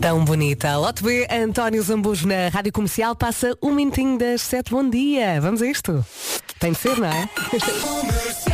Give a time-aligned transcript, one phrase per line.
[0.00, 0.76] Tão bonita.
[0.78, 4.70] Lote B, António Zambujo na Rádio Comercial passa um minutinho das sete.
[4.70, 5.38] Bom dia.
[5.40, 6.04] Vamos a isto.
[6.58, 7.28] Tem de ser, não é?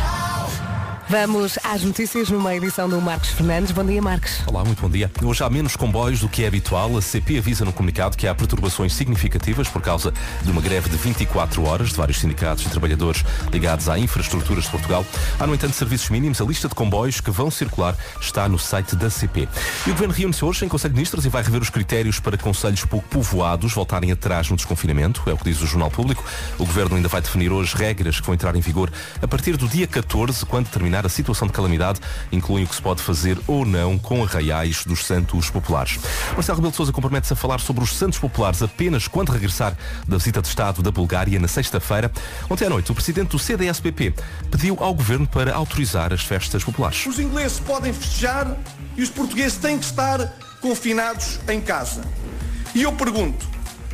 [1.09, 3.71] Vamos às notícias numa edição do Marcos Fernandes.
[3.71, 4.41] Bom dia, Marcos.
[4.45, 5.09] Olá, muito bom dia.
[5.23, 6.97] Hoje há menos comboios do que é habitual.
[6.97, 10.13] A CP avisa no comunicado que há perturbações significativas por causa
[10.43, 13.23] de uma greve de 24 horas de vários sindicatos e trabalhadores
[13.53, 15.05] ligados à infraestruturas de Portugal.
[15.39, 16.41] Há, no entanto, serviços mínimos.
[16.41, 19.47] A lista de comboios que vão circular está no site da CP.
[19.85, 22.37] E o Governo reúne-se hoje em Conselho de Ministros e vai rever os critérios para
[22.37, 25.23] conselhos pouco povoados voltarem atrás no desconfinamento.
[25.25, 26.21] É o que diz o Jornal Público.
[26.59, 29.69] O Governo ainda vai definir hoje regras que vão entrar em vigor a partir do
[29.69, 31.99] dia 14, quando terminar a situação de calamidade,
[32.31, 35.99] incluem o que se pode fazer ou não com arraiais dos santos populares.
[36.33, 40.17] Marcelo Rebelo de Sousa compromete-se a falar sobre os santos populares apenas quando regressar da
[40.17, 42.11] visita de Estado da Bulgária na sexta-feira.
[42.49, 44.13] Ontem à noite, o presidente do CDSPP
[44.51, 47.05] pediu ao governo para autorizar as festas populares.
[47.05, 48.55] Os ingleses podem festejar
[48.95, 52.01] e os portugueses têm que estar confinados em casa.
[52.73, 53.47] E eu pergunto,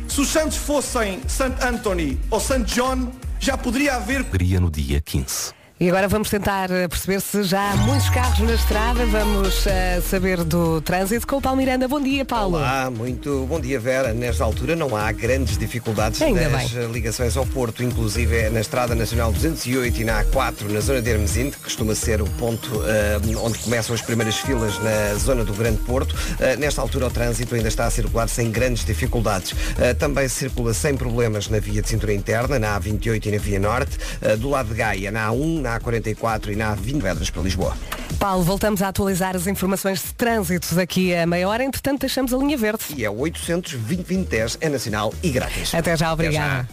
[0.08, 1.54] se os santos fossem St.
[1.60, 2.62] Anthony ou St.
[2.64, 4.24] John, já poderia haver
[4.60, 5.63] no dia 15.
[5.80, 9.04] E agora vamos tentar eh, perceber se já há muitos carros na estrada.
[9.06, 11.88] Vamos eh, saber do trânsito com o Paulo Miranda.
[11.88, 12.58] Bom dia, Paulo.
[12.58, 14.14] Olá, muito bom dia Vera.
[14.14, 16.86] Nesta altura não há grandes dificuldades Ainda nas bem.
[16.92, 21.10] ligações ao Porto, inclusive é na Estrada Nacional 208 e na A4, na zona de
[21.10, 25.52] Hermesinde, que costuma ser o ponto eh, onde começam as primeiras filas na zona do
[25.54, 26.14] Grande Porto.
[26.38, 29.52] Eh, nesta altura o trânsito ainda está a circular sem grandes dificuldades.
[29.80, 33.58] Eh, também circula sem problemas na via de cintura interna, na A28 e na via
[33.58, 37.42] Norte, Eh, do lado de Gaia, na A1, na A44 e na A20 Vedras para
[37.42, 37.76] Lisboa.
[38.18, 41.64] Paulo, voltamos a atualizar as informações de trânsito daqui a meia hora.
[41.64, 42.84] Entretanto, deixamos a linha verde.
[42.96, 45.74] E é 800 2010 é nacional e grátis.
[45.74, 46.68] Até já, obrigada.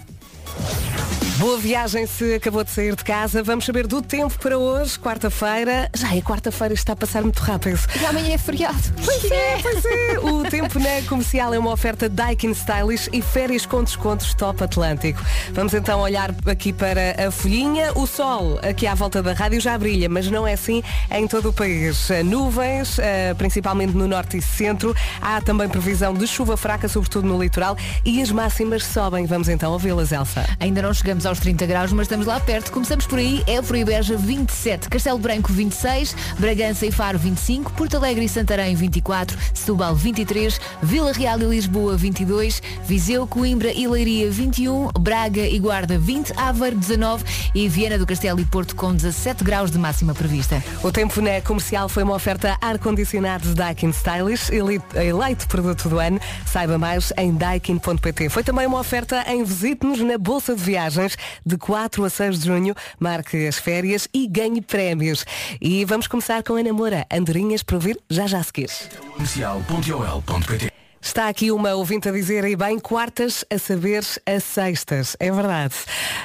[1.41, 3.41] Boa viagem se acabou de sair de casa.
[3.41, 5.89] Vamos saber do tempo para hoje, quarta-feira.
[5.91, 7.79] Já é quarta-feira, está a passar muito rápido.
[7.99, 8.77] E amanhã é feriado.
[9.03, 10.19] Pois é, pois é.
[10.19, 15.19] O tempo na comercial é uma oferta Daikin Stylish e férias com descontos Top Atlântico.
[15.51, 17.91] Vamos então olhar aqui para a folhinha.
[17.95, 21.49] O sol aqui à volta da rádio já brilha, mas não é assim em todo
[21.49, 22.09] o país.
[22.23, 24.95] Nuvens, eh, principalmente no norte e centro.
[25.19, 27.75] Há também previsão de chuva fraca, sobretudo no litoral.
[28.05, 29.25] E as máximas sobem.
[29.25, 30.40] Vamos então ouvi-las, Elsa.
[30.59, 32.71] Ainda não chegamos aos 30 graus, mas estamos lá perto.
[32.71, 33.43] Começamos por aí.
[33.47, 38.75] Évora e Beja 27, Castelo Branco 26, Bragança e Faro 25, Porto Alegre e Santarém
[38.75, 45.57] 24, Setúbal 23, Vila Real e Lisboa 22, Viseu, Coimbra e Leiria 21, Braga e
[45.59, 47.23] Guarda 20, Aveiro 19
[47.55, 50.63] e Viana do Castelo e Porto com 17 graus de máxima prevista.
[50.83, 56.19] O tempo na comercial foi uma oferta ar-condicionado Daikin Stylish, ele- eleito produto do ano.
[56.45, 58.29] Saiba mais em daikin.pt.
[58.29, 62.47] Foi também uma oferta em visite-nos na Bolsa de Viagens de 4 a 6 de
[62.47, 62.73] junho.
[62.97, 65.25] Marque as férias e ganhe prémios.
[65.59, 67.05] E vamos começar com a namora.
[67.11, 68.69] Andorinhas para ouvir já já a seguir.
[69.11, 70.71] Comercial.ol.pt
[71.01, 75.17] Está aqui uma ouvinte a dizer, e bem, quartas a saber a sextas.
[75.19, 75.75] É verdade.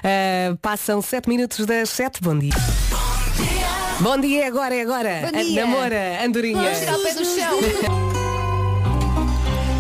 [0.04, 2.20] Ah, passam 7 minutos das 7.
[2.22, 2.52] Bom dia.
[3.98, 5.30] Bom dia, é agora, é agora.
[5.32, 5.66] Bom dia.
[5.66, 6.62] Namora, andorinha.
[6.62, 8.05] Vamos tirar o pé do chão.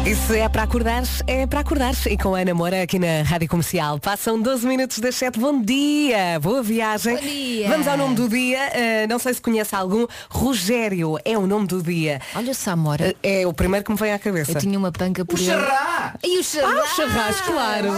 [0.08, 2.06] E se é para acordares, é para acordares.
[2.06, 3.98] E com a namora aqui na Rádio Comercial.
[3.98, 5.38] Passam 12 minutos das 7.
[5.40, 7.16] Bom dia, boa viagem.
[7.16, 7.68] Bom dia.
[7.68, 8.60] Vamos ao nome do dia.
[8.72, 10.06] Ah, não sei se conhece algum.
[10.30, 12.20] Rogério é o nome do dia.
[12.36, 13.12] Olha o Samora.
[13.16, 14.52] Ah, É o primeiro que me vem à cabeça.
[14.52, 15.50] Eu tinha uma panca por ele.
[15.50, 16.82] E o Ah, charrá.
[16.82, 17.92] o Charras, claro.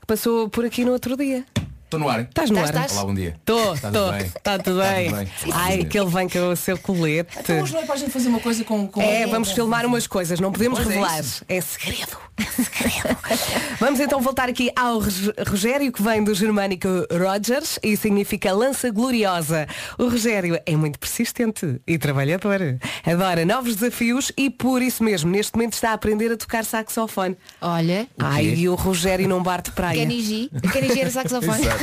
[0.00, 1.44] Que Passou por aqui no outro dia.
[1.88, 2.20] Estou no ar.
[2.20, 2.64] Estás no ar?
[2.66, 2.92] estás?
[2.92, 3.34] Olá, bom dia.
[3.38, 4.14] Estou, estou.
[4.14, 5.10] Está tudo bem.
[5.54, 7.38] Ai, que ele vem com o seu colete.
[7.40, 8.86] Então hoje não é para a gente fazer uma coisa com...
[8.86, 11.20] com É, com- vamos com- filmar umas coisas, não podemos Pois é revelar.
[11.20, 11.42] isso.
[11.48, 12.18] É, segredo.
[12.36, 13.16] É segredo.
[13.80, 18.90] vamos então voltar aqui ao Rog- Rogério, que vem do germânico Rogers e significa lança
[18.90, 19.66] gloriosa.
[19.98, 22.60] O Rogério é muito persistente e trabalhador.
[23.06, 27.34] Adora novos desafios e por isso mesmo, neste momento está a aprender a tocar saxofone.
[27.62, 28.06] Olha.
[28.18, 30.00] Ai, e o Rogério não bate praia.
[30.00, 30.50] Kenny G.
[30.70, 31.62] Kenny G era saxofone.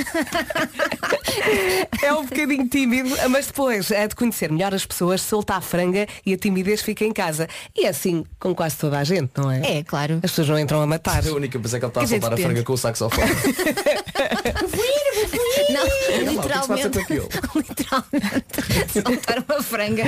[2.02, 6.08] É um bocadinho tímido, mas depois é de conhecer melhor as pessoas, solta a franga
[6.26, 7.48] e a timidez fica em casa.
[7.76, 9.80] E é assim com quase toda a gente, não é?
[9.80, 10.16] É, claro.
[10.24, 11.26] As pessoas não entram a matar.
[11.26, 13.32] A única pensei que ele está a soltar a franga com o saxofone.
[15.70, 17.06] Não, é literalmente.
[17.48, 18.92] com literalmente.
[18.92, 20.04] Soltar uma franga.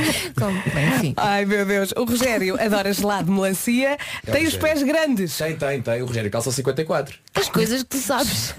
[0.95, 1.13] Enfim.
[1.17, 5.37] Ai meu Deus, o Rogério adora gelado de melancia, tem os pés grandes.
[5.37, 6.01] Tem, tem, tem.
[6.01, 7.17] O Rogério calça 54.
[7.35, 8.53] As coisas que tu sabes.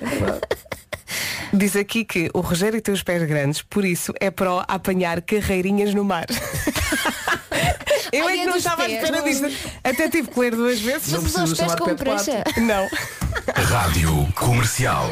[1.52, 5.94] Diz aqui que o Rogério tem os pés grandes, por isso é o apanhar carreirinhas
[5.94, 6.26] no mar.
[8.10, 9.46] Eu Ai, é que é não estava à espera disto.
[9.84, 11.12] Até tive que ler duas vezes.
[11.12, 12.24] Não Mas usar os precisa pés chamar como pé de pato.
[12.24, 12.60] prancha.
[12.62, 12.88] Não.
[13.66, 15.10] Rádio Comercial.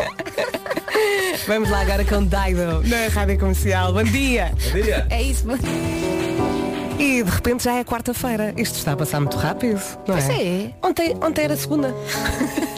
[1.47, 3.93] Vamos lá agora com Dido na Rádio Comercial.
[3.93, 4.51] Bom dia.
[4.73, 5.07] Bom dia.
[5.11, 5.45] É isso.
[6.99, 8.55] E de repente já é quarta-feira.
[8.57, 10.43] Isto está a passar muito rápido, não Pois é?
[10.43, 10.71] é.
[10.83, 11.95] Ontem, ontem era segunda.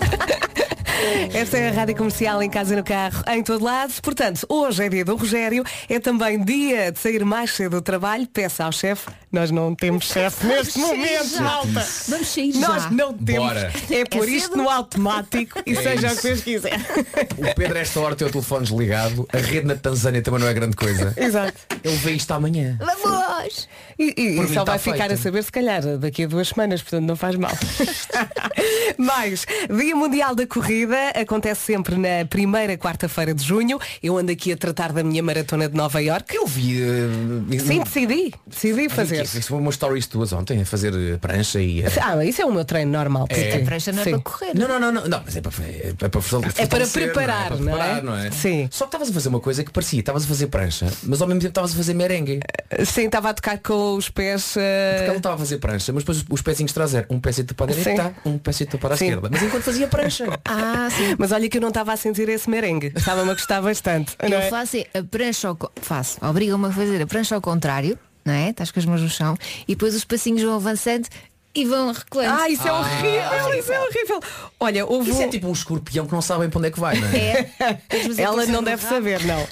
[1.33, 3.93] Esta é a Rádio Comercial em casa e no carro, em todo lado.
[4.03, 8.27] Portanto, hoje é dia do Rogério, é também dia de sair mais cedo do trabalho.
[8.27, 11.41] Peça ao chefe, nós não temos chefe neste momento, já.
[11.43, 11.87] malta.
[12.09, 12.61] Vamos sair já.
[12.69, 13.45] Nós não temos.
[13.47, 13.73] Bora.
[13.91, 14.57] É por É isto cedo?
[14.63, 16.23] no automático e É seja o que isso.
[16.23, 16.81] Deus quiser.
[17.37, 19.29] O Pedro, esta hora, tem o telefone desligado.
[19.33, 21.13] A rede na Tanzânia também não é grande coisa.
[21.17, 21.55] Exato.
[21.85, 22.79] Ele vê isto amanhã.
[22.79, 23.69] Vamos!
[23.99, 25.13] E, e- e só vai ficar feito.
[25.15, 27.51] a saber se calhar daqui a duas semanas, portanto não faz mal.
[28.97, 33.79] Mais, Dia Mundial da Corrida acontece sempre na primeira quarta-feira de junho.
[34.03, 36.35] Eu ando aqui a tratar da minha maratona de Nova York.
[36.35, 36.81] Eu vi.
[36.83, 38.35] eh, Sim, decidi.
[38.47, 39.18] Decidi fazer.
[39.23, 41.83] Isso foi umas stories tuas ontem a fazer eh, prancha e.
[41.83, 43.27] eh, Ah, isso é o meu treino normal.
[43.29, 44.11] porque- A prancha não é Sim.
[44.13, 44.55] para correr.
[44.55, 46.69] Não, não, não, não, não, mas é para, é para, É para fortalecer,
[47.13, 47.73] preparar, não é?
[47.73, 47.77] é?
[47.77, 48.31] Para preparar, não é?
[48.31, 48.69] Sim.
[48.71, 51.29] Só que estavas a fazer uma coisa que parecia, estavas a fazer prancha, mas ao
[51.29, 52.41] mesmo tempo estavas a fazer merengue.
[52.85, 54.55] Sim, estava a tocar com os pés.
[54.57, 57.49] eh, Porque ela estava a fazer prancha, mas depois os, os pezinhos eram um pézinho
[57.55, 59.29] para a direita, um pézinho para a esquerda.
[59.31, 60.25] Mas enquanto fazia prancha.
[60.45, 61.15] Ah, sim.
[61.19, 62.93] Mas olha que eu não estava a sentir esse merengue.
[62.95, 64.17] Estava-me a gostar bastante.
[64.23, 64.49] não Eu é?
[64.49, 67.99] faço é a prancha ao co- faço, obriga-me a fazer a prancha ao contrário,
[68.29, 68.51] não é?
[68.51, 69.37] Estás com as mãos no chão
[69.67, 71.09] e depois os passinhos vão avançando
[71.61, 72.41] e vão recuando.
[72.41, 74.21] Ah, isso é horrível, isso é horrível.
[74.61, 76.71] Olha, houve Isso um- é tipo um escorpião que não sabe bem para onde é
[76.71, 77.17] que vai, não é?
[77.17, 77.79] É.
[78.23, 79.47] Ela não deve saber, não.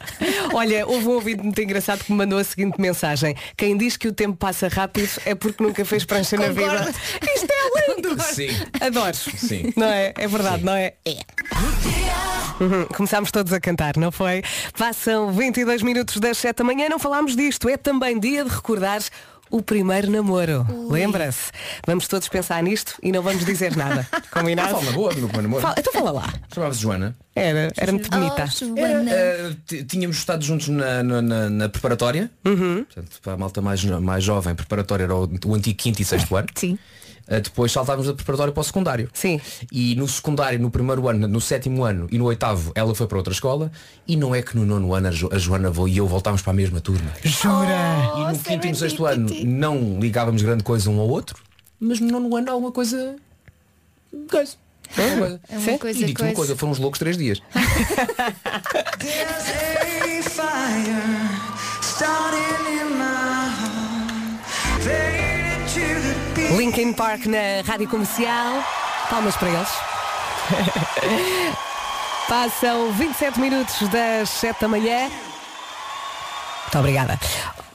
[0.54, 3.34] Olha, houve um ouvido muito engraçado que me mandou a seguinte mensagem.
[3.56, 6.68] Quem diz que o tempo passa rápido é porque nunca fez prancha na vida.
[6.70, 6.90] Concordo.
[7.34, 8.22] Isto é lindo.
[8.22, 8.48] Sim.
[8.80, 9.16] Adoro.
[9.16, 9.72] Sim.
[9.76, 10.12] Não é?
[10.16, 10.94] É verdade, não é?
[11.04, 11.16] É.
[12.60, 14.42] Uhum, Começámos todos a cantar, não foi?
[14.78, 17.68] Passam 22 minutos das 7 da manhã, não falámos disto.
[17.68, 19.00] É também dia de recordar
[19.50, 20.66] o primeiro namoro.
[20.90, 21.50] Lembra-se?
[21.87, 24.06] Vamos todos pensar nisto e não vamos dizer nada.
[24.31, 24.75] Combinado?
[24.78, 25.62] Fala boa do meu primeiro namoro.
[25.62, 26.32] Fala- então fala lá.
[26.52, 27.16] Chamava-se Joana.
[27.34, 28.44] Era, era muito bonita.
[28.44, 29.10] Oh, Joana.
[29.10, 32.31] Eh, t- tínhamos estado juntos na, na, na- na preparatória.
[32.43, 36.04] Portanto, para a malta mais, jo- mais jovem, preparatória era o, o antigo quinto e
[36.04, 36.49] sexto ano.
[36.54, 36.78] Sim.
[37.28, 39.11] Eh, depois saltávamos da preparatória para o secundário.
[39.12, 39.40] Sim.
[39.73, 43.19] E no secundário, no primeiro ano, no sétimo ano e no oitavo, ela foi para
[43.19, 43.70] outra escola.
[44.06, 46.52] E não é que no nono ano a, Jo- a Joana e eu voltámos para
[46.52, 47.11] a mesma turma.
[47.25, 48.12] Jura?
[48.17, 51.37] E no Oh, quinto e no sexto ano não ligávamos grande coisa um ao outro,
[51.81, 53.17] mas no nono ano alguma coisa.
[54.31, 54.55] Coisa.
[54.96, 55.40] Alguma coisa.
[55.49, 56.37] É uma coisa, E digo-te uma coisa.
[56.37, 57.43] coisa, foram uns loucos três dias.
[66.56, 68.64] Linkin Park na Rádio Comercial.
[69.11, 69.69] Palmas para eles.
[72.28, 75.08] Passam 27 minutos das 7 da manhã.
[76.64, 77.19] Muito obrigada.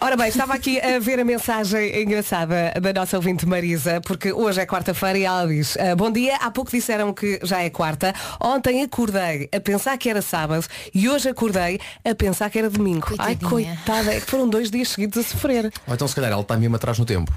[0.03, 4.59] Ora bem, estava aqui a ver a mensagem engraçada da nossa ouvinte Marisa, porque hoje
[4.59, 8.11] é quarta-feira e ela diz "Ah, Bom dia, há pouco disseram que já é quarta.
[8.41, 13.05] Ontem acordei a pensar que era sábado e hoje acordei a pensar que era domingo.
[13.19, 13.77] Ai, Coitadinha.
[13.85, 15.71] coitada, é que foram dois dias seguidos a sofrer.
[15.87, 17.31] Ou então se calhar ela está mesmo atrás no tempo.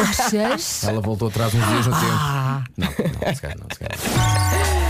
[0.00, 0.82] Achas?
[0.82, 2.12] Ela voltou atrás uns dias no tempo.
[2.76, 2.88] Não,
[3.26, 4.81] não, se calhar não, se calhar.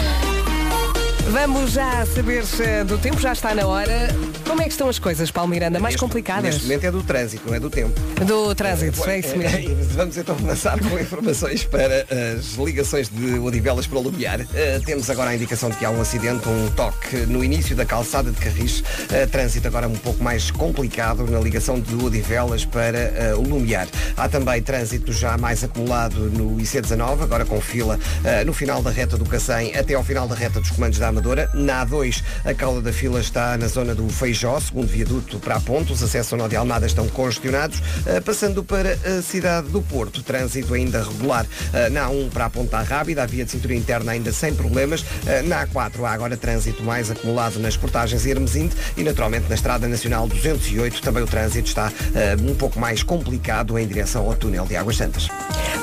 [1.30, 4.08] Vamos já saber eh, do tempo, já está na hora.
[4.46, 5.78] Como é que estão as coisas, Paulo Miranda?
[5.78, 6.44] Mais Neste- complicadas?
[6.44, 7.92] Neste momento é do trânsito, não é do tempo.
[8.26, 9.58] Do trânsito, é isso mesmo.
[9.58, 14.40] E Vamos então começar com informações para as ligações de Odivelas para Lumiar.
[14.54, 17.86] Eh, temos agora a indicação de que há um acidente, um toque no início da
[17.86, 18.82] calçada de Carris.
[19.10, 23.86] Eh, trânsito agora um pouco mais complicado na ligação de Odivelas para o Lumiar.
[24.16, 28.90] Há também trânsito já mais acumulado no IC19, agora com fila eh, no final da
[28.90, 31.48] reta do Cacém até ao final da reta dos comandos da Amadora.
[31.54, 35.60] Na A2, a cauda da fila está na zona do Feijó, segundo viaduto para a
[35.60, 35.92] ponte.
[35.92, 37.80] Os acessos ao Nó de Almada estão congestionados.
[38.06, 42.50] Eh, passando para a cidade do Porto, trânsito ainda regular eh, na A1 para a
[42.50, 45.04] Ponta Rábida, a via de cintura interna ainda sem problemas.
[45.26, 49.86] Eh, na A4 há agora trânsito mais acumulado nas portagens Hermesinde e naturalmente na Estrada
[49.86, 51.92] Nacional 208 também o trânsito está
[52.40, 55.28] um pouco mais complicado em direção ao túnel de Águas Santas.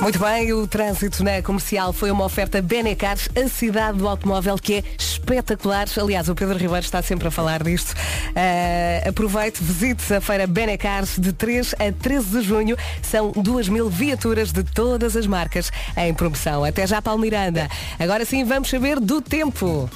[0.02, 4.76] Muito bem, o trânsito na comercial foi uma oferta Benecar, a cidade do automóvel que
[4.76, 4.84] é
[5.20, 5.88] espetacular.
[5.98, 7.94] Aliás, o Pedro Ribeiro está sempre a falar disto.
[8.36, 12.78] Ah, aproveite, visite a feira Benecar de 3 a 13 de junho.
[13.02, 16.64] São 2 mil viaturas de todas as marcas em promoção.
[16.64, 17.68] Até já, Paulo Miranda.
[18.00, 19.90] Agora sim, vamos saber do tempo.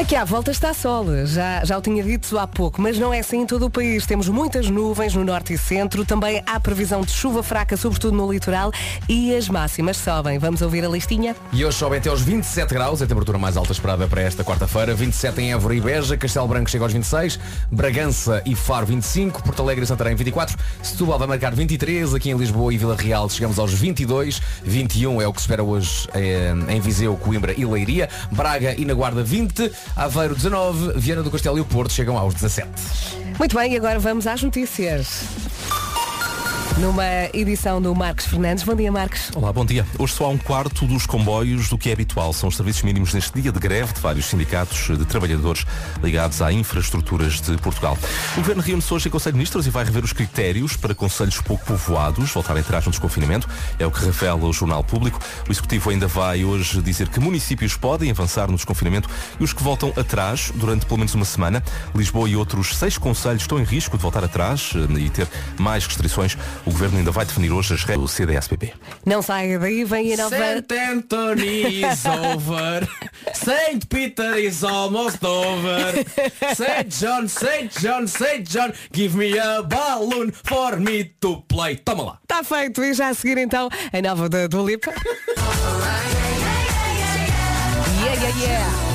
[0.00, 3.18] Aqui à volta está sol, já, já o tinha dito há pouco, mas não é
[3.18, 4.06] assim em todo o país.
[4.06, 8.32] Temos muitas nuvens no norte e centro, também há previsão de chuva fraca, sobretudo no
[8.32, 8.72] litoral,
[9.06, 10.38] e as máximas sobem.
[10.38, 11.36] Vamos ouvir a listinha?
[11.52, 14.94] E hoje sobe até aos 27 graus, a temperatura mais alta esperada para esta quarta-feira.
[14.94, 17.38] 27 em Évora e Beja, Castelo Branco chega aos 26,
[17.70, 22.38] Bragança e Faro 25, Porto Alegre e Santarém 24, Setúbal vai marcar 23, aqui em
[22.38, 26.54] Lisboa e Vila Real chegamos aos 22, 21 é o que se espera hoje eh,
[26.70, 31.58] em Viseu, Coimbra e Leiria, Braga e na Guarda 20, Aveiro 19, Viana do Castelo
[31.58, 32.68] e o Porto chegam aos 17.
[33.38, 35.24] Muito bem, agora vamos às notícias.
[36.80, 38.64] Numa edição do Marcos Fernandes.
[38.64, 39.30] Bom dia, Marcos.
[39.34, 39.86] Olá, bom dia.
[39.98, 42.32] Hoje só há um quarto dos comboios do que é habitual.
[42.32, 45.66] São os serviços mínimos neste dia de greve de vários sindicatos de trabalhadores
[46.02, 47.98] ligados à infraestruturas de Portugal.
[48.32, 51.38] O Governo reúne-se hoje em Conselho de Ministros e vai rever os critérios para conselhos
[51.42, 53.46] pouco povoados voltarem atrás no desconfinamento.
[53.78, 55.20] É o que revela o Jornal Público.
[55.46, 59.08] O Executivo ainda vai hoje dizer que municípios podem avançar no desconfinamento
[59.38, 61.62] e os que voltam atrás durante pelo menos uma semana.
[61.94, 65.86] Lisboa e outros seis conselhos estão em risco de voltar atrás eh, e ter mais
[65.86, 66.38] restrições.
[66.70, 68.72] Governo ainda vai definir hoje as regras do CDSPP.
[69.04, 70.36] Não saia daí, vem a nova.
[70.36, 70.74] St.
[70.74, 72.88] Anthony is over.
[73.34, 73.86] St.
[73.88, 75.92] Peter is almost over.
[76.54, 76.88] St.
[76.88, 77.80] John, St.
[77.80, 78.42] John, St.
[78.44, 81.76] John, give me a balloon for me to play.
[81.76, 82.18] Toma lá.
[82.22, 82.82] Está feito.
[82.82, 84.92] E já a seguir então a nova da Dua Lipa.
[88.02, 88.89] Yeah, yeah, yeah.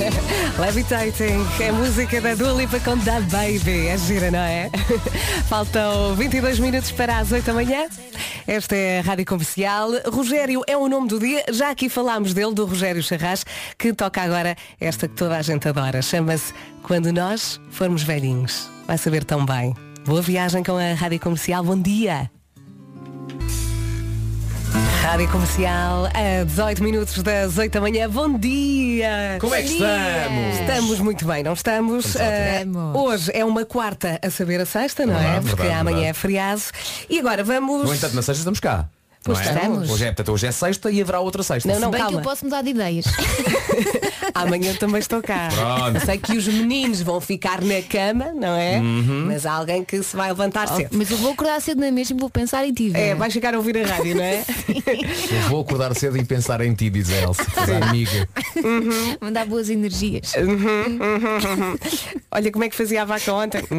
[0.58, 3.88] Levitating, é música da Dua Lipa com Da Baby.
[3.88, 4.70] É gira, não é?
[5.48, 7.86] Faltam 22 minutos para as 8 da manhã.
[8.46, 9.90] Esta é a Rádio Comercial.
[10.06, 11.44] Rogério é o nome do dia.
[11.50, 13.44] Já aqui falámos dele, do Rogério Charras,
[13.78, 16.02] que toca agora esta que toda a gente adora.
[16.02, 16.52] Chama-se
[16.82, 18.70] Quando Nós Formos Velhinhos.
[18.86, 19.74] Vai saber tão bem.
[20.04, 21.62] Boa viagem com a Rádio Comercial.
[21.62, 22.30] Bom dia.
[25.02, 28.08] Rádio Comercial, a 18 minutos das 8 da manhã.
[28.08, 29.38] Bom dia!
[29.40, 30.60] Como é que estamos?
[30.60, 32.04] Estamos muito bem, não estamos?
[32.06, 35.22] Estamos Ah, hoje é uma quarta a saber a sexta, não é?
[35.22, 36.10] Verdade, Porque verdade, amanhã verdade.
[36.10, 36.62] é feriado.
[37.08, 37.86] E agora vamos.
[37.88, 38.88] No entanto, na sexta estamos cá.
[39.22, 39.54] Pois não é?
[39.54, 39.90] estamos.
[39.90, 41.68] Hoje é, portanto, hoje é sexta e haverá outra sexta.
[41.70, 42.20] Não, não, Bem que calma.
[42.20, 43.04] eu posso mudar de ideias.
[44.34, 45.48] Amanhã também estou cá.
[45.52, 46.04] Pronto.
[46.06, 48.78] Sei que os meninos vão ficar na cama, não é?
[48.78, 49.24] Uhum.
[49.26, 50.90] Mas há alguém que se vai levantar cedo.
[50.92, 52.92] Mas eu vou acordar cedo na mesma e vou pensar em ti.
[52.94, 54.44] É, vais ficar a ouvir a rádio, não é?
[55.30, 57.44] Eu vou acordar cedo e pensar em ti, diz a Elsa,
[57.88, 58.28] amiga.
[59.20, 60.32] Mandar boas energias.
[62.30, 63.62] Olha como é que fazia a vaca ontem.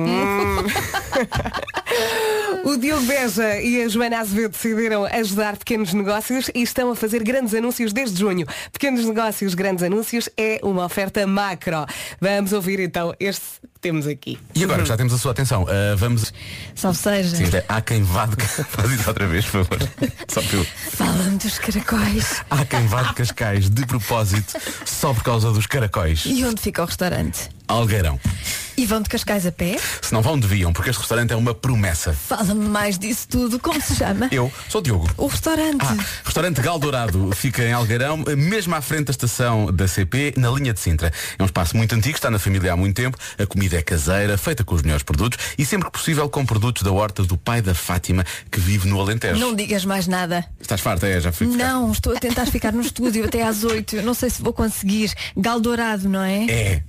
[2.64, 2.70] Hum.
[2.72, 7.24] o Diogo Beja e a Joana Azevedo decidiram ajudar pequenos negócios e estão a fazer
[7.24, 8.46] grandes anúncios desde junho.
[8.74, 11.86] Pequenos negócios, grandes anúncios é uma oferta macro.
[12.20, 14.38] Vamos ouvir então este que temos aqui.
[14.54, 16.34] E agora que já temos a sua atenção, ah, vamos.
[16.76, 17.36] Salve seja.
[17.38, 19.90] Sim, há quem vá de Faz isso outra vez, por favor.
[20.28, 22.44] Só para eu- Fala-me dos caracóis.
[22.50, 24.54] Há quem vá de Cascais de propósito
[24.86, 26.24] só por causa dos caracóis.
[26.26, 27.50] E onde fica o restaurante?
[27.72, 28.20] Algueirão.
[28.78, 29.78] E vão de Cascais a pé?
[30.02, 32.14] Se não vão, deviam, porque este restaurante é uma promessa.
[32.14, 33.60] Fala-me mais disso tudo.
[33.60, 34.28] Como se chama?
[34.32, 35.10] Eu sou o Diogo.
[35.18, 35.86] O restaurante.
[35.86, 40.50] Ah, restaurante Gal Dourado fica em Algueirão, mesmo à frente da estação da CP, na
[40.50, 41.14] linha de Sintra.
[41.38, 44.38] É um espaço muito antigo, está na família há muito tempo, a comida é caseira,
[44.38, 47.62] feita com os melhores produtos e sempre que possível com produtos da horta do pai
[47.62, 49.40] da Fátima, que vive no Alentejo.
[49.40, 50.46] Não digas mais nada.
[50.60, 51.20] Estás farta, é?
[51.20, 51.68] Já fui buscar.
[51.68, 53.98] Não, estou a tentar ficar no estúdio até às 8.
[53.98, 55.14] Eu não sei se vou conseguir.
[55.38, 56.46] Galdourado, não é?
[56.46, 56.84] É.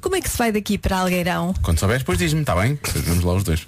[0.00, 1.54] Como é que se vai daqui para Algueirão?
[1.62, 2.78] Quando souberes, depois diz-me, está bem?
[3.06, 3.66] Vamos lá os dois.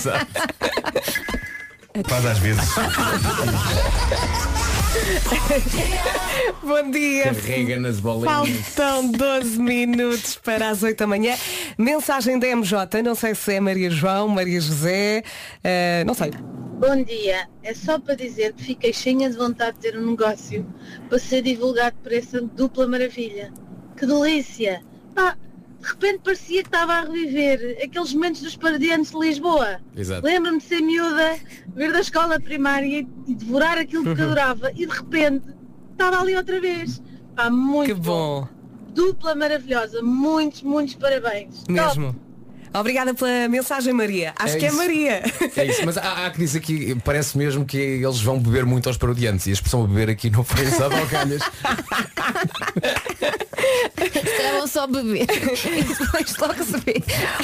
[2.06, 2.62] Faz às vezes.
[6.62, 7.34] Bom dia.
[7.34, 8.58] Carrega nas bolinhas.
[8.74, 11.36] Faltam 12 minutos para as 8 da manhã.
[11.78, 15.22] Mensagem da MJ, não sei se é Maria João, Maria José,
[15.62, 16.30] eh, não sei.
[16.80, 20.66] Bom dia, é só para dizer que fiquei cheia de vontade de ter um negócio
[21.08, 23.52] para ser divulgado por essa dupla maravilha.
[23.96, 24.82] Que delícia!
[25.14, 25.36] Pá,
[25.80, 29.80] de repente parecia que estava a reviver aqueles momentos dos paradiantes de Lisboa.
[29.96, 30.26] Exato.
[30.26, 31.38] Lembro-me de ser miúda,
[31.74, 35.44] vir da escola primária e devorar aquilo que adorava e de repente
[35.92, 37.00] estava ali outra vez.
[37.34, 38.46] Pá, muito Que bom.
[38.94, 41.60] Dupla maravilhosa, muitos, muitos parabéns.
[41.60, 41.72] Top.
[41.72, 42.16] Mesmo.
[42.72, 44.32] Obrigada pela mensagem, Maria.
[44.38, 44.76] Acho É que é isso.
[44.76, 45.22] Maria.
[45.56, 48.88] É isso, mas há, há que dizer que parece mesmo que eles vão beber muito
[48.88, 51.42] aos parodiantes e a expressão beber aqui não foi usada ao calhas.
[54.80, 55.26] Só beber.
[55.70, 57.02] E depois logo se vê.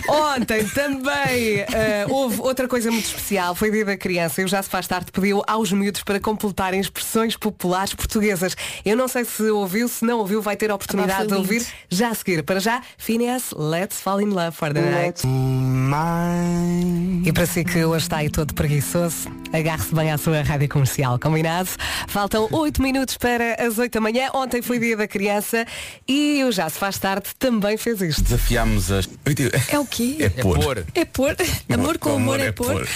[0.09, 4.63] Ontem também eh, houve outra coisa muito especial, foi dia da criança e o Já
[4.63, 8.57] se faz tarde pediu aos miúdos para completarem expressões populares portuguesas.
[8.85, 11.71] Eu não sei se ouviu, se não ouviu, vai ter a oportunidade de ouvir lindo.
[11.91, 12.43] já a seguir.
[12.43, 15.23] Para já, Phineas, Let's Fall in Love for the Night.
[17.25, 21.19] E para si que hoje está aí todo preguiçoso, agarre-se bem à sua rádio comercial,
[21.19, 21.69] combinado?
[22.09, 24.31] Faltam 8 minutos para as 8 da manhã.
[24.33, 25.67] Ontem foi dia da criança
[26.09, 28.23] e o Já se faz tarde também fez isto.
[28.23, 29.09] Desafiámos as.
[29.69, 30.17] É o quê?
[30.27, 30.85] É pôr.
[30.95, 31.37] É pôr.
[31.73, 32.87] Amor com amor é pôr.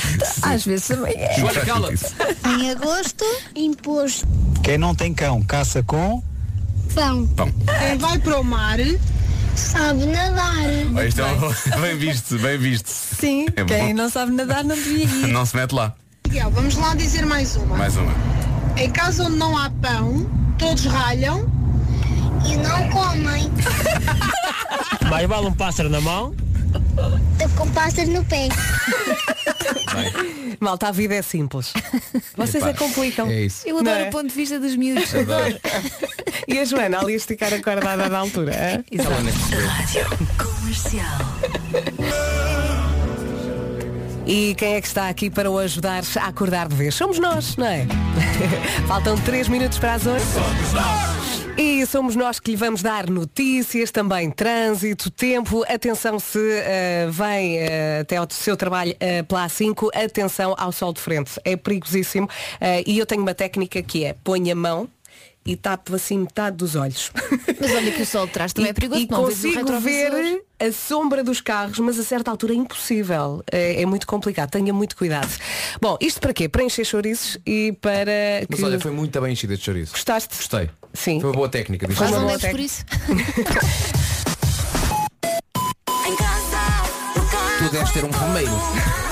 [0.42, 1.38] Às vezes também é.
[1.38, 2.04] Joana, cala-te.
[2.48, 4.26] Em agosto, imposto
[4.62, 6.22] Quem não tem cão, caça com.
[6.94, 7.26] pão.
[7.28, 7.52] Pão.
[7.78, 8.78] Quem vai para o mar,
[9.54, 10.56] sabe nadar.
[10.64, 12.88] É um- bem visto, bem visto.
[12.88, 15.26] Sim, É quem não sabe nadar não devia ir.
[15.28, 15.94] Não se mete lá.
[16.26, 17.76] Miguel, vamos lá dizer mais uma.
[17.76, 18.12] Mais uma.
[18.76, 21.48] Em casa onde não há pão, todos ralham.
[22.46, 23.50] E não comem.
[25.10, 26.34] Mais vale um pássaro na mão.
[27.32, 28.48] Estou com pássaro no pé.
[30.60, 31.72] Malta, a vida é simples.
[32.36, 33.28] Vocês é que complicam.
[33.28, 33.66] É isso.
[33.66, 34.08] Eu adoro é?
[34.08, 35.10] o ponto de vista dos miúdos.
[36.46, 38.52] E a Joana ali a esticar a corda da altura.
[38.52, 38.84] hã?
[38.90, 39.70] Ela nem percebeu.
[44.30, 46.94] E quem é que está aqui para o ajudar a acordar de vez?
[46.94, 47.84] Somos nós, não é?
[48.86, 50.22] Faltam 3 minutos para as 8.
[51.58, 55.64] E somos nós que lhe vamos dar notícias, também trânsito, tempo.
[55.68, 60.92] Atenção se eh, vem eh, até ao seu trabalho eh, pela A5, atenção ao sol
[60.92, 61.32] de frente.
[61.44, 62.28] É perigosíssimo.
[62.86, 64.88] E eu tenho uma técnica que é põe a mão
[65.44, 67.10] e tapo assim metade dos olhos.
[67.60, 69.02] Mas olha que o sol de trás também é perigoso.
[69.02, 73.42] E não consigo ver a sombra dos carros, mas a certa altura é impossível.
[73.50, 74.50] É, é muito complicado.
[74.50, 75.30] Tenha muito cuidado.
[75.80, 76.48] Bom, isto para quê?
[76.48, 78.64] Para encher chouriços e para Mas que...
[78.64, 79.92] olha, foi muito bem enchida de chouriço.
[79.92, 80.36] Gostaste?
[80.36, 80.70] Gostei.
[80.92, 81.20] Sim.
[81.20, 81.86] Foi uma boa técnica.
[81.86, 82.84] boa deves por isso.
[87.60, 89.09] Tu deves ter um primeiro.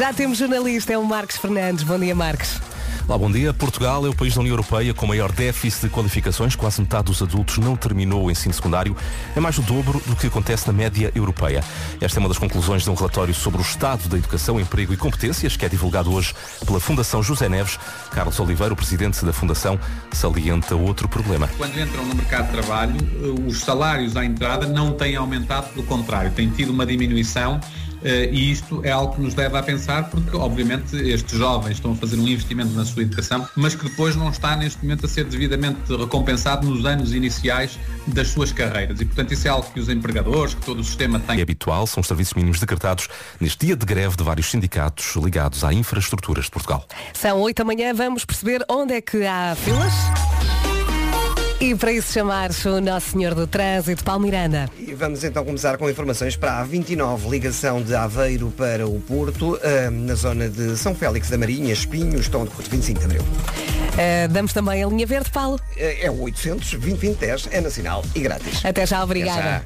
[0.00, 1.84] Já temos jornalista, é o Marcos Fernandes.
[1.84, 2.58] Bom dia, Marcos.
[3.06, 3.52] Olá, bom dia.
[3.52, 6.56] Portugal é o país da União Europeia com maior déficit de qualificações.
[6.56, 8.96] Quase metade dos adultos não terminou o ensino secundário.
[9.36, 11.62] É mais do dobro do que acontece na média europeia.
[12.00, 14.96] Esta é uma das conclusões de um relatório sobre o estado da educação, emprego e
[14.96, 16.34] competências, que é divulgado hoje
[16.64, 17.78] pela Fundação José Neves.
[18.10, 19.78] Carlos Oliveira, o presidente da Fundação,
[20.12, 21.46] salienta outro problema.
[21.58, 25.84] Quando entram no mercado de trabalho, eh, os salários à entrada não têm aumentado, pelo
[25.84, 27.60] contrário, tem tido uma diminuição
[28.02, 31.96] e isto é algo que nos leva a pensar porque, obviamente, estes jovens estão a
[31.96, 35.24] fazer um investimento na sua educação, mas que depois não está neste momento a ser
[35.24, 39.00] devidamente recompensado nos anos iniciais das suas carreiras.
[39.00, 41.86] E, portanto, isso é algo que os empregadores, que todo o sistema tem É habitual,
[41.86, 43.08] são os serviços mínimos decretados
[43.40, 46.86] neste dia de greve de vários sindicatos ligados à infraestruturas de Portugal.
[47.12, 50.59] São 8 da manhã, vamos perceber onde é que há filas.
[51.60, 54.66] E para isso chamar o Nosso Senhor do Trânsito, Paulo Miranda.
[54.78, 59.60] E vamos então começar com informações para a 29, ligação de Aveiro para o Porto,
[59.62, 63.22] ah, na zona de São Félix da Marinha, Espinhos, estão de 25 de Abril.
[63.98, 65.60] Eh, damos também a linha verde, Paulo.
[65.76, 68.64] É é o 800 2010 é nacional e grátis.
[68.64, 69.40] Até já, obrigada.
[69.40, 69.62] Até já.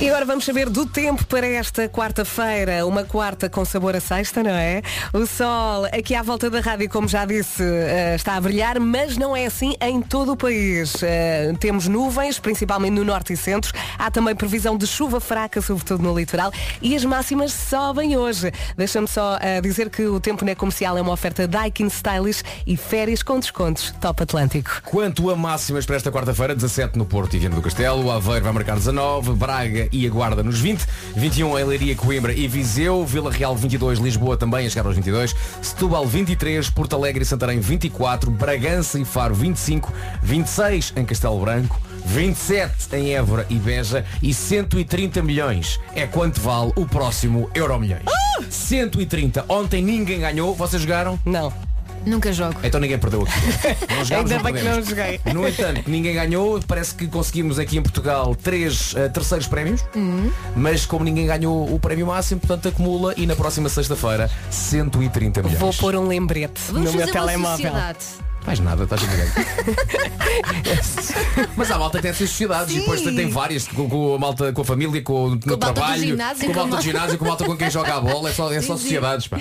[0.00, 4.42] E agora vamos saber do tempo para esta quarta-feira, uma quarta com sabor a sexta,
[4.42, 4.80] não é?
[5.12, 9.18] O sol aqui à volta da rádio, como já disse, eh, está a brilhar, mas
[9.18, 10.94] não é assim em todo o país.
[11.02, 13.74] Eh, temos nuvens, principalmente no norte e centro.
[13.98, 18.50] Há também previsão de chuva fraca, sobretudo no litoral, e as máximas sobem hoje.
[18.78, 22.74] Deixa-me só eh, dizer que o tempo na comercial é uma oferta Daikin Stylish e
[22.74, 23.92] férias com descontos.
[24.00, 24.80] Top Atlântico.
[24.86, 28.44] Quanto a máximas para esta quarta-feira, 17 no Porto e Viana do Castelo, o Aveiro
[28.44, 33.04] vai marcar 19, Braga e a Guarda nos 20, 21 em Leiria, Coimbra e Viseu,
[33.04, 37.58] Vila Real 22, Lisboa também a chegar aos 22, Setúbal 23, Porto Alegre e Santarém
[37.58, 39.92] 24, Bragança e Faro 25,
[40.22, 45.80] 26 em Castelo Branco, 27 em Évora e Beja e 130 milhões.
[45.94, 48.04] É quanto vale o próximo Euro Milhões.
[48.48, 49.44] 130.
[49.48, 51.18] Ontem ninguém ganhou, vocês jogaram?
[51.24, 51.69] Não.
[52.04, 52.58] Nunca jogo.
[52.62, 53.32] Então ninguém perdeu aqui.
[53.94, 55.20] Não jogámos, Ainda bem que não joguei.
[55.32, 56.60] No entanto, ninguém ganhou.
[56.66, 59.84] Parece que conseguimos aqui em Portugal três eh, terceiros prémios.
[59.94, 60.30] Uhum.
[60.56, 65.58] Mas como ninguém ganhou o prémio máximo, portanto acumula e na próxima sexta-feira 130 milhões.
[65.58, 67.56] Vou pôr um lembrete Vamos no meu telemóvel.
[67.56, 68.29] sociedade.
[68.42, 69.30] Faz nada, estás a ver.
[71.56, 74.52] Mas há malta que tem essas sociedades e depois tem várias com, com a malta,
[74.52, 77.18] com a família, com, o- no a trabalho, ginásio, com a a malta do ginásio,
[77.18, 78.82] com a malta com quem joga a bola, é só, é só Sim, sim.
[78.84, 79.38] sociedades, pá.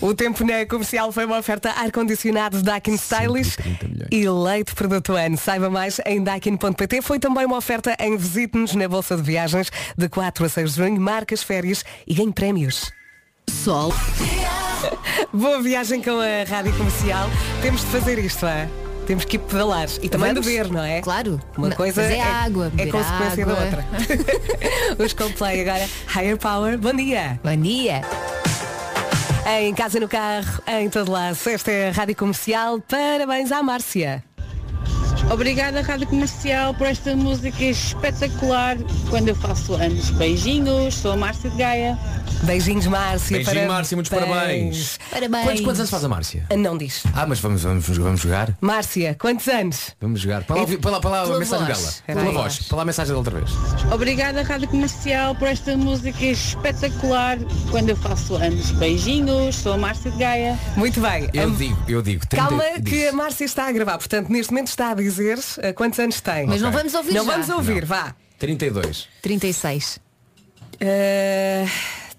[0.00, 4.08] O tempo na comercial foi uma oferta ar-condicionado Daikin Stylish 130 milhões.
[4.12, 5.36] e leite produto ano.
[5.36, 7.02] Saiba mais em daikin.pt.
[7.02, 10.76] Foi também uma oferta em Visite-nos na Bolsa de Viagens de 4 a 6 de
[10.76, 11.00] junho.
[11.00, 12.92] Marcas férias e ganhe prémios.
[13.50, 13.92] Sol.
[15.32, 17.28] Boa viagem com a Rádio Comercial.
[17.62, 18.68] Temos de fazer isto, é?
[19.06, 20.46] Temos que ir pedalar e também Vamos?
[20.46, 21.00] beber, não é?
[21.00, 21.40] Claro.
[21.56, 23.64] Uma Não, coisa é água, é consequência da água.
[23.64, 23.84] outra.
[25.04, 25.88] Os Coldplay agora.
[26.08, 26.76] Higher Power.
[26.76, 27.38] Bom dia.
[27.44, 28.02] Bom dia.
[29.60, 31.38] Em casa, no carro, em todo lado.
[31.46, 32.80] Esta é a Rádio Comercial.
[32.80, 34.24] Parabéns à Márcia.
[35.30, 38.76] Obrigada, Rádio Comercial, por esta música espetacular
[39.10, 40.10] quando eu faço anos.
[40.10, 41.98] Beijinhos, sou a Márcia de Gaia.
[42.42, 43.36] Beijinhos, Márcia.
[43.38, 44.98] Beijinho, Márcia, muitos parabéns.
[45.10, 45.44] Parabéns.
[45.44, 46.46] Quantos, quantos anos faz a Márcia?
[46.56, 47.02] Não diz.
[47.14, 48.56] Ah, mas vamos, vamos, vamos jogar?
[48.60, 49.96] Márcia, quantos anos?
[50.00, 50.44] Vamos jogar.
[50.44, 51.78] Para lá, ouvir- para lá, para lá a Pela mensagem voz.
[51.78, 51.92] dela.
[52.06, 52.54] Era Pela a voz.
[52.56, 52.68] voz.
[52.68, 53.50] Para lá a mensagem da outra vez.
[53.92, 57.38] Obrigada, Rádio Comercial, por esta música espetacular
[57.70, 58.70] quando eu faço anos.
[58.72, 60.58] Beijinhos, sou a Márcia de Gaia.
[60.76, 61.28] Muito bem.
[61.32, 62.26] Eu Am- digo, eu digo.
[62.26, 62.92] 30 Calma diz.
[62.92, 63.98] que a Márcia está a gravar.
[63.98, 66.46] Portanto, neste momento está a dizer eh, quantos anos tem.
[66.46, 67.32] Mas não vamos ouvir Não já.
[67.32, 68.14] vamos ouvir, vá.
[68.38, 69.08] 32.
[69.22, 69.98] 36.
[70.80, 71.66] Eh,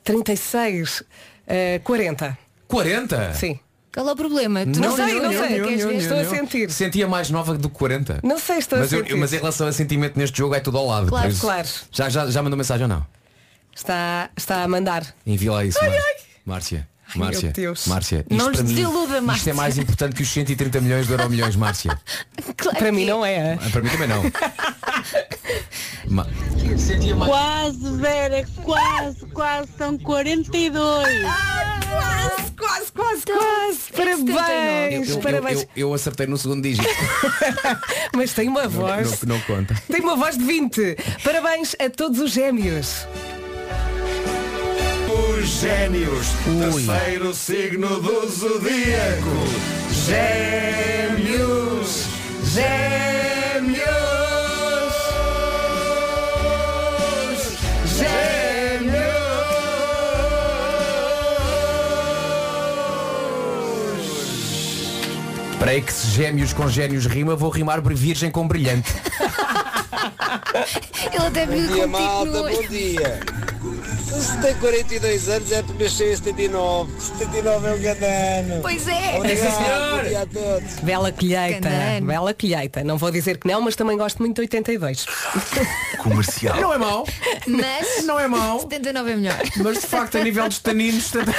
[0.03, 1.03] 36.
[1.47, 2.38] eh, 40.
[2.67, 3.33] 40?
[3.33, 3.60] Sim.
[3.93, 4.62] Qual é o problema?
[4.65, 5.62] Tu não, Não sei, não sei.
[5.63, 5.95] queres ver?
[5.95, 6.69] Estou a sentir.
[6.71, 8.19] Sentia mais nova do que 40.
[8.23, 9.15] Não sei, estou Mas, a eu- sentir.
[9.15, 11.07] mas em relação a sentimento neste jogo é tudo ao lado.
[11.07, 11.67] Claro, por isso- claro.
[11.91, 13.05] Já, já, já mandou mensagem ou não?
[13.75, 15.03] Está, está a mandar.
[15.25, 16.03] Envia lá isso, Márcia.
[16.45, 16.89] Márcia.
[17.15, 17.88] Meu Márcia, Deus.
[17.88, 19.50] Márcia, isto Não nos para mim, desiluda, Isto Márcia.
[19.52, 21.98] é mais importante que os 130 milhões de euro milhões, Márcia.
[22.58, 23.54] Claro Para que mim não é.
[23.54, 24.24] Ah, Para mim também não.
[26.10, 26.28] Ma-
[27.26, 31.22] Quase, Vera, quase, quase, são 42.
[31.22, 33.80] Quase, quase, quase, quase.
[33.93, 34.34] é que 79.
[34.34, 35.62] Parabéns, eu, eu- parabéns.
[35.62, 36.88] eu- eu acertei no segundo dígito.
[38.15, 39.22] Mas tem uma Não, voz.
[39.24, 39.76] não, não conta.
[39.91, 40.98] Tem uma voz de 20.
[41.24, 43.06] Parabéns a todos os gêmeos.
[45.47, 46.27] Os gênios,
[46.60, 49.47] terceiro signo do zodíaco.
[50.05, 52.05] Gêmeos,
[52.43, 53.88] gêmeos,
[65.57, 68.93] Para aí que se gêmeos com gênios rima, vou rimar virgem com brilhante.
[71.13, 72.49] Ele até viu Bom dia, contigo malta, no...
[72.49, 73.21] bom dia.
[74.08, 76.91] Se tem 42 anos, é porque nasceu em 79.
[77.00, 78.62] 79 é um grande ano.
[78.62, 79.17] Pois é.
[79.17, 80.74] Obrigado, bom dia a todos.
[80.82, 81.62] Bela colheita.
[81.70, 82.08] Candano.
[82.08, 82.84] Bela colheita.
[82.84, 85.06] Não vou dizer que não, mas também gosto muito de 82.
[86.02, 86.60] Comercial.
[86.62, 87.08] Não é mau,
[87.48, 88.60] Mas não é mau.
[88.62, 89.39] 79 é melhor.
[89.58, 91.34] Mas de facto a nível dos taninos 70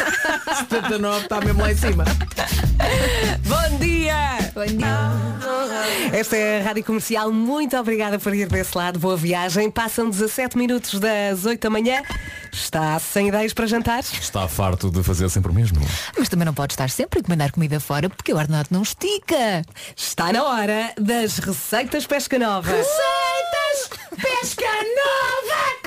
[0.70, 2.04] 79 está mesmo lá em cima.
[3.46, 4.38] Bom dia!
[4.54, 5.28] Bom dia.
[6.12, 7.30] Esta é a Rádio Comercial.
[7.30, 8.98] Muito obrigada por ir desse lado.
[8.98, 9.70] Boa viagem.
[9.70, 12.02] Passam 17 minutos das 8 da manhã.
[12.52, 14.00] Está sem ideias para jantar?
[14.00, 15.80] Está farto de fazer sempre o mesmo.
[16.18, 19.62] Mas também não pode estar sempre a encomendar comida fora porque o ordenado não estica.
[19.96, 22.70] Está na hora das receitas pesca nova.
[22.70, 23.38] Receitas
[24.20, 25.77] Pesca Nova!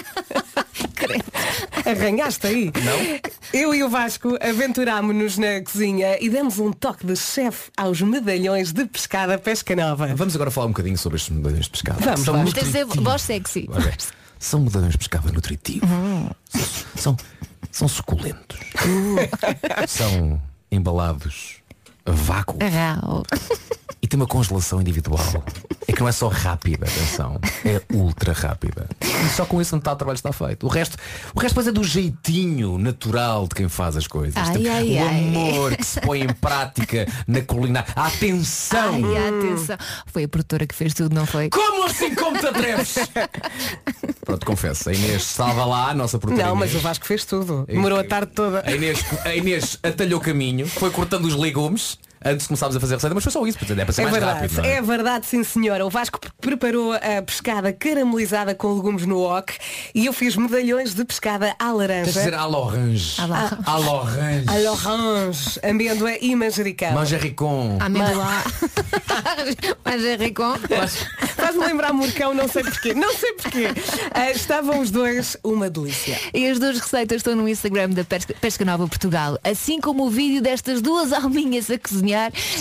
[1.85, 2.65] Arranhaste aí?
[2.65, 3.31] Não.
[3.53, 8.71] Eu e o Vasco aventurámonos na cozinha e demos um toque de chefe aos medalhões
[8.71, 10.07] de pescada pesca nova.
[10.15, 11.99] Vamos agora falar um bocadinho sobre estes medalhões de pescado.
[12.01, 12.53] Vamos, São vamos.
[12.53, 13.69] Tem de ser voz sexy.
[14.39, 15.89] São medalhões de pescado nutritivos.
[16.95, 17.17] São,
[17.71, 18.59] são suculentos.
[19.87, 21.61] são embalados
[22.05, 23.23] vácuo Arrau.
[24.01, 25.43] e tem uma congelação individual.
[25.87, 28.87] É que não é só rápida, atenção, é ultra rápida.
[29.01, 30.65] E só com isso metade do trabalho está feito.
[30.65, 30.97] O resto,
[31.35, 34.35] o resto depois é do jeitinho natural de quem faz as coisas.
[34.37, 35.27] Ai, Tem ai, o ai.
[35.27, 37.91] amor que se põe em prática na culinária.
[37.95, 39.01] A atenção!
[39.05, 39.77] Ai, atenção.
[40.05, 41.49] Foi a produtora que fez tudo, não foi?
[41.49, 42.95] Como assim como te atreves?
[44.23, 46.47] Pronto, confesso, a Inês estava lá, a nossa produtora.
[46.47, 46.83] Não, mas o Inês.
[46.83, 47.65] Vasco fez tudo.
[47.67, 48.63] Demorou a tarde toda.
[48.65, 52.93] A Inês, a Inês atalhou caminho, foi cortando os legumes antes de começarmos a fazer
[52.93, 54.65] a receita, mas foi só isso, portanto é para ser É mais verdade, rápido.
[54.65, 54.73] é?
[54.75, 55.86] é verdade, sim senhora.
[55.86, 59.53] O Vasco pre- preparou a pescada caramelizada com legumes no wok
[59.95, 62.12] e eu fiz medalhões de pescada à Tens de laranja.
[62.12, 63.15] dizer à l'orange.
[63.21, 64.45] À l'orange.
[64.47, 66.91] À l'orange, amêndoa e manjericão.
[66.93, 67.77] Manjericon.
[67.79, 68.25] Amêndoa.
[69.86, 70.55] Manjericon.
[71.36, 72.93] Faz-me lembrar Murcão, não sei porquê.
[72.93, 73.67] Não sei porquê.
[74.13, 76.17] Ah, estavam os dois uma delícia.
[76.34, 80.10] E as duas receitas estão no Instagram da Pesca, Pesca Nova Portugal, assim como o
[80.10, 82.11] vídeo destas duas alminhas a cozinhar,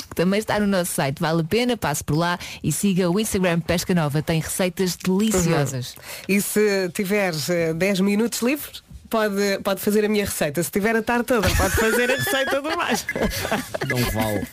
[0.09, 1.21] que também está no nosso site.
[1.21, 4.23] Vale a pena, passe por lá e siga o Instagram Pesca Nova.
[4.23, 5.97] Tem receitas deliciosas.
[6.29, 10.63] E se tiveres eh, 10 minutos livres, pode, pode fazer a minha receita.
[10.63, 13.11] Se tiver a tarde toda, pode fazer a receita do Vasco.
[13.89, 14.47] Não vale.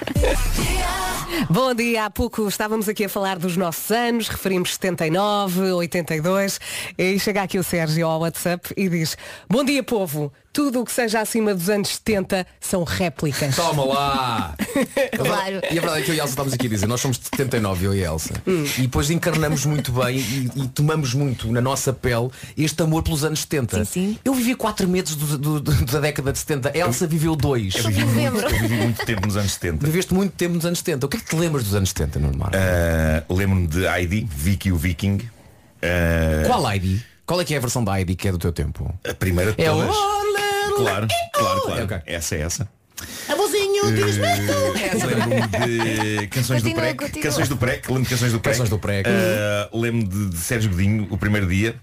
[1.50, 6.60] Bom dia, há pouco estávamos aqui a falar dos nossos anos, referimos 79, 82,
[6.98, 9.16] e chega aqui o Sérgio ao WhatsApp e diz,
[9.48, 13.56] bom dia povo, tudo o que seja acima dos anos 70 são réplicas.
[13.56, 14.56] Toma lá!
[15.16, 15.62] Claro.
[15.72, 17.18] E a verdade é que eu e a Elsa estamos aqui a dizer, nós somos
[17.20, 18.34] de 79, eu e a Elsa.
[18.78, 23.24] E depois encarnamos muito bem e, e tomamos muito na nossa pele este amor pelos
[23.24, 23.84] anos 70.
[24.24, 27.76] Eu vivi 4 meses do- do- do- da década de 70, a Elsa viveu 2.
[27.76, 29.86] Eu vivi, muito, eu vivi muito tempo nos anos 70.
[29.86, 31.06] Viveste muito tempo nos anos 70.
[31.06, 32.56] O que é que te lembras dos anos 70, Nuno Marco?
[32.58, 35.20] Ah, Lembro-me de Heidi, Vicky o Viking.
[35.82, 37.00] Ah, Qual ID?
[37.26, 38.94] Qual é que é a versão da ID que é do teu tempo?
[39.08, 39.96] A primeira de É o todas.
[39.96, 40.38] Oh,
[40.78, 41.84] Claro, claro, claro.
[41.86, 41.98] Ok.
[42.06, 42.70] Essa é essa.
[43.30, 47.24] Avôzinho, diz-me Eh, Lembro-me de canções do continua.
[47.24, 47.88] Canções do PREC.
[47.88, 48.58] Lembro de canções do PREC.
[48.58, 49.08] Canções do PREC.
[49.08, 51.76] Eh, Lembro de, de Sérgio Godinho, o primeiro dia.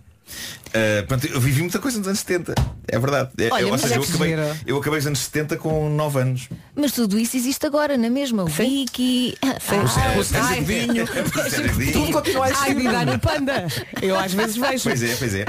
[0.77, 2.53] Eh, portanto, eu vivi muita coisa nos anos 70.
[2.89, 3.31] É verdade.
[3.39, 4.57] É, Olha, eu, ou seja, é eu acabei, gira.
[4.67, 6.49] eu acabei os anos 70 com 9 anos.
[6.75, 8.43] Mas tudo isso existe agora, na mesma.
[8.43, 9.37] O Vicky.
[9.41, 11.07] Ah, O Sérgio Godinho.
[11.49, 11.93] Sérgio Godinho.
[11.93, 12.67] Tudo continua a existir.
[12.69, 13.67] Ai, vida no panda.
[14.03, 14.83] Eu às vezes vejo.
[14.83, 15.45] Pois é, pois é.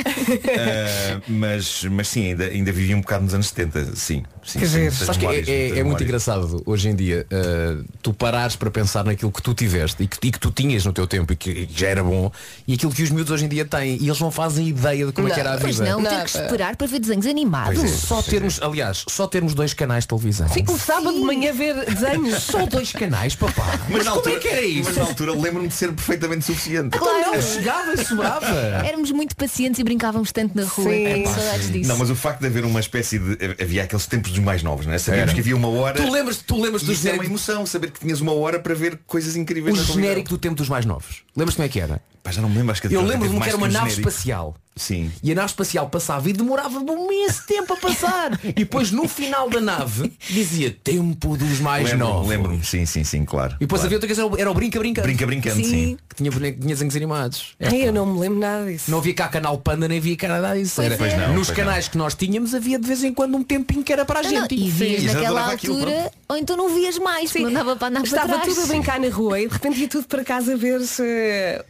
[0.47, 3.95] Eh, mas, mas sim, ainda, ainda vivi um bocado nos anos 70.
[3.95, 4.23] Sim.
[4.43, 4.81] sim Que sim, giro.
[4.83, 5.39] muitas Sabes que é,
[5.75, 9.53] é- é muito engraçado hoje em dia uh, tu parares para pensar naquilo que tu
[9.53, 11.88] tiveste e que, e que tu tinhas no teu tempo e que, e que já
[11.88, 12.31] era bom
[12.67, 15.11] e aquilo que os miúdos hoje em dia têm e eles não fazem ideia de
[15.15, 15.65] como é que era a vida.
[15.65, 17.84] Pois não, ter que esperar para ver desenhos animados.
[17.84, 20.47] É, só termos, aliás, só termos dois canais de televisão.
[20.49, 22.43] Sim, o sábado de manhã ver desenhos.
[22.43, 23.80] Só dois canais, papá.
[23.89, 24.89] Mas, na como altura, é que era isso?
[24.89, 26.97] Mas na altura lembro-me de ser perfeitamente suficiente.
[26.97, 27.32] Claro.
[27.34, 28.45] Não, chegava sobrava.
[28.86, 30.89] Éramos muito pacientes e brincávamos tanto na rua.
[30.91, 31.04] Sim.
[31.06, 31.89] Tenho saudades disso.
[31.89, 33.38] Não, mas o facto de haver uma espécie de.
[33.62, 34.97] Havia aqueles tempos dos mais novos, não é?
[34.97, 35.34] Sabíamos Era.
[35.36, 36.01] que havia uma hora.
[36.01, 38.60] Tu lembras, tu lembras do isso era uma genérico, emoção, saber que tinhas uma hora
[38.60, 40.01] para ver coisas o incríveis na televisão.
[40.04, 41.23] genérico do tempo dos mais novos?
[41.36, 42.01] Lembras como é que era?
[42.23, 43.89] Pá, já não me lembro, acho que a Eu lembro-me que era uma um nave
[43.91, 44.10] genérico.
[44.10, 44.56] espacial.
[44.77, 45.09] Sim.
[45.23, 48.38] E a nave espacial passava e demorava um imenso tempo a passar.
[48.43, 52.27] E depois no final da nave dizia tempo dos mais Lembro-me, novos.
[52.29, 53.55] lembro-me, sim, sim, sim, claro.
[53.55, 53.85] E depois claro.
[53.88, 55.07] havia outra coisa, era o- era o Brinca Brincando.
[55.07, 55.97] Brinca Brincando, sim.
[56.15, 57.56] Que tinha, boneco- tinha desenhos animados.
[57.62, 58.89] Ai, eu não me lembro nada disso.
[58.89, 60.82] Não havia cá canal Panda, nem havia cá nada disso.
[60.82, 60.97] Era- é.
[60.97, 63.84] Pois não, Nos pois canais que nós tínhamos havia de vez em quando um tempinho
[63.84, 64.56] que era para a Não, não, gente.
[64.56, 67.88] e vias Sim, naquela adorava aquilo, altura, ou então não vias mais, não dava para
[67.89, 68.47] andar para Estava trás.
[68.47, 71.04] tudo a brincar na rua e de repente ia tudo para casa ver se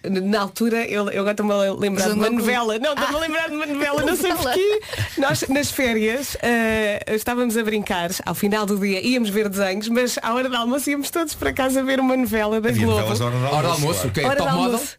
[0.03, 2.77] na altura eu, eu agora estou-me a lembrar de uma novela.
[2.79, 4.81] Não, estou-me a lembrar de uma novela, não sei porquê.
[5.17, 10.17] Nós nas férias eh, estávamos a brincar, ao final do dia íamos ver desenhos, mas
[10.21, 13.01] à hora do almoço íamos todos para casa ver uma novela da Havia Globo.
[13.07, 14.34] hora do Hora do almoço, claro.
[14.34, 14.34] é?
[14.43, 14.73] Hora model?
[14.75, 14.97] almoço.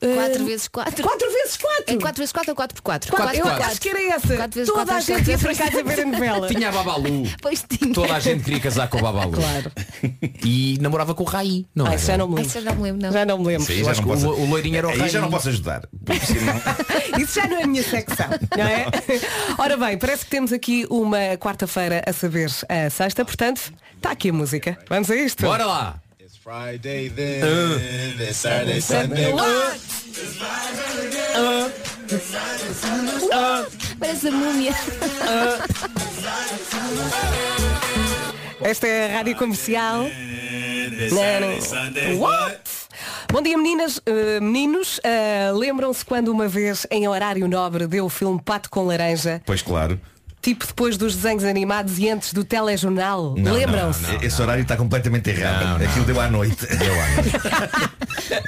[0.00, 1.02] 4 vezes 4.
[1.02, 1.84] 4 vezes 4.
[1.88, 3.10] É 4 vezes 4 ou 4 por 4?
[3.16, 4.36] Quatro, eu acho que era essa.
[4.36, 5.30] Quatro Toda quatro a é gente quatro.
[5.32, 6.46] ia para casa ver a novela.
[6.48, 7.22] Tinha a Babalu.
[7.42, 7.92] Pois tinha.
[7.92, 9.32] Toda a gente queria casar com o Babalu.
[9.32, 9.72] Claro.
[10.44, 11.66] E namorava com o Raí.
[11.74, 11.96] Não Ah, é?
[11.96, 12.58] isso já não me Ai, lembro.
[12.58, 13.12] eu já me lembro, não.
[13.12, 13.66] Já não me lembro.
[13.66, 15.82] Sim, já não posso- o- o loirinho era o Aí já não posso ajudar.
[16.24, 16.62] senão-
[17.20, 18.86] Isso já não é a minha secção, não é?
[19.58, 24.30] Ora bem, parece que temos aqui uma quarta-feira a saber a sexta, portanto, está aqui
[24.30, 24.78] a música.
[24.88, 25.42] Vamos a isto?
[25.44, 26.00] Bora lá.
[26.48, 29.34] Friday then, then Saturday, Sunday.
[34.00, 34.72] Parece a múmia.
[38.62, 40.06] Esta é a rádio comercial.
[42.16, 42.60] What?
[43.30, 44.98] Bom dia meninas, eh, meninos.
[45.04, 49.60] Eh, Lembram-se quando uma vez em horário nobre deu o filme Pato com Laranja, Pois
[49.60, 50.00] claro.
[50.40, 53.34] Tipo depois dos desenhos animados e antes do telejornal?
[53.34, 54.04] Lembram-se?
[54.22, 55.64] Esse horário está completamente errado.
[55.64, 55.86] Não, não.
[55.86, 56.66] Aquilo deu à noite.
[56.78, 57.30] Deu à noite.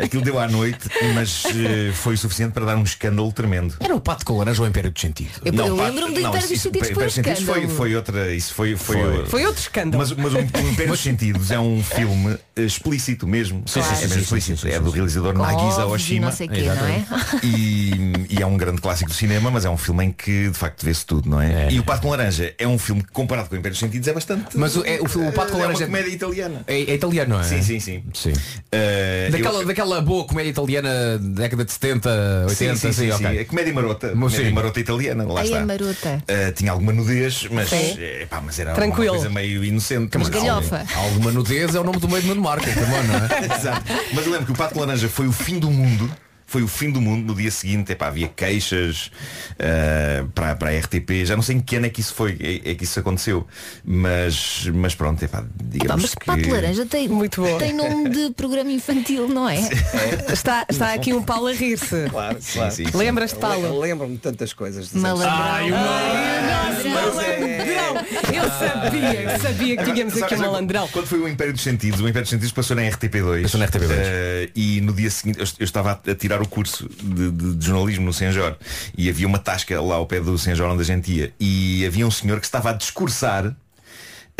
[0.02, 3.74] Aquilo deu à noite, mas eh, foi o suficiente para dar um escândalo tremendo.
[3.80, 5.30] Era o pato com laranja ou o império de sentido?
[5.44, 7.54] Eu, eu Pá, lembro-me do não, Império isso- dos Sentidos Império foi dos Sentidos foi,
[7.54, 7.76] escândalo.
[7.78, 8.34] foi outra.
[8.34, 8.76] Isso foi.
[8.76, 9.26] Foi, Foi.
[9.26, 9.98] Foi outro escândalo.
[10.02, 10.38] Mas, mas o
[10.70, 13.62] Império dos Sentidos é um filme explícito mesmo.
[13.66, 14.56] Sim, sim, é sim, mesmo sim, explícito.
[14.60, 14.94] sim, sim, é sim, do sim.
[14.96, 16.26] realizador Nagisa Óbvio, Oshima.
[16.26, 17.04] não sei quê, não é?
[17.42, 20.56] E, e é um grande clássico do cinema, mas é um filme em que de
[20.56, 21.66] facto vê-se tudo, não é?
[21.66, 21.72] É.
[21.72, 24.06] E o Pato com Laranja é um filme que comparado com o Império dos Sentidos
[24.08, 24.56] é bastante.
[24.56, 26.62] Mas o, é, o, o pato com é laranja uma comédia italiana.
[26.66, 27.44] é, é italiano, não é?
[27.44, 28.04] Sim, sim, sim.
[28.14, 28.32] Sim.
[28.70, 32.08] Eh, Daquela, eu- daquela boa comédia italiana da década de 70,
[32.48, 33.38] 80, Sim, sim, sim, sim.
[33.38, 34.08] A comédia marota.
[34.14, 34.54] Mas comédia sim.
[34.54, 35.58] marota italiana, lá Aí está.
[35.58, 36.22] é marota.
[36.28, 39.12] Uh, tinha alguma nudez, mas, eh, mas era Tranquilo.
[39.14, 40.16] uma coisa meio inocente.
[40.18, 40.84] Mas Mas- galhofa.
[40.94, 43.56] Alguma nudez é o nome do meio de Nuno Marco, também, não é?
[43.58, 43.84] Exato.
[44.12, 46.10] Mas eu lembro que o Pato de Laranja foi o fim do mundo.
[46.50, 49.10] Foi o fim do mundo no dia seguinte, epá, havia queixas
[49.54, 52.36] uh, para, para a RTP, já não sei em que ano é que isso foi,
[52.40, 53.46] é, é que isso aconteceu.
[53.84, 56.24] Mas, mas pronto, epá, Epá, digamos mas que.
[56.24, 57.58] Pato Laranja tem, Muito bom.
[57.58, 59.60] tem nome de programa infantil, não é?
[60.30, 62.08] Está, está aqui um Paulo a rir-se.
[62.08, 62.74] Claro, claro.
[62.94, 63.78] Lembras-te, Paulo?
[63.78, 64.92] Lembro-me de tantas coisas.
[64.92, 65.78] Malandrão.
[65.78, 67.69] Malandrão!
[68.32, 70.88] Eu sabia, eu sabia que tínhamos aqui um Sabe- malandrão.
[70.88, 73.42] Quando foi o Império dos Sentidos, o Império dos Sentidos passou na RTP2.
[73.42, 73.90] Passou na RTP2.
[73.90, 77.54] eh, e no dia seguinte eu, eu estava a tirar tirar o curso de, de-
[77.56, 78.56] de jornalismo no Senjor
[78.96, 82.06] e havia uma tasca lá ao pé do Senjor onde a gente ia e havia
[82.06, 83.52] um senhor que estava a discursar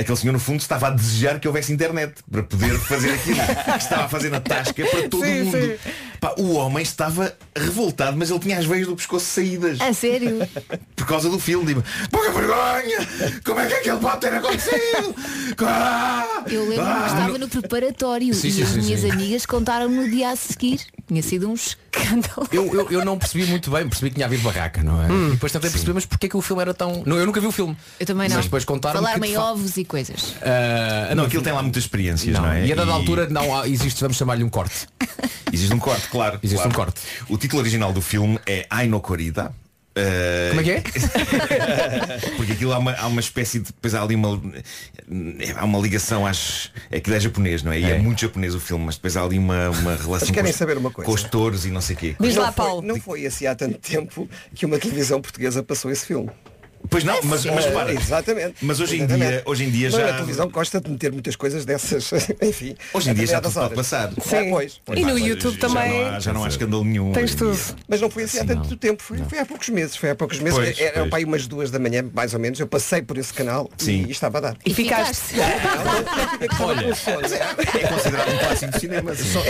[0.00, 3.70] Aquele senhor no fundo estava a desejar que houvesse internet para poder fazer aquilo que
[3.78, 5.58] estava a fazer na tasca para todo Sim, mundo.
[5.58, 5.90] sim.
[6.20, 10.38] Pá, o homem estava revoltado, mas ele tinha as veias do pescoço saídas A sério?
[10.96, 11.66] por causa do filme.
[11.74, 12.98] Tipo, pouca vergonha!
[13.44, 15.14] Como é que aquilo pode ter acontecido?
[15.66, 16.42] Ah!
[16.46, 17.00] Eu lembro-me Ah!
[17.06, 20.80] que estava no preparatório Sim, e as minhas amigas contaram no dia a seguir.
[21.10, 22.46] Tinha sido um escândalo.
[22.52, 25.08] Eu, eu, eu não percebi muito bem, percebi que tinha havido barraca, não é?
[25.08, 27.02] E depois tentei perceber, mas porquê que o filme era tão.
[27.04, 27.76] Não, eu nunca vi o filme.
[27.98, 28.36] Eu também não.
[28.36, 30.36] Mas depois contaram Falar que meio de fa- ovos e coisas.
[30.40, 32.64] Ah, Não, aquilo tem lá muitas experiências, não, é?
[32.64, 34.86] E a dada altura não há, existe, vamos chamar-lhe um corte.
[35.52, 36.38] Existe um corte, claro.
[36.44, 36.70] Existe claro.
[36.70, 37.00] um corte.
[37.28, 39.52] O título original do filme é Ai no Corrida.
[40.00, 40.80] Uh, Como é que é?
[42.36, 43.66] Porque aquilo há uma, há uma espécie de.
[43.66, 44.40] Depois há ali uma.
[45.56, 46.70] Há uma ligação às.
[46.94, 47.80] Aquilo é japonês, não é?
[47.80, 47.98] E é, É.
[47.98, 50.56] muito japonês o filme, mas depois há ali uma, uma relação Mas com querem os,
[50.56, 51.06] saber uma coisa?
[51.08, 52.16] com os touros e não sei o quê.
[52.20, 52.82] Diz não lá, foi, Paulo.
[52.82, 56.30] Não foi assim há tanto tempo que uma televisão portuguesa passou esse filme.
[56.90, 57.92] Pois não, mas, mas É, repara.
[57.94, 58.54] Exatamente.
[58.62, 59.30] Mas hoje em Exatamente.
[59.30, 60.08] dia, hoje em dia Mas já.
[60.10, 62.10] a televisão gosta de meter muitas coisas dessas,
[62.42, 62.74] enfim.
[62.92, 64.08] Hoje em dia já tudo pode passar.
[64.08, 64.98] Ah, pois, pois.
[64.98, 67.12] E no YouTube já também Não há, já não há escândalo nenhum.
[67.12, 67.58] tens tudo.
[67.88, 70.38] Mas não foi assim há tanto tempo, foi, foi há poucos meses, foi há poucos
[70.40, 70.58] meses.
[70.58, 71.08] Pois, Era pois.
[71.10, 74.04] para aí umas duas da manhã, mais ou menos, eu passei por esse canal Sim.
[74.08, 74.56] E, estava a dar.
[74.66, 75.34] E ficaste.
[76.60, 79.10] Olha, É considerado um clássico de cinema.
[79.12, 79.24] assim.
[79.24, 79.40] Só,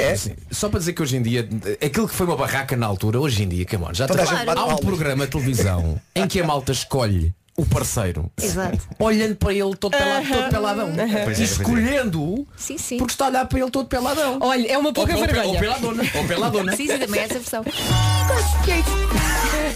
[0.50, 1.48] só para dizer que hoje em dia,
[1.84, 4.60] aquilo que foi uma barraca na altura, hoje em dia, já a tem- gente bate
[4.60, 7.29] há um programa de televisão em que a malta escolhe
[7.60, 8.78] o parceiro Exato.
[8.98, 11.44] olhando para ele todo, pelado, todo peladão é, e pois é.
[11.44, 12.96] escolhendo-o Sim, sim.
[12.96, 15.48] porque está a olhar para ele todo peladão Olha, é uma pouca ou, ou, vergonha.
[15.48, 17.64] ou peladona ou peladona Sim, sim, também é essa versão.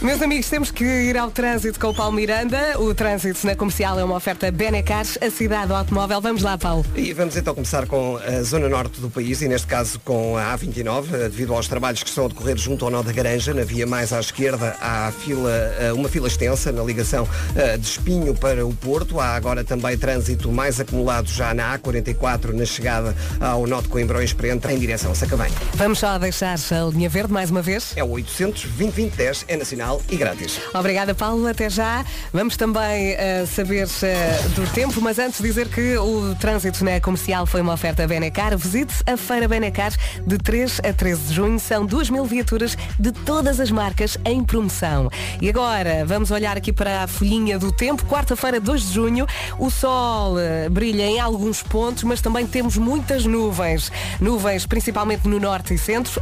[0.01, 2.79] Meus amigos, temos que ir ao trânsito com o Paulo Miranda.
[2.79, 6.21] O trânsito na comercial é uma oferta Benecars, a cidade do automóvel.
[6.21, 6.85] Vamos lá, Paulo.
[6.95, 10.57] E vamos então começar com a zona norte do país e neste caso com a
[10.57, 13.65] A29, eh, devido aos trabalhos que estão a decorrer junto ao nó da Garanja, na
[13.65, 18.35] via mais à esquerda há fila, eh, uma fila extensa na ligação eh, de Espinho
[18.35, 19.21] para o Porto.
[19.21, 24.33] Há agora também trânsito mais acumulado já na A44 na chegada ao nó de Coimbrões
[24.33, 25.51] para entrar em direção a Sacavém.
[25.75, 27.93] Vamos só deixar a linha verde mais uma vez.
[27.97, 30.61] É o 800 2010 é nacional e grátis.
[30.73, 31.47] Obrigada, Paulo.
[31.47, 32.05] Até já.
[32.33, 37.45] Vamos também eh, saber eh, do tempo, mas antes dizer que o trânsito na comercial
[37.45, 38.57] foi uma oferta Benecar.
[38.57, 39.93] Visite a Feira Benecar
[40.27, 41.61] de 3 a 13 de junho.
[41.61, 45.11] São 2 mil viaturas de todas as marcas em promoção.
[45.41, 48.05] E agora vamos olhar aqui para a folhinha do tempo.
[48.07, 49.27] Quarta-feira, 2 de junho.
[49.59, 53.91] O sol eh, brilha em alguns pontos, mas também temos muitas nuvens.
[54.21, 56.21] Nuvens principalmente no norte e centro.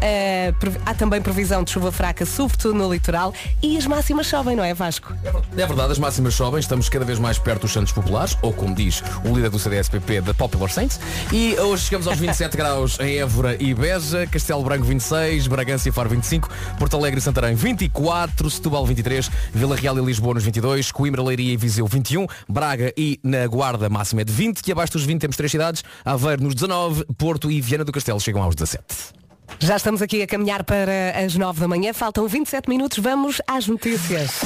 [0.86, 3.31] Há também previsão de chuva fraca, sobretudo no litoral.
[3.62, 5.14] E as máximas sobem, não é, Vasco?
[5.24, 8.74] É verdade, as máximas sobem, estamos cada vez mais perto dos Santos Populares, ou como
[8.74, 10.98] diz o líder do CDSPP, da Popular Saints.
[11.32, 15.92] E hoje chegamos aos 27 graus em Évora e Beja, Castelo Branco 26, Bragança e
[15.92, 20.90] Faro 25, Porto Alegre e Santarém 24, Setúbal 23, Vila Real e Lisboa nos 22,
[20.90, 24.94] Coimbra, Leiria e Viseu 21, Braga e na Guarda máxima é de 20 e abaixo
[24.94, 28.54] dos 20 temos três cidades, Aveiro nos 19, Porto e Viana do Castelo chegam aos
[28.54, 29.21] 17.
[29.58, 31.92] Já estamos aqui a caminhar para as 9 da manhã.
[31.92, 32.98] Faltam 27 minutos.
[32.98, 34.40] Vamos às notícias.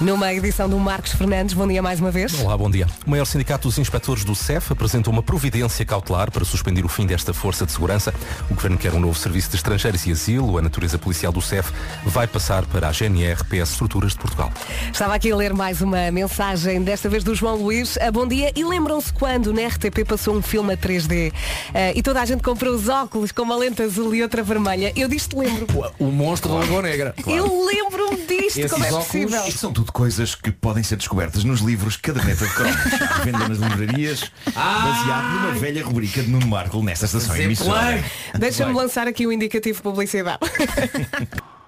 [0.00, 2.32] Numa edição do Marcos Fernandes, bom dia mais uma vez.
[2.40, 2.86] Olá, bom dia.
[3.06, 7.04] O maior sindicato dos inspectores do CEF apresentou uma providência cautelar para suspender o fim
[7.04, 8.14] desta força de segurança.
[8.50, 10.56] O governo quer um novo serviço de estrangeiros e asilo.
[10.56, 11.70] A natureza policial do CEF
[12.06, 14.50] vai passar para a GNR PS Estruturas de Portugal.
[14.90, 17.98] Estava aqui a ler mais uma mensagem, desta vez do João Luís.
[18.00, 18.50] Ah, bom dia.
[18.56, 21.30] E lembram-se quando na RTP passou um filme a 3D
[21.74, 24.94] ah, e toda a gente comprou os óculos com uma lente azul e outra vermelha?
[24.96, 25.66] Eu disto lembro.
[25.98, 27.14] O monstro da Lagoa Negra.
[27.26, 28.60] Eu lembro-me disto.
[28.60, 29.52] Esses Como é óculos- possível?
[29.52, 33.58] São tudo coisas que podem ser descobertas nos livros Caderneta de Cromos, à venda nas
[33.58, 38.02] livrarias, baseado numa velha rubrica de Nuno Marco nesta estação emissora.
[38.38, 40.38] Deixa-me lançar aqui o indicativo de publicidade.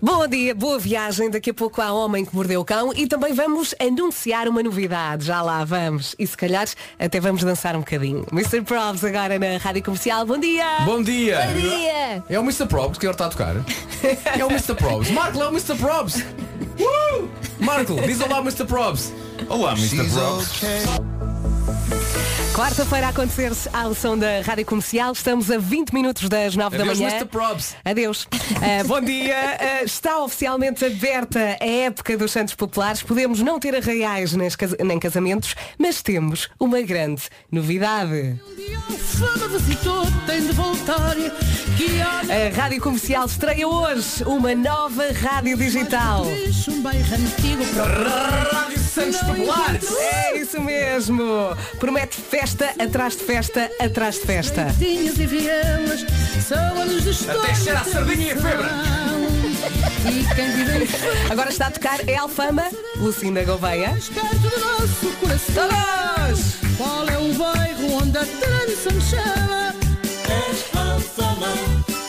[0.00, 1.28] Bom dia, boa viagem.
[1.28, 5.26] Daqui a pouco há Homem que Mordeu o Cão e também vamos anunciar uma novidade.
[5.26, 6.16] Já lá vamos.
[6.18, 6.66] E se calhar
[6.98, 8.26] até vamos dançar um bocadinho.
[8.32, 8.62] Mr.
[8.62, 10.24] Probs agora na Rádio Comercial.
[10.24, 10.80] Bom dia!
[10.86, 11.38] Bom dia!
[11.46, 12.24] Bom dia!
[12.30, 12.66] É o Mr.
[12.66, 13.56] Probs que agora está a tocar.
[14.38, 14.74] É o Mr.
[14.74, 15.10] Probs.
[15.10, 15.76] Marco, é o Mr.
[15.76, 16.24] Probs.
[16.78, 17.28] Uh!
[17.58, 18.64] Marco, diz olá Mr.
[18.66, 19.12] Probs.
[19.48, 20.04] Olá, Mr.
[20.10, 22.03] Probs.
[22.54, 25.12] Quarta-feira a acontecer-se ao som da Rádio Comercial.
[25.12, 27.16] Estamos a 20 minutos das 9 Adeus, da manhã.
[27.16, 27.26] Mr.
[27.28, 27.74] Probs.
[27.84, 28.28] Adeus.
[28.62, 29.34] Ah, bom dia.
[29.58, 33.02] Ah, está oficialmente aberta a época dos Santos Populares.
[33.02, 38.38] Podemos não ter arraiais nem cas- nem casamentos, mas temos uma grande novidade.
[42.30, 46.24] A Rádio Comercial estreia hoje uma nova rádio digital.
[47.74, 49.90] para Santos Populares!
[49.96, 51.24] É isso mesmo.
[51.80, 52.43] Promete festa
[52.78, 54.66] atrás de festa atrás de festa.
[54.78, 56.04] Tinhas e vielas
[56.46, 57.40] são anos de história.
[57.40, 58.66] Até cheira a sardinha e a febre.
[60.04, 60.88] E quem vive
[61.30, 62.64] Agora está a tocar é Alfama,
[62.98, 63.96] Lucinda Gouveia.
[65.54, 66.54] Todos!
[66.76, 69.74] Qual é o bairro onde a tradição chama?
[70.28, 71.48] É Alfama,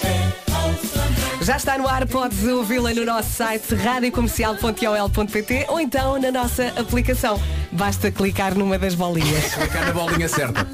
[0.03, 1.43] é Alfama.
[1.43, 7.39] Já está no ar, podes ouvi-la no nosso site radiocomercial.ol.pt ou então na nossa aplicação.
[7.75, 9.53] Basta clicar numa das bolinhas.
[9.53, 10.65] Clicar na bolinha certa.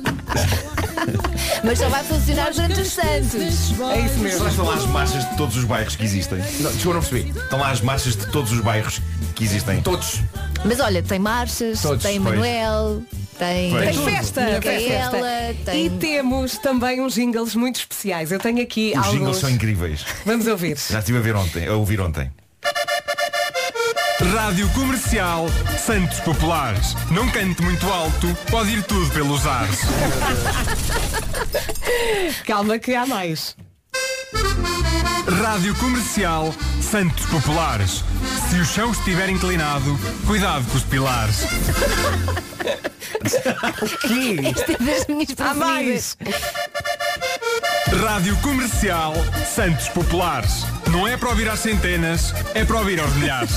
[1.63, 3.35] Mas só vai funcionar durante os Santos.
[3.35, 4.47] É isso mesmo.
[4.47, 6.37] Estão lá as marchas de todos os bairros que existem?
[6.59, 7.29] Não, desculpa, não percebi.
[7.39, 9.01] Estão lá as marchas de todos os bairros
[9.35, 9.81] que existem.
[9.81, 10.21] Todos.
[10.63, 12.35] Mas olha, tem marchas, Todos, tem pois.
[12.35, 13.01] Manuel,
[13.37, 13.71] tem.
[13.75, 15.17] Tem festa, tem festa.
[15.17, 15.85] Micaela, tem...
[15.85, 18.31] E temos também uns jingles muito especiais.
[18.31, 19.13] Eu tenho aqui Os alguns.
[19.13, 20.05] jingles são incríveis.
[20.25, 20.77] Vamos ouvir.
[20.77, 22.31] Já estive a ver ontem, a ouvir ontem.
[24.29, 25.47] Rádio Comercial
[25.83, 26.95] Santos Populares.
[27.09, 29.79] Não cante muito alto, pode ir tudo pelos ares.
[32.45, 33.55] Calma que há mais.
[35.43, 38.03] Rádio Comercial Santos Populares.
[38.49, 39.97] Se o chão estiver inclinado,
[40.27, 41.43] cuidado com os pilares.
[43.23, 45.57] Esta é das minhas Há preferidas.
[45.57, 46.17] mais.
[47.89, 49.13] Rádio Comercial
[49.45, 50.65] Santos Populares.
[50.91, 53.51] Não é para ouvir às centenas, é para ouvir aos milhares.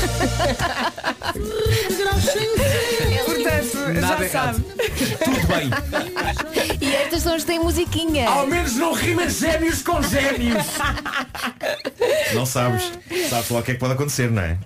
[3.25, 4.65] Portanto, Nada já sabe.
[5.25, 5.71] Tudo bem.
[6.81, 8.29] E estas são as que têm musiquinha.
[8.29, 10.65] Ao menos não rima gêmeos com gêmeos.
[12.35, 12.91] Não sabes.
[13.29, 14.59] Sabes lá o que é que pode acontecer, não é?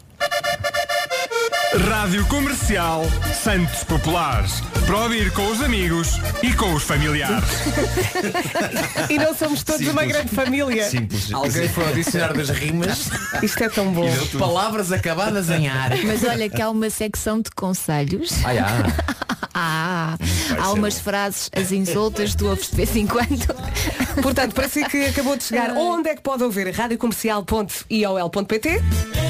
[1.77, 3.05] Rádio Comercial
[3.35, 4.63] Santos Populares.
[4.87, 7.45] Para ouvir com os amigos e com os familiares.
[9.11, 10.13] E não somos todos uma Simples.
[10.17, 10.89] grande família.
[10.89, 11.33] Simples.
[11.33, 13.09] Alguém foi ao dicionário das rimas.
[13.43, 14.09] Isto é tão bom.
[14.39, 15.91] Palavras acabadas em ar.
[16.05, 18.33] Mas olha que há uma secção de conselhos.
[18.45, 18.67] Ah, já.
[19.61, 20.17] Ah,
[20.51, 21.01] vai há umas bom.
[21.01, 23.45] frases assim soltas, tu ouves de vez em quando.
[24.23, 26.71] Portanto, para si que acabou de chegar, onde é que pode ouvir?
[26.73, 28.81] radiocomercial.iol.pt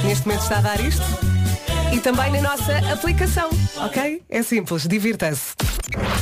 [0.04, 1.00] Neste momento está a dar isto.
[1.92, 4.22] E também na nossa aplicação, ok?
[4.28, 5.54] É simples, divirta-se.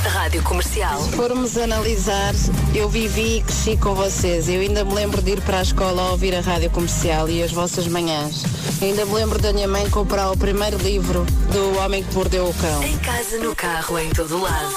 [0.09, 1.01] Rádio Comercial.
[1.01, 2.33] Se formos analisar,
[2.73, 4.47] eu vivi e cresci com vocês.
[4.47, 7.43] Eu ainda me lembro de ir para a escola a ouvir a rádio comercial e
[7.43, 8.43] as vossas manhãs.
[8.81, 12.47] Eu ainda me lembro da minha mãe comprar o primeiro livro do Homem que Mordeu
[12.47, 12.83] o Cão.
[12.83, 14.75] Em casa, no carro, em todo lado.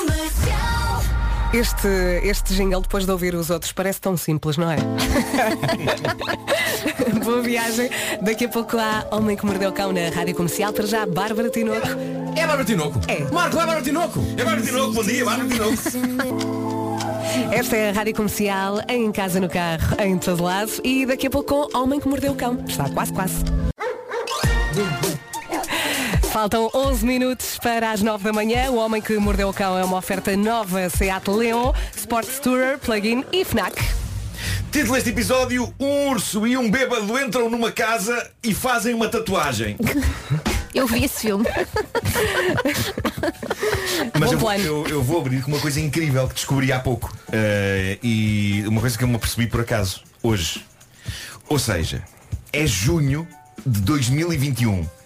[1.52, 1.88] Este,
[2.22, 4.76] este jingle, depois de ouvir os outros, parece tão simples, não é?
[7.24, 7.90] Boa viagem.
[8.22, 10.72] Daqui a pouco há Homem que Mordeu o Cão na Rádio Comercial.
[10.72, 11.88] Para já, Bárbara Tinoco.
[12.36, 13.00] É Bárbara Tinoco.
[13.08, 13.18] É.
[13.32, 14.20] Marco, é Bárbara Tinoco.
[14.36, 15.74] É Mário Tinoco, bom dia, Mário Tinoco.
[17.52, 20.70] Esta é a Rádio Comercial, em casa, no carro, em todo lado.
[20.84, 22.62] E daqui a pouco Homem que Mordeu o Cão.
[22.66, 23.42] Está quase, quase.
[26.40, 28.70] Faltam 11 minutos para as 9 da manhã.
[28.70, 33.22] O Homem que Mordeu o Cão é uma oferta nova Seat Leon, Sports Tourer, Plug-in
[33.30, 33.74] e FNAC.
[34.72, 39.76] Título deste episódio, um urso e um bêbado entram numa casa e fazem uma tatuagem.
[40.72, 41.44] Eu vi esse filme.
[44.18, 47.14] Mas eu, eu, eu vou abrir com uma coisa incrível que descobri há pouco.
[47.30, 50.64] Eh, e uma coisa que eu me apercebi por acaso, hoje.
[51.48, 52.04] Ou seja,
[52.52, 53.26] é junho
[53.66, 54.99] de 2021.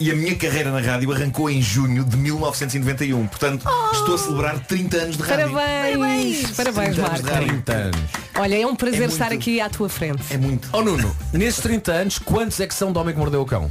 [0.00, 3.26] E a minha carreira na rádio arrancou em junho de 1991.
[3.26, 5.52] Portanto, estou a celebrar 30 anos de rádio.
[5.52, 6.50] Parabéns!
[6.52, 7.26] Parabéns, 30 anos de Marco.
[7.28, 7.48] rádio.
[7.48, 8.00] 30 anos.
[8.36, 9.40] Olha, é um prazer É estar muito.
[9.42, 10.22] aqui à tua frente.
[10.30, 10.68] É muito.
[10.72, 13.70] Oh Nuno, nesses 30 anos, quantos é que são do homem que mordeu o cão?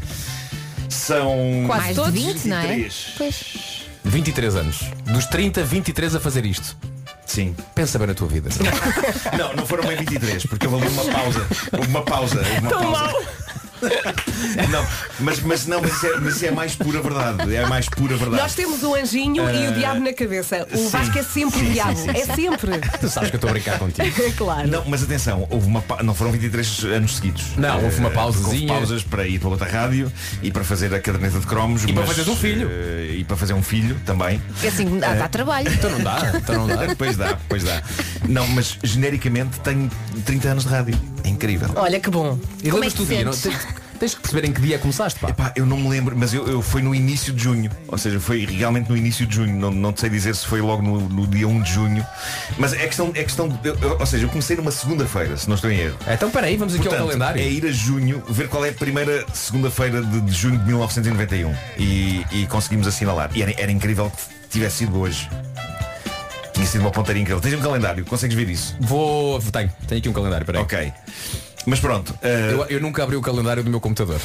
[0.87, 2.13] São Quase Mais todos?
[2.13, 2.67] de 20, não é?
[2.75, 3.13] 23.
[3.17, 3.81] Pois.
[4.03, 4.79] 23 anos.
[5.05, 6.77] Dos 30, 23 a fazer isto.
[7.25, 7.55] Sim.
[7.75, 8.49] Pensa bem na tua vida.
[9.37, 11.47] Não, não foram bem 23, porque houve ali uma pausa.
[11.71, 12.41] Houve uma pausa.
[12.59, 13.03] uma Tão pausa.
[13.03, 13.21] mal.
[14.69, 14.85] Não,
[15.19, 17.53] mas, mas não, mas isso, é, mas isso é mais pura verdade.
[17.55, 18.41] É a mais pura verdade.
[18.41, 20.67] Nós temos o anjinho e o Ah, diabo na cabeça.
[20.71, 20.89] O sim.
[20.89, 21.95] Vasco é sempre Sim, o diabo.
[21.99, 22.35] sim, é sim.
[22.35, 22.79] sempre.
[22.99, 24.09] tu sabes que eu estou a brincar contigo.
[24.37, 24.67] claro.
[24.67, 27.55] Não, mas atenção, houve uma pa- não foram 23 anos seguidos.
[27.57, 28.49] Não, houve uma Eh, pausazinha.
[28.73, 30.11] Houve pausas para ir para outra rádio
[30.41, 31.83] e para fazer a caderneta de cromos.
[31.83, 32.69] E para mas, fazeres um filho.
[32.71, 34.41] eh, e para fazer um filho também.
[34.63, 35.71] É assim, dá, dá trabalho.
[35.71, 36.93] Então não dá, então não dá.
[36.97, 37.81] pois dá, pois dá.
[38.27, 39.89] Não, mas genericamente tenho
[40.25, 40.99] 30 anos de rádio.
[41.23, 41.69] É incrível.
[41.75, 42.39] Olha que bom.
[42.63, 43.25] E Como é lembras que tu o dia?
[43.99, 45.29] Tens, que perceber em que dia começaste, pá.
[45.29, 47.69] Epá, eu não me lembro, mas eu, eu foi no início de junho.
[47.87, 49.55] Ou seja, foi realmente no início de junho.
[49.55, 52.05] Não, não sei dizer se foi logo no, no dia 1 de junho.
[52.57, 55.47] Mas é questão, é questão de- eu- eu- ou seja, eu comecei numa segunda-feira, se
[55.49, 55.97] não estou em erro.
[56.07, 57.41] Então peraí, vamos aqui ao Portanto, calendário.
[57.41, 61.53] É ir a junho, ver qual é a primeira segunda-feira de, de junho de 1991
[61.77, 63.29] e, e conseguimos assinalar.
[63.35, 65.29] E era, era incrível que tivesse sido hoje.
[66.53, 67.41] Tinha sido uma pontaria incrível.
[67.41, 68.75] Tens um calendário, consegues ver isso?
[68.79, 69.39] Vou.
[69.41, 70.61] Tenho, tenho aqui um calendário, peraí.
[70.61, 70.93] Ok.
[71.65, 72.13] Mas pronto.
[72.21, 74.19] eh, Eu, eu nunca abri o calendário do meu computador.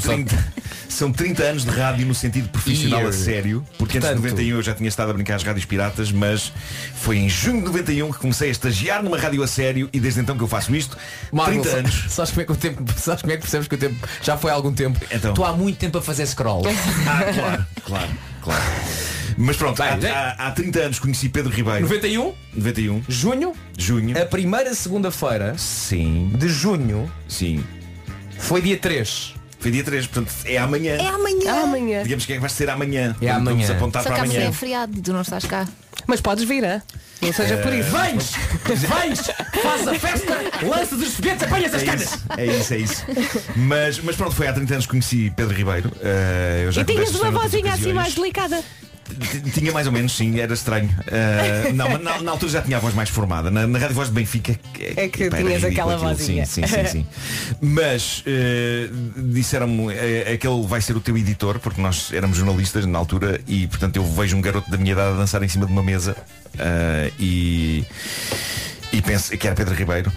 [0.00, 0.12] Só.
[0.12, 3.10] 30 são 30 anos de rádio no sentido profissional Year.
[3.10, 5.64] a sério, porque antes de Portanto- 91 eu já tinha estado a brincar às rádios
[5.66, 6.50] piratas, mas
[6.94, 10.20] foi em junho de 91 que comecei a estagiar numa rádio a sério e desde
[10.20, 10.96] então que eu faço isto.
[11.30, 12.04] Marco, 30 sa- anos.
[12.08, 14.38] Sabes como, é que o tempo, sabes como é que percebes que o tempo já
[14.38, 14.98] foi há algum tempo?
[15.10, 15.30] Então.
[15.32, 16.62] Estou há muito tempo a fazer scroll.
[17.06, 18.10] Ah, claro, claro,
[18.42, 18.62] claro.
[19.36, 21.82] Mas pronto, há, Vai, há, há 30 anos conheci Pedro Ribeiro.
[21.82, 23.02] 91, 91.
[23.08, 24.20] junho, Junho.
[24.20, 26.32] a primeira segunda-feira Sim.
[26.36, 27.62] de junho Sim.
[28.38, 29.34] foi dia 3.
[29.58, 30.94] Foi dia 3, portanto é amanhã.
[30.96, 31.62] É amanhã.
[31.64, 32.02] Amanhã.
[32.02, 33.14] Digamos que é que vai ser amanhã.
[33.20, 33.72] É Vamos amanhã.
[33.72, 34.50] apontar Só para que amanhã amanhã.
[34.50, 35.66] é feriado e tu não estás cá.
[36.06, 36.80] Mas podes vir, hein?
[37.22, 37.90] Não seja por isso.
[37.90, 38.32] Vens!
[38.66, 39.20] Vens!
[39.62, 40.36] Faz a festa!
[40.66, 42.02] Lanças os foguetes, apanhas as É canas!
[42.02, 43.04] isso, é isso, é isso.
[43.56, 45.90] Mas, mas pronto, foi há 30 anos que conheci Pedro Ribeiro.
[46.02, 47.94] Eh, eu já E contei tinhas esta uma história noutras vozinha assim ocasiões.
[47.96, 48.62] mais delicada.
[49.52, 50.90] Tinha mais ou menos, sim, era estranho.
[51.06, 53.50] Eh, não, mas na, na altura já tinha a voz mais formada.
[53.50, 54.58] Na, na Rádio Voz de Benfica.
[54.78, 56.44] É que era tinhas aquela vozinha.
[56.46, 57.06] Sim, sim, sim, sim.
[57.60, 62.98] Mas eh, disseram-me, eh, aquele vai ser o teu editor, porque nós éramos jornalistas na
[62.98, 65.72] altura e portanto eu vejo um garoto da minha idade a dançar em cima de
[65.72, 66.16] uma mesa
[66.58, 67.84] eh, e,
[68.92, 70.12] e penso que era Pedro Ribeiro.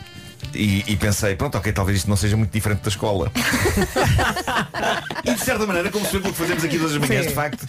[0.53, 3.31] E, e pensei, pronto, ok, talvez isto não seja muito diferente da escola.
[5.23, 7.67] e de certa maneira, como se pelo que fazemos aqui todas as manhãs, de facto,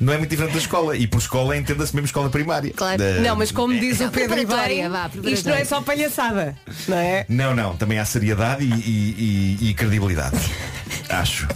[0.00, 0.96] não é muito diferente da escola.
[0.96, 2.72] E por escola entenda-se mesmo escola primária.
[2.76, 2.98] Claro.
[2.98, 4.46] Da- Não, mas como diz o Pedro Ribeiro,
[4.90, 5.34] vá, preparatória.
[5.34, 6.56] isto não é só palhaçada,
[6.88, 7.24] não é?
[7.28, 10.36] Não, não, também há seriedade e, e- e- e credibilidade.
[11.08, 11.46] Acho.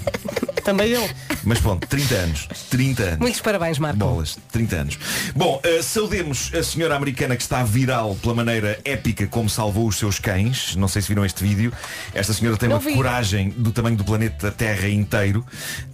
[0.64, 1.08] Também eu.
[1.44, 2.48] Mas pronto, 30 anos.
[2.70, 3.18] 30 anos.
[3.18, 3.98] Muitos parabéns, Marco.
[3.98, 4.98] Bolas, 30 anos.
[5.34, 9.96] Bom, eh, saudemos a senhora americana que está viral pela maneira épica como salvou os
[9.96, 10.76] seus cães.
[10.76, 11.72] Não sei se viram este vídeo.
[12.14, 12.94] Esta senhora tem Não uma vi.
[12.94, 15.44] coragem do tamanho do planeta Terra inteiro.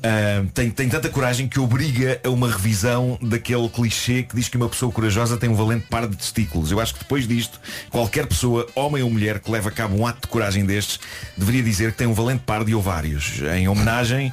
[0.03, 4.57] Ah, tem, tem tanta coragem que obriga a uma revisão daquele clichê que diz que
[4.57, 6.71] uma pessoa corajosa tem um valente par de testículos.
[6.71, 7.61] Eu acho que depois disto,
[7.91, 10.99] qualquer pessoa, homem ou mulher, que leva a cabo um ato de coragem destes,
[11.37, 13.41] deveria dizer que tem um valente par de ovários.
[13.57, 14.33] Em homenagem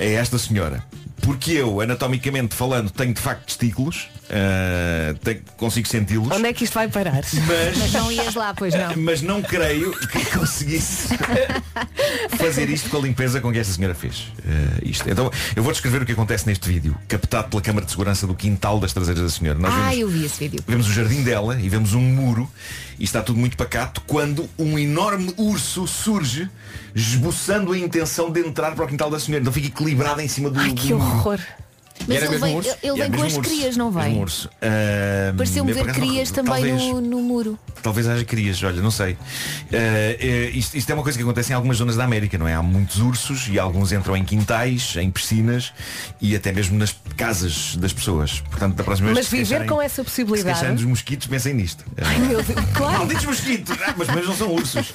[0.00, 0.84] a esta senhora.
[1.22, 6.64] Porque eu, anatomicamente falando, tenho de facto testículos, ah, tenho- consigo senti-los, Onde é que
[6.64, 7.20] isto vai parar?
[7.46, 8.96] Mas mas, não ias lá, pois não.
[9.02, 11.08] mas não creio que conseguisse
[12.38, 14.32] fazer isto com a limpeza com que esta senhora fez.
[14.46, 15.08] ah, isto.
[15.10, 18.34] Então, eu vou descrever o que acontece neste vídeo, captado pela câmara de segurança do
[18.34, 19.58] quintal das traseiras da senhora.
[19.58, 20.64] Nós Ah, vemos- eu vi esse vídeo.
[20.66, 22.50] Vemos o jardim dela e vemos um muro
[22.98, 26.48] e está tudo muito pacato quando um enorme urso surge
[26.94, 29.40] esboçando a intenção de entrar para o quintal da senhora.
[29.42, 31.38] Então fica equilibrado em cima do, Ai, que horror.
[32.08, 32.70] Mas era ele mesmo vem, urso?
[32.82, 33.50] ele é vem com mesmo as urso.
[33.50, 34.18] crias, não vem?
[34.18, 34.50] urso.
[34.60, 37.58] Ah, Pareceu-me eu, por ver acaso, não- crias também talvez- no, no muro.
[37.82, 39.16] Talvez haja crias, olha, não sei.
[39.72, 42.54] Eh, isto, isto é uma coisa que acontece em algumas zonas da América, não é?
[42.54, 45.72] Há muitos ursos e alguns entram em quintais, em piscinas
[46.20, 48.40] e até mesmo nas casas das pessoas.
[48.50, 50.44] Portanto, da próxima vez Mas se viver queixarem- com essa Se possibilidade.
[50.54, 51.84] queixarem dos mosquitos, pensem nisto.
[52.02, 52.60] Ai, meu Deus.
[52.74, 52.98] Claro.
[52.98, 53.76] Malditos mosquitos!
[53.86, 54.92] Ah, mas, mas não são ursos.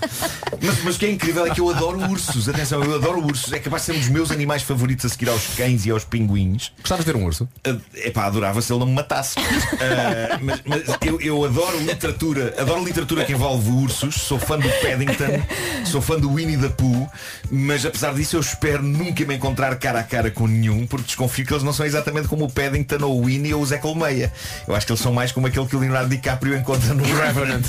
[0.61, 2.47] Mas, mas o que é incrível é que eu adoro ursos.
[2.49, 3.51] Atenção, eu adoro ursos.
[3.53, 6.03] É capaz de ser um dos meus animais favoritos a seguir aos cães e aos
[6.03, 6.71] pinguins.
[6.95, 7.49] Gostavas de ter um urso?
[7.95, 9.35] É pá, adorava se ele não me matasse.
[9.37, 14.69] Ah, mas mas eu, eu adoro literatura, adoro literatura que envolve ursos, sou fã do
[14.69, 15.43] Paddington,
[15.85, 17.07] sou fã do Winnie the Pooh,
[17.51, 21.45] mas apesar disso eu espero nunca me encontrar cara a cara com nenhum, porque desconfio
[21.45, 24.31] que eles não são exatamente como o Paddington ou o Winnie ou o Zé Colmeia.
[24.67, 27.65] Eu acho que eles são mais como aquele que o Leonardo DiCaprio encontra no Revenant.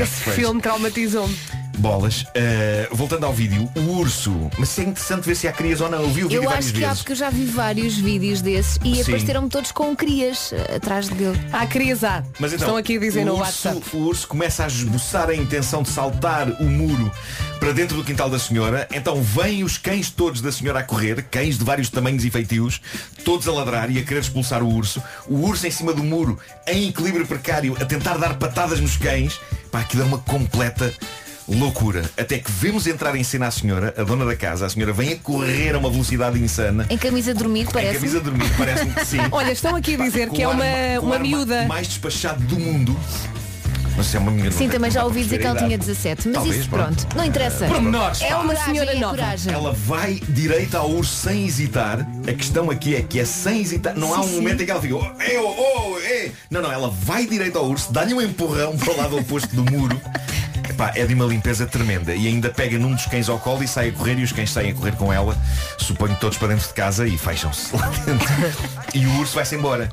[0.00, 1.63] Esse filme traumatizou-me.
[1.78, 2.22] Bolas.
[2.22, 4.50] Uh, voltando ao vídeo, o urso.
[4.58, 6.02] Mas isso é interessante ver se há crias ou não.
[6.02, 7.02] Eu vi o vídeo Eu várias acho que há, vezes.
[7.02, 9.02] porque eu já vi vários vídeos desses e Sim.
[9.02, 11.38] apareceram-me todos com crias eh, atrás dele.
[11.52, 12.22] Há crias há.
[12.38, 13.96] Mas então, Estão aqui a dizer o no urso, WhatsApp.
[13.96, 17.10] O urso começa a esboçar a intenção de saltar o muro
[17.60, 18.86] para dentro do quintal da senhora.
[18.92, 22.80] Então vêm os cães todos da senhora a correr, cães de vários tamanhos e feitios,
[23.24, 25.02] todos a ladrar e a querer expulsar o urso.
[25.26, 29.40] O urso em cima do muro, em equilíbrio precário, a tentar dar patadas nos cães.
[29.70, 30.92] Pá, aquilo é uma completa
[31.48, 32.02] loucura.
[32.16, 34.66] Até que vemos entrar em cena a senhora, a dona da casa.
[34.66, 36.86] A senhora vem a correr a uma velocidade insana.
[36.90, 37.94] Em camisa de dormir, Em parece.
[37.94, 39.18] camisa de dormir, parece-me que sim.
[39.30, 40.64] Olha, estão aqui a dizer que é uma,
[41.02, 41.64] uma miúda.
[41.66, 42.98] mais despachado do mundo.
[43.96, 44.50] Mas se é uma miúda.
[44.50, 45.86] Sim, também já ouvi dizer que ela tinha idade.
[45.86, 46.26] 17.
[46.26, 47.66] Mas Talvez, isso pronto, não interessa.
[47.66, 49.14] Pormenores, É uma senhora é nova.
[49.16, 49.52] coragem.
[49.52, 52.00] Ela vai direita ao urso sem hesitar.
[52.26, 53.94] A questão aqui é que é sem hesitar.
[53.96, 54.96] Não há um momento em que ela fica.
[54.96, 56.32] Oh, eh, oh, oh, eh.
[56.50, 59.70] Não, não, ela vai direito ao urso, dá-lhe um empurrão para o lado oposto do
[59.70, 60.00] muro.
[60.68, 63.68] Epá, é de uma limpeza tremenda e ainda pega num dos cães ao colo e
[63.68, 65.36] sai a correr e os cães saem a correr com ela,
[65.78, 68.26] suponho todos para dentro de casa e fecham-se lá dentro.
[68.94, 69.88] E o urso vai-se embora.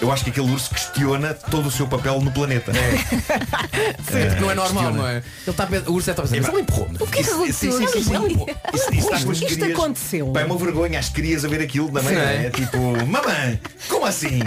[0.00, 2.72] Eu acho que aquele urso questiona todo o seu papel no planeta.
[2.72, 4.90] Sim, não é normal, questiona.
[4.98, 5.16] não é?
[5.16, 6.96] Ele está o urso é está a pensar, mas ele empurrou-me.
[7.00, 7.72] O que é que Isso- aconteceu?
[7.72, 8.46] sim, sim, sim.
[8.74, 10.26] Isso- isso as Isto crias- aconteceu.
[10.32, 12.08] Pá, é uma vergonha as crias a ver aquilo também.
[12.10, 12.14] Sim.
[12.14, 14.40] não É tipo, mamãe, como assim?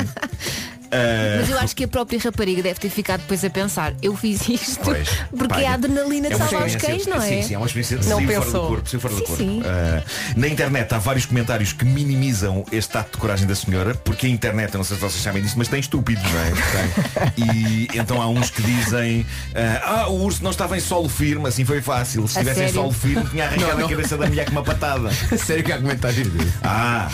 [0.92, 4.16] Ah, Mas eu acho que a própria rapariga deve ter ficado depois a pensar, eu
[4.16, 7.28] fiz isto Pois, porque pá, é a adrenalina é salvar os cães, não é?
[7.28, 8.68] Sim, sim, é uma experiência de Não sair fora do pensou.
[8.68, 8.90] corpo.
[8.90, 9.44] sair fora do Sim, corpo.
[9.44, 9.62] sim.
[9.66, 10.04] Ah,
[10.36, 14.30] na internet há vários comentários que minimizam este ato de coragem da senhora, porque a
[14.30, 16.52] internet, eu não sei se vocês sabem disso, mas tem estúpidos, não é?
[16.52, 17.54] Tem.
[17.56, 19.26] E então há uns que dizem
[19.56, 22.28] ah, ah, o urso não estava em solo firme, assim foi fácil.
[22.28, 23.86] Se estivesse em solo firme, tinha arrancado Não, não.
[23.86, 25.10] a cabeça da mulher com uma patada.
[25.38, 26.54] Sério que há comentários disso?
[26.64, 27.10] Ah,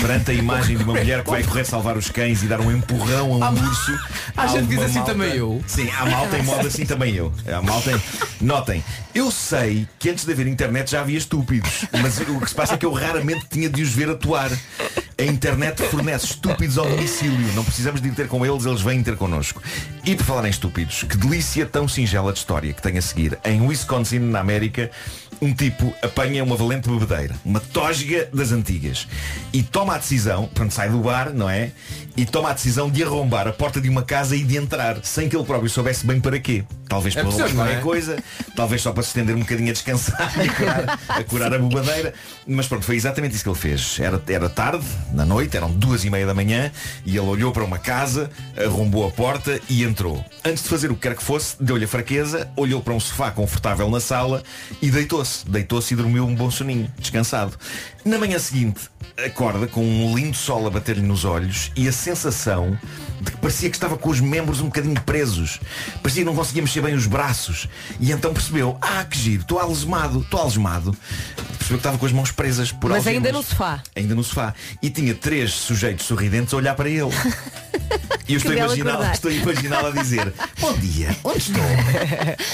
[0.00, 2.70] perante a imagem de uma mulher que vai correr salvar os cães e dar um
[2.70, 3.98] empurrão a um urso.
[4.36, 5.62] há gente que diz assim também eu.
[5.66, 7.32] Sim, há malta em moda assim também eu.
[7.46, 8.00] Há malta em...
[8.40, 8.84] Notem,
[9.14, 12.74] eu sei que antes de haver internet já havia estúpidos, mas o que se passa
[12.74, 14.50] é que eu raramente tinha de os ver atuar.
[15.18, 17.50] A internet fornece estúpidos ao domicílio.
[17.54, 19.62] Não precisamos de ir ter com eles, eles vêm ter connosco.
[20.04, 23.38] E por falar em estúpidos, que delícia tão singela de história que tem a seguir.
[23.42, 24.90] Em Wisconsin, na América,
[25.40, 29.06] um tipo apanha uma valente bebedeira, uma tosga das antigas,
[29.52, 31.72] e toma a decisão, pronto, sai do bar, não é?
[32.16, 35.28] E toma a decisão de arrombar a porta de uma casa e de entrar, sem
[35.28, 36.64] que ele próprio soubesse bem para quê.
[36.88, 37.80] Talvez É para roubar não qualquer é?
[37.80, 38.16] coisa,
[38.54, 41.58] talvez só para se estender um bocadinho a descansar e a curar, a curar a
[41.58, 42.14] bobadeira.
[42.46, 43.98] Mas pronto, foi exatamente isso que ele fez.
[44.00, 46.70] Era, era tarde, na noite, eram duas e meia da manhã,
[47.04, 50.24] e ele olhou para uma casa, arrombou a porta e entrou.
[50.44, 53.30] Antes de fazer o que quer que fosse, deu-lhe a fraqueza, olhou para um sofá
[53.30, 54.42] confortável na sala
[54.80, 55.25] e deitou-se.
[55.46, 57.56] Deitou-se e dormiu um bom soninho, descansado.
[58.04, 58.88] Na manhã seguinte,
[59.24, 62.78] acorda com um lindo sol a bater-lhe nos olhos e a sensação
[63.20, 65.58] de que parecia que estava com os membros um bocadinho presos.
[66.02, 67.68] Parecia que não conseguia mexer bem os braços.
[67.98, 70.96] E então percebeu, ah, que giro, estou algemado, estou algemado.
[71.36, 73.82] Percebeu que estava com as mãos presas por Mas ainda no sofá.
[73.94, 74.54] Ainda no sofá.
[74.82, 77.10] E tinha três sujeitos sorridentes a olhar para ele.
[78.28, 79.14] E eu estou a Que belo imaginá-lo acordar.
[79.14, 81.62] estou a imaginá-lo a dizer Bom dia, onde estou?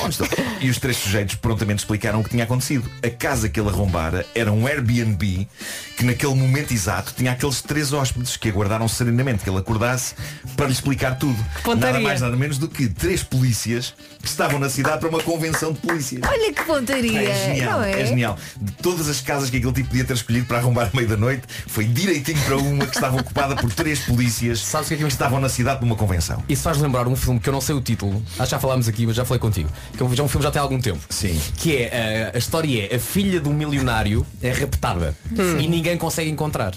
[0.04, 0.28] Onde estou?
[0.60, 2.90] E os três sujeitos prontamente explicaram o que tinha acontecido.
[3.02, 5.48] A casa que ele arrombara era um Airbnb
[5.96, 10.14] que naquele momento exato tinha aqueles três hóspedes que aguardaram serenamente que ele acordasse
[10.56, 11.36] para lhe explicar tudo.
[11.62, 11.92] Pontaria.
[11.92, 15.78] Nada mais nada menos do que três polícias estavam na cidade para uma convenção de
[15.80, 16.22] polícias.
[16.26, 18.00] Olha que pontaria, É genial, não é?
[18.02, 18.38] é genial.
[18.60, 21.16] De todas as casas que aquele tipo podia ter escolhido para arrombar à meia da
[21.16, 25.80] noite, foi direitinho para uma que estava ocupada por três polícias que, estavam na cidade
[25.80, 26.42] de uma convenção.
[26.48, 28.88] Isso faz lembrar um filme que eu não sei o título, acho que já falámos
[28.88, 29.68] aqui, mas já falei contigo.
[29.96, 31.00] Que é um, um filme já tem algum tempo.
[31.08, 31.40] Sim.
[31.56, 35.58] Que é, eh, a história é a filha do milionário é raptada Hum.
[35.60, 36.74] e ninguém consegue encontrar.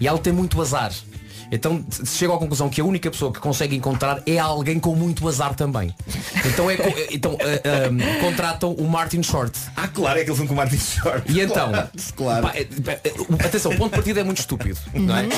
[0.00, 0.92] E ela tem muito azar.
[1.54, 4.94] Então se chega à conclusão que a única pessoa que consegue encontrar é alguém com
[4.94, 5.94] muito azar também.
[6.44, 9.58] Então, é, co- então eh, eh, contratam o Martin Short.
[9.76, 11.30] Ah, claro, é aquele filme com o Martin Short.
[11.32, 11.70] E então,
[12.16, 12.46] Claro.
[12.46, 12.66] pá, é-
[13.46, 15.28] atenção, o ponto de partida é muito estúpido, não é?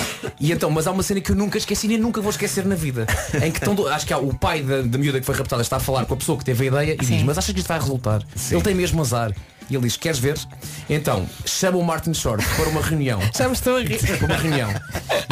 [0.40, 2.74] E então, mas há uma cena que eu nunca esqueci nem nunca vou esquecer na
[2.74, 3.06] vida.
[3.44, 5.76] Em que do- acho que há o pai da, da miúda que foi raptada está
[5.76, 7.16] a falar com a pessoa que teve a ideia e Sim.
[7.16, 8.22] diz, mas achas que isto vai resultar?
[8.50, 9.32] Ele tem mesmo azar.
[9.68, 10.38] E ele diz, queres ver?
[10.88, 13.20] Então, chama o Martin Short para uma reunião.
[13.36, 13.98] Já me estou a rir.
[13.98, 14.70] Para uma reunião.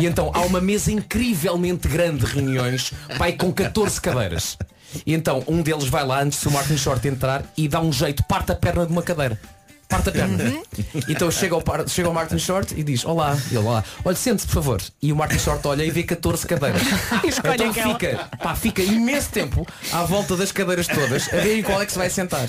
[0.01, 4.59] E então há uma mesa incrivelmente grande de reuniões, pai com 14 cadeiras.
[5.07, 8.23] E então um deles vai lá antes do Martin Short entrar e dá um jeito,
[8.25, 9.39] parte a perna de uma cadeira.
[9.95, 10.55] Parte a perna.
[11.09, 14.17] Então chega ao, par- chega ao Martin Short e diz, olá, e ele, olá, olha,
[14.17, 14.83] sente-se por favor.
[15.01, 16.83] E o Martin Short olha e vê 14 cadeiras.
[17.23, 17.93] Escolhe então aquela.
[17.95, 21.87] fica, pá, fica imenso tempo à volta das cadeiras todas a ver em qual é
[21.87, 22.49] que se vai sentar.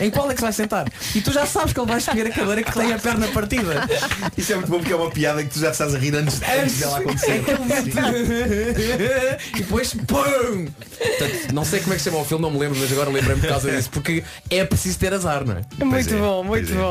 [0.00, 0.86] Em qual é que se vai sentar?
[1.16, 3.88] E tu já sabes que ele vai escolher a cadeira que tem a perna partida.
[4.36, 6.40] Isso é muito bom porque é uma piada que tu já estás a rir antes,
[6.42, 7.42] antes dela acontecer.
[9.54, 10.66] e depois pum!
[10.98, 13.10] Portanto, não sei como é que se chama o filme, não me lembro, mas agora
[13.10, 15.84] lembrei-me por causa disso, porque é preciso ter azar, não é?
[15.84, 16.76] Muito é, bom, muito é.
[16.76, 16.83] bom.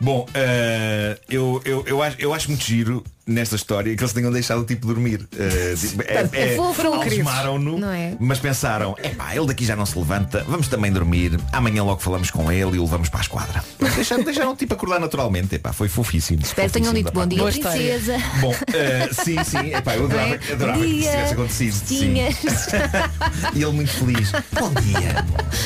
[0.00, 4.32] Bom, eh, eu, eu, eu, acho, eu acho muito giro nesta história que eles tenham
[4.32, 5.18] deixado o tipo dormir.
[5.18, 8.14] Tipo, é, É algemaram-no, não é?
[8.18, 12.30] mas pensaram, epá, ele daqui já não se levanta, vamos também dormir, amanhã logo falamos
[12.30, 13.64] com ele e o levamos para a esquadra.
[13.94, 16.42] Deixaram, deixaram o tipo acordar naturalmente, epá, foi fofíssimo.
[16.42, 18.16] Espero que tenham dito bom dia, princesa.
[18.40, 20.52] Bom, eh, sim, sim, epá, eu adorava, é?
[20.52, 21.72] adorava Bom que isso dia, tivesse acontecido.
[21.74, 21.98] sim.
[21.98, 22.36] Tinhas.
[23.54, 24.32] E ele muito feliz.
[24.52, 25.24] Bom dia.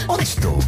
[0.08, 0.58] Onde estou?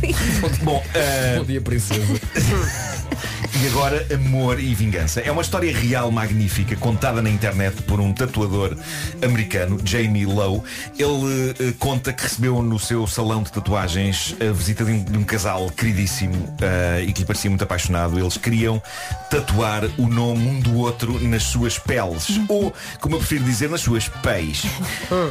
[0.62, 2.02] Bom, eh, Bom dia, princesa.
[3.62, 5.20] e agora amor e vingança.
[5.20, 8.76] É uma história real magnífica, contada na internet por um tatuador
[9.22, 10.62] americano, Jamie Lowe.
[10.98, 15.18] Ele eh, conta que recebeu no seu salão de tatuagens a visita de um, de
[15.18, 18.18] um casal queridíssimo eh, e que lhe parecia muito apaixonado.
[18.18, 18.82] Eles queriam
[19.30, 22.40] tatuar o nome um do outro nas suas peles.
[22.48, 24.62] Ou, como eu prefiro dizer, nas suas pés.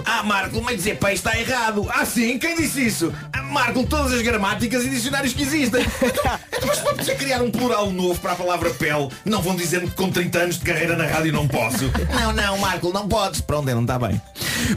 [0.05, 1.87] Ah, Marco, mas dizer pés está errado.
[1.89, 2.37] Ah, sim?
[2.37, 3.13] Quem disse isso?
[3.31, 5.83] Ah, Marco, todas as gramáticas e dicionários que existem.
[6.03, 9.89] Então, então, mas poder criar um plural novo para a palavra pele, não vão dizer-me
[9.89, 11.91] que com 30 anos de carreira na rádio não posso.
[12.13, 13.41] Não, não, Marco, não podes.
[13.41, 14.21] Pronto, não está bem.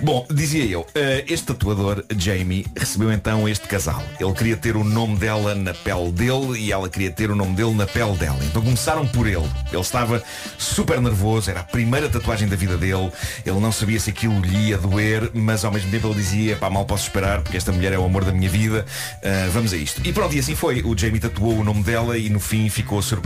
[0.02, 4.02] Bom, dizia eu, eh, este tatuador, Jamie, recebeu então este casal.
[4.18, 7.54] Ele queria ter o nome dela na pele dele e ela queria ter o nome
[7.54, 8.38] dele na pele dela.
[8.42, 9.48] Então começaram por ele.
[9.70, 10.22] Ele estava
[10.58, 13.10] super nervoso, era a primeira tatuagem da vida dele.
[13.44, 16.70] Ele não sabia se aquilo lhe ia doer, mas ao mesmo tempo ele dizia, pá,
[16.70, 18.84] mal posso esperar, porque esta mulher é o amor da minha vida.
[19.22, 20.00] Eh, vamos a isto.
[20.04, 20.82] E pronto, e assim foi.
[20.82, 23.25] O Jamie tatuou o nome dela e no fim ficou surpreendido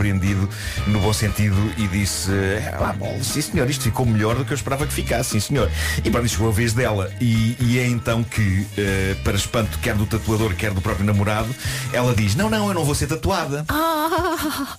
[0.87, 2.31] no bom sentido e disse,
[2.73, 5.69] ah, bom, sim senhor, isto ficou melhor do que eu esperava que ficasse, sim senhor.
[6.03, 7.11] E pronto, chegou a vez dela.
[7.21, 11.53] E, e é então que, eh, para espanto quer do tatuador, quer do próprio namorado,
[11.93, 13.65] ela diz, não, não, eu não vou ser tatuada.
[13.69, 14.77] Ah,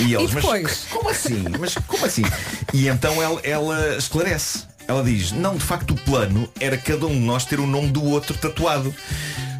[0.00, 0.62] E eles, E depois?
[0.62, 1.44] mas como assim?
[1.58, 2.24] Mas como assim?
[2.72, 4.64] E então ela, ela esclarece.
[4.88, 7.88] Ela diz, não, de facto o plano era cada um de nós ter o nome
[7.88, 8.94] do outro tatuado.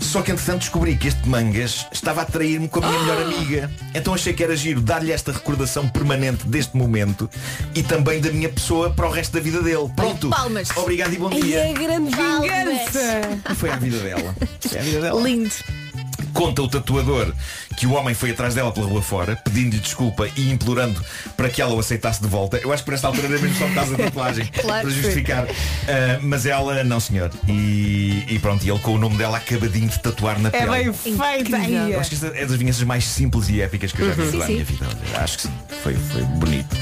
[0.07, 3.71] Só que entretanto descobri que este mangas estava a trair-me com a minha melhor amiga.
[3.93, 7.29] Então achei que era giro dar-lhe esta recordação permanente deste momento
[7.75, 9.91] e também da minha pessoa para o resto da vida dele.
[9.97, 10.31] Pronto.
[10.31, 10.69] Palmas.
[10.77, 11.59] Obrigado e bom Ai, dia.
[11.59, 13.41] é grande vingança.
[13.51, 14.35] E foi à vida dela.
[14.67, 15.21] Foi à vida dela.
[15.21, 15.51] Lindo.
[16.33, 17.33] Conta o tatuador
[17.77, 21.05] que o homem foi atrás dela pela rua fora, pedindo-lhe desculpa e implorando
[21.37, 22.57] para que ela o aceitasse de volta.
[22.59, 24.91] Eu acho que por esta altura era mesmo só por causa da tatuagem, Claro para
[24.91, 25.47] justificar.
[25.89, 27.31] Ah, mas ela, não senhor.
[27.49, 30.71] E, e pronto, e ele com o nome dela acabadinho de tatuar na É pele.
[30.71, 31.93] bem feita aí.
[31.93, 34.23] Eu acho que esta é das vinganças mais simples e épicas que eu já vi
[34.23, 34.29] Uhum.
[34.29, 34.87] em toda a Sim, minha vida.
[35.17, 35.53] Acho que sim.
[35.83, 36.77] Foi, foi bonito.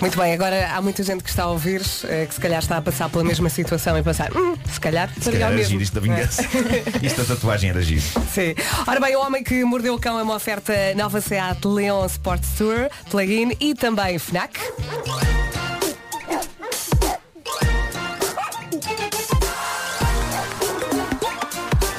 [0.00, 2.76] Muito bem, agora há muita gente que está a ouvir, eh, que se calhar está
[2.76, 5.70] a passar pela mesma situação e pensar, hum, se calhar Se calhar mesmo.
[5.70, 6.42] giro isto da vingança.
[7.02, 8.02] isto da tatuagem era giro.
[8.32, 8.54] Sim.
[8.86, 12.42] Ora bem, o homem que mordeu o cão é uma oferta nova Seat Leon Sport
[12.58, 14.58] Tour, plug-in e também FNAC.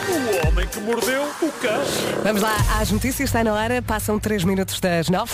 [0.09, 1.81] O homem que mordeu o cão.
[2.21, 5.31] Vamos lá às notícias, está na hora, passam 3 minutos das 9.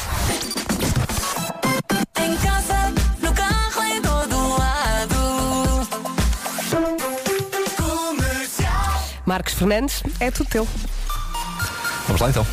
[2.21, 5.87] Em casa, no carro, em todo lado.
[7.75, 9.03] Comercial.
[9.25, 10.67] Marcos Fernandes, é tudo teu.
[12.05, 12.45] Vamos lá então.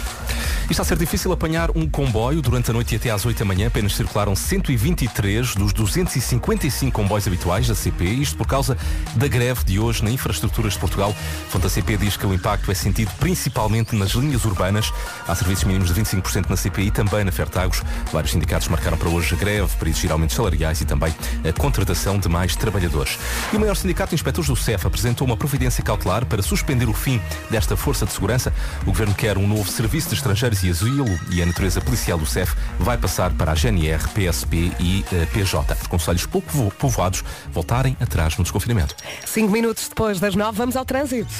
[0.70, 3.36] E está a ser difícil apanhar um comboio durante a noite e até às 8
[3.36, 3.66] da manhã.
[3.66, 8.04] Apenas circularam 123 dos 255 comboios habituais da CP.
[8.04, 8.78] Isto por causa
[9.16, 11.10] da greve de hoje na Infraestruturas de Portugal.
[11.10, 14.92] A fonte da CP diz que o impacto é sentido principalmente nas linhas urbanas.
[15.26, 17.82] Há serviços mínimos de 25% na CP e também na Fertagos.
[18.12, 21.12] Vários sindicatos marcaram para hoje greve para exigir aumentos salariais e também
[21.44, 23.18] a contratação de mais trabalhadores.
[23.52, 26.94] E o maior sindicato de inspectores do CEF apresentou uma providência cautelar para suspender o
[26.94, 28.52] fim desta força de segurança.
[28.82, 32.26] O governo quer um novo serviço de estrangeiros e asilo e a natureza policial do
[32.26, 35.74] CEF vai passar para a GNR, PSP e eh, PJ.
[35.80, 38.94] Os conselhos pouco vo- povoados voltarem atrás no desconfinamento.
[39.26, 41.30] 5 minutos depois das 9, vamos ao trânsito.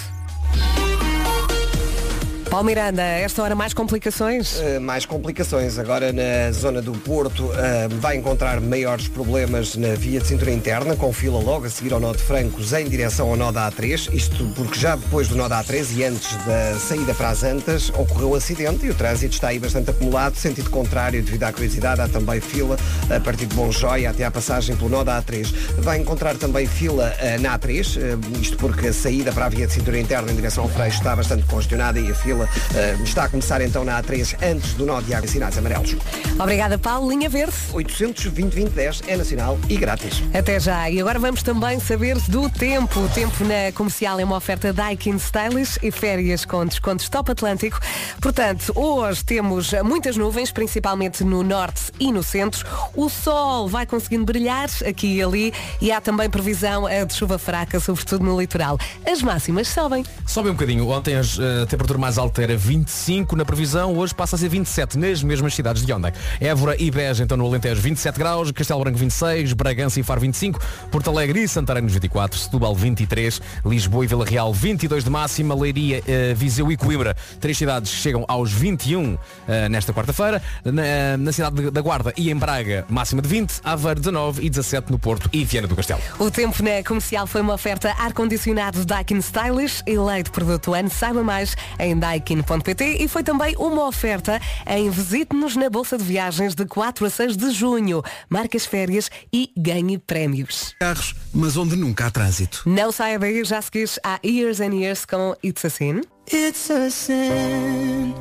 [2.50, 4.58] Paulo Miranda, esta hora mais complicações?
[4.58, 5.78] Uh, mais complicações.
[5.78, 7.52] Agora na zona do Porto uh,
[8.00, 12.00] vai encontrar maiores problemas na via de cintura interna, com fila logo a seguir ao
[12.00, 14.12] nó de Francos em direção ao nó da A3.
[14.12, 17.88] Isto porque já depois do nó da A3 e antes da saída para as Antas
[17.90, 20.34] ocorreu um acidente e o trânsito está aí bastante acumulado.
[20.34, 22.76] Sentido contrário, devido à curiosidade, há também fila
[23.08, 25.54] a partir de Bom Joia até à passagem pelo nó da A3.
[25.78, 29.68] Vai encontrar também fila uh, na A3, uh, isto porque a saída para a via
[29.68, 33.24] de cintura interna em direção ao Freixo está bastante congestionada e a fila uh, está
[33.24, 35.96] a começar então na A3 antes do nó de água e sinais amarelos.
[36.38, 37.10] Obrigada, Paulo.
[37.10, 37.54] Linha Verde.
[37.72, 40.22] 820-2010 é nacional e grátis.
[40.32, 40.88] Até já.
[40.90, 43.00] E agora vamos também saber do tempo.
[43.00, 47.78] O tempo na comercial é uma oferta Daikin Stylish e férias com descontos Top Atlântico.
[48.20, 52.66] Portanto, hoje temos muitas nuvens, principalmente no norte e no centro.
[52.94, 57.38] O sol vai conseguindo brilhar aqui e ali e há também previsão eh, de chuva
[57.38, 58.78] fraca, sobretudo no litoral.
[59.06, 60.04] As máximas sobem.
[60.26, 60.88] Sobe um bocadinho.
[60.88, 64.48] Ontem as, eh, a temperatura mais alta era 25 na previsão, hoje passa a ser
[64.48, 66.12] 27 nas mesmas cidades de ontem.
[66.40, 70.60] Évora e Beja, então no Alentejo 27 graus, Castelo Branco 26, Bragança e Faro 25,
[70.90, 75.54] Porto Alegre e Santarém nos 24, Setúbal 23, Lisboa e Vila Real 22 de máxima,
[75.54, 79.16] Leiria, eh, Viseu e Coimbra, três cidades chegam aos 21
[79.48, 80.42] eh, nesta quarta-feira.
[80.64, 84.50] Na, na cidade de- da Guarda e em Braga, máxima de 20, Aveiro 19 e
[84.50, 86.00] 17 no Porto e Viana do Castelo.
[86.18, 90.90] O tempo na comercial foi uma oferta ar-condicionado Daikin Stylish, eleito produto ano.
[90.90, 96.54] Saiba mais em daikin.pt e foi também uma oferta em Visite-nos na Bolsa de Viagens
[96.54, 98.02] de 4 a 6 de junho.
[98.28, 100.74] Marcas férias e ganhe prémios.
[100.78, 102.62] Carros, mas onde nunca há trânsito.
[102.66, 106.02] Não saia daí, já seguires há Years and Years com It's a Sin.
[106.32, 108.14] It's a sin.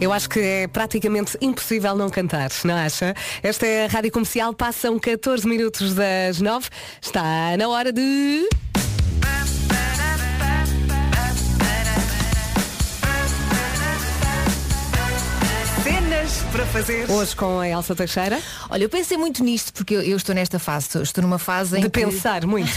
[0.00, 3.14] Eu acho que é praticamente impossível não cantar, não acha?
[3.42, 6.68] Esta é a Rádio Comercial, passam 14 minutos das 9.
[7.02, 8.48] Está na hora de...
[16.52, 17.08] para fazer.
[17.10, 18.40] Hoje com a Elsa Teixeira.
[18.68, 21.82] Olha, eu pensei muito nisto porque eu, eu estou nesta fase, estou numa fase em
[21.82, 22.70] De que- pensar muito.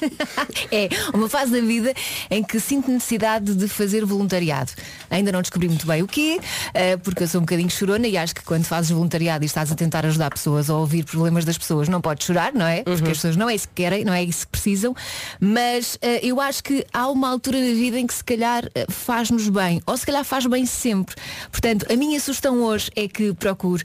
[0.72, 1.92] é uma fase da vida
[2.30, 4.72] em que sinto necessidade de fazer voluntariado.
[5.10, 6.40] Ainda não descobri muito bem o quê,
[6.72, 9.70] eh, porque eu sou um bocadinho chorona e acho que quando fazes voluntariado e estás
[9.72, 12.82] a tentar ajudar pessoas a ouvir problemas das pessoas, não podes chorar, não é?
[12.82, 14.94] Porque as pessoas não é isso que querem, não é isso que precisam.
[15.40, 18.86] Mas eh, eu acho que há uma altura na vida em que se calhar eh,
[18.88, 21.16] faz-nos bem, ou se calhar faz bem sempre.
[21.50, 23.82] Portanto, a minha sugestão hoje é que procure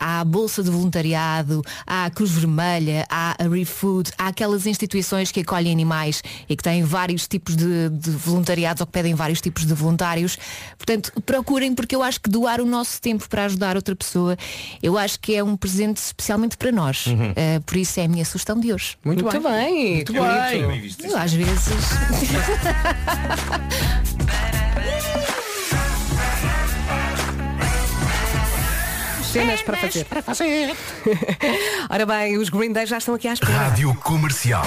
[0.00, 6.22] a Bolsa de Voluntariado, a Cruz Vermelha, a ReFood, há aquelas instituições que acolhem animais
[6.48, 10.38] e que têm vários tipos de, de voluntariados ou que pedem vários tipos de voluntários.
[10.76, 14.36] Portanto, procurem porque eu acho que doar o nosso tempo para ajudar outra pessoa,
[14.82, 17.04] eu acho que é um presente especialmente para nós.
[17.36, 18.96] Eh, por isso é a minha sugestão de hoje.
[19.04, 19.52] Muito Muito bem.
[19.52, 19.94] bem.
[19.96, 20.66] Muito bem.
[20.68, 21.04] Bem visto.
[21.04, 21.68] Eu, às vezes.
[29.32, 30.04] Cenas para fazer.
[30.06, 30.74] Para fazer.
[31.90, 33.52] Ora bem, os Green Day já estão aqui à espera.
[33.52, 34.64] Rádio Comercial.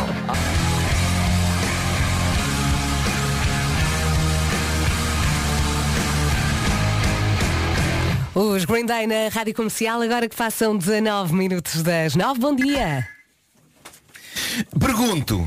[8.33, 12.39] Os Green Day na Rádio Comercial, agora que passam 19 minutos das 9.
[12.39, 13.05] Bom dia.
[14.79, 15.45] Pergunto,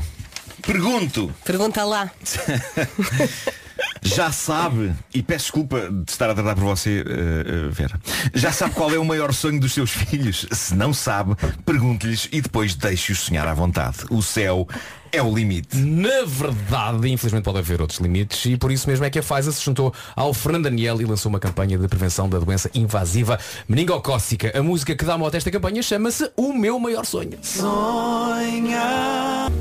[0.61, 1.33] pergunto.
[1.43, 2.11] Pergunta lá.
[4.03, 7.99] Já sabe, e peço desculpa de estar a tratar por você, eh, eh, Vera,
[8.35, 10.45] já sabe qual é o maior sonho dos seus filhos?
[10.51, 13.97] Se não sabe, pergunte-lhes e depois deixe-os sonhar à vontade.
[14.11, 14.67] O céu
[15.15, 15.77] é o limite.
[15.77, 19.53] Na verdade, infelizmente pode haver outros limites e por isso mesmo é que a Pfizer
[19.53, 24.51] se juntou ao Fernando Daniel e lançou uma campanha de prevenção da doença invasiva meningocócica.
[24.57, 27.37] A música que dá mote a esta campanha chama-se O Meu Maior Sonho.
[27.41, 28.81] Sonha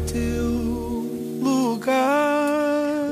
[0.08, 2.63] teu lugar.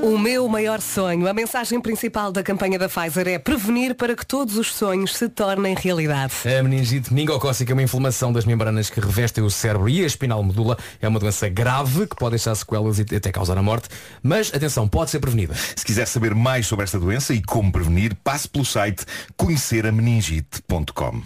[0.03, 1.29] O meu maior sonho.
[1.29, 5.29] A mensagem principal da campanha da Pfizer é prevenir para que todos os sonhos se
[5.29, 6.33] tornem realidade.
[6.45, 10.43] A meningite meningocócica é uma inflamação das membranas que revestem o cérebro e a espinal
[10.43, 10.77] medula.
[11.01, 13.89] É uma doença grave que pode deixar sequelas e até causar a morte.
[14.21, 15.55] Mas, atenção, pode ser prevenida.
[15.55, 19.05] Se quiser saber mais sobre esta doença e como prevenir, passe pelo site
[19.37, 21.23] conhecerameningite.com.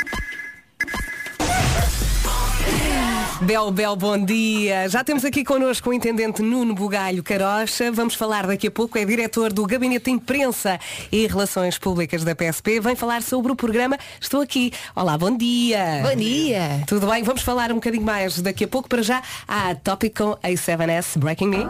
[3.42, 4.88] Bel, bel, bom dia.
[4.88, 7.92] Já temos aqui connosco o intendente Nuno Bugalho Carocha.
[7.92, 8.96] Vamos falar daqui a pouco.
[8.96, 10.80] É diretor do Gabinete de Imprensa
[11.12, 12.80] e Relações Públicas da PSP.
[12.80, 14.72] Vem falar sobre o programa Estou Aqui.
[14.94, 16.02] Olá, bom dia.
[16.02, 16.82] Bom dia.
[16.86, 17.22] Tudo bem?
[17.22, 18.88] Vamos falar um bocadinho mais daqui a pouco.
[18.88, 21.66] Para já, a Topic com A7S Breaking Me.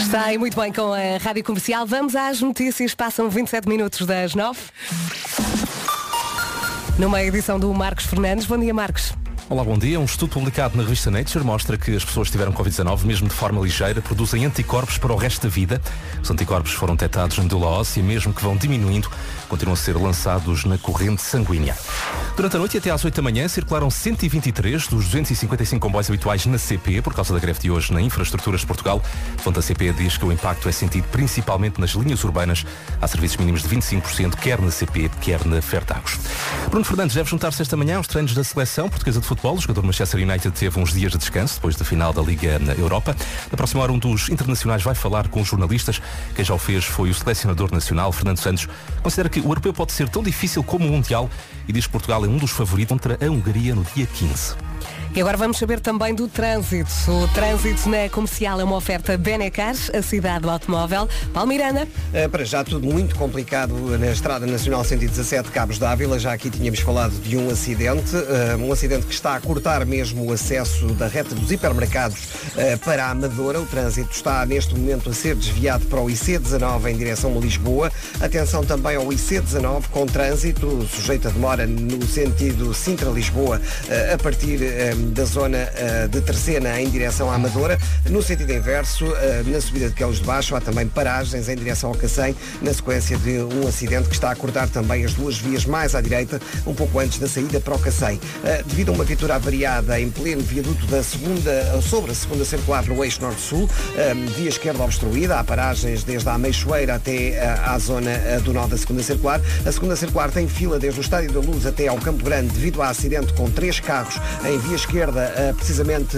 [0.00, 1.84] Está aí muito bem com a Rádio Comercial.
[1.84, 2.94] Vamos às notícias.
[2.94, 4.60] Passam 27 minutos das 9.
[7.00, 8.46] Numa edição do Marcos Fernandes.
[8.46, 9.12] Bom dia, Marcos.
[9.46, 10.00] Olá, bom dia.
[10.00, 13.34] Um estudo publicado na revista Nature mostra que as pessoas que tiveram Covid-19, mesmo de
[13.34, 15.82] forma ligeira, produzem anticorpos para o resto da vida.
[16.22, 19.10] Os anticorpos foram detectados na medula óssea, mesmo que vão diminuindo,
[19.46, 21.76] continuam a ser lançados na corrente sanguínea.
[22.34, 26.46] Durante a noite e até às 8 da manhã circularam 123 dos 255 comboios habituais
[26.46, 29.02] na CP, por causa da greve de hoje na Infraestruturas de Portugal.
[29.36, 32.64] Fonte da CP diz que o impacto é sentido principalmente nas linhas urbanas.
[32.98, 36.18] Há serviços mínimos de 25%, quer na CP, quer na Fertagos.
[36.70, 39.33] Bruno Fernandes deve juntar-se esta manhã aos treinos da seleção portuguesa de futebol.
[39.42, 42.58] O jogador do Manchester United teve uns dias de descanso depois da final da Liga
[42.58, 43.16] na Europa.
[43.50, 46.00] Na próxima hora, um dos internacionais vai falar com os jornalistas.
[46.34, 48.68] Quem já o fez foi o selecionador nacional, Fernando Santos.
[49.02, 51.28] Considera que o europeu pode ser tão difícil como o mundial
[51.68, 54.56] e diz que Portugal é um dos favoritos contra a Hungria no dia 15.
[55.16, 56.90] E agora vamos saber também do trânsito.
[57.08, 61.08] O trânsito na comercial é uma oferta Benecar, a cidade do automóvel.
[61.32, 61.86] Palmiranda.
[62.12, 66.18] Uh, para já tudo muito complicado na Estrada Nacional 117 Cabos d'Ávila.
[66.18, 70.26] Já aqui tínhamos falado de um acidente, uh, um acidente que está a cortar mesmo
[70.26, 72.18] o acesso da reta dos hipermercados
[72.56, 73.60] uh, para a Amadora.
[73.60, 77.92] O trânsito está neste momento a ser desviado para o IC19 em direção a Lisboa.
[78.20, 83.60] Atenção também ao IC19 com trânsito, sujeito a demora no sentido Sintra-Lisboa
[84.12, 84.58] a partir
[85.12, 87.78] da zona uh, de Terceira em direção à Amadora.
[88.08, 89.14] No sentido inverso, uh,
[89.46, 93.16] na subida de Quelos de Baixo, há também paragens em direção ao Cacém, na sequência
[93.18, 96.74] de um acidente que está a cortar também as duas vias mais à direita, um
[96.74, 98.16] pouco antes da saída para o Cacém.
[98.16, 102.84] Uh, devido a uma viatura avariada em pleno viaduto da segunda, sobre a segunda circular
[102.86, 103.68] no eixo norte-sul,
[104.36, 108.10] via esquerda obstruída, há paragens desde a Meixoeira até à zona
[108.42, 109.40] do nó da segunda circular.
[109.64, 112.80] A segunda circular tem fila desde o Estádio da Luz até ao Campo Grande devido
[112.82, 116.16] a acidente com três carros em via esquerda esquerda, precisamente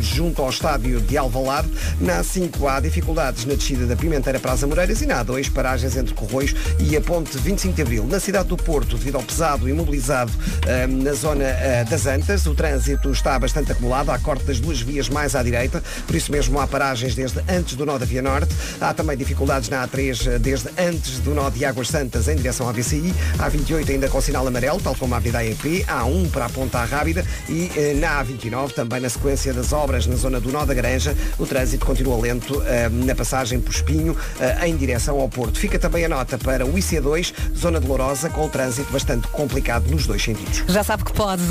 [0.00, 1.68] junto ao estádio de Alvalade.
[2.00, 5.94] Na A5 há dificuldades na descida da Pimenteira para as Amoreiras e na A2 paragens
[5.94, 8.06] entre Corroios e a ponte 25 de Abril.
[8.06, 10.32] Na cidade do Porto, devido ao pesado imobilizado
[10.88, 11.44] na zona
[11.90, 15.82] das Antas, o trânsito está bastante acumulado, há corte das duas vias mais à direita,
[16.06, 18.54] por isso mesmo há paragens desde antes do nó da Via Norte.
[18.80, 22.72] Há também dificuldades na A3 desde antes do nó de Águas Santas em direção à
[22.72, 23.12] VCI.
[23.38, 25.84] A 28 ainda com sinal amarelo, tal como a Vida AEP.
[25.86, 30.06] A 1 para a Ponta Rábida e na Na A29, também na sequência das obras
[30.06, 34.16] na zona do Nó da Granja, o trânsito continua lento eh, na passagem por Espinho
[34.38, 35.58] eh, em direção ao Porto.
[35.58, 39.90] Fica também a nota para o IC2, zona de Lourosa, com o trânsito bastante complicado
[39.90, 40.62] nos dois sentidos.
[40.68, 41.42] Já sabe que pode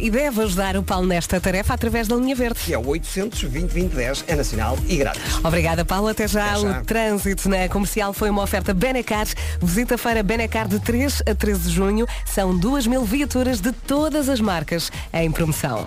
[0.00, 2.60] e deve ajudar o Paulo nesta tarefa através da linha verde.
[2.60, 5.36] Que é o 800 2010 é nacional e grátis.
[5.44, 6.08] Obrigada, Paulo.
[6.08, 6.52] Até já.
[6.52, 6.80] Até já.
[6.80, 9.26] O trânsito na comercial foi uma oferta Benecar.
[9.60, 12.06] Visita a feira Benecar de 3 a 13 de junho.
[12.24, 15.86] São 2 mil viaturas de todas as marcas em promoção.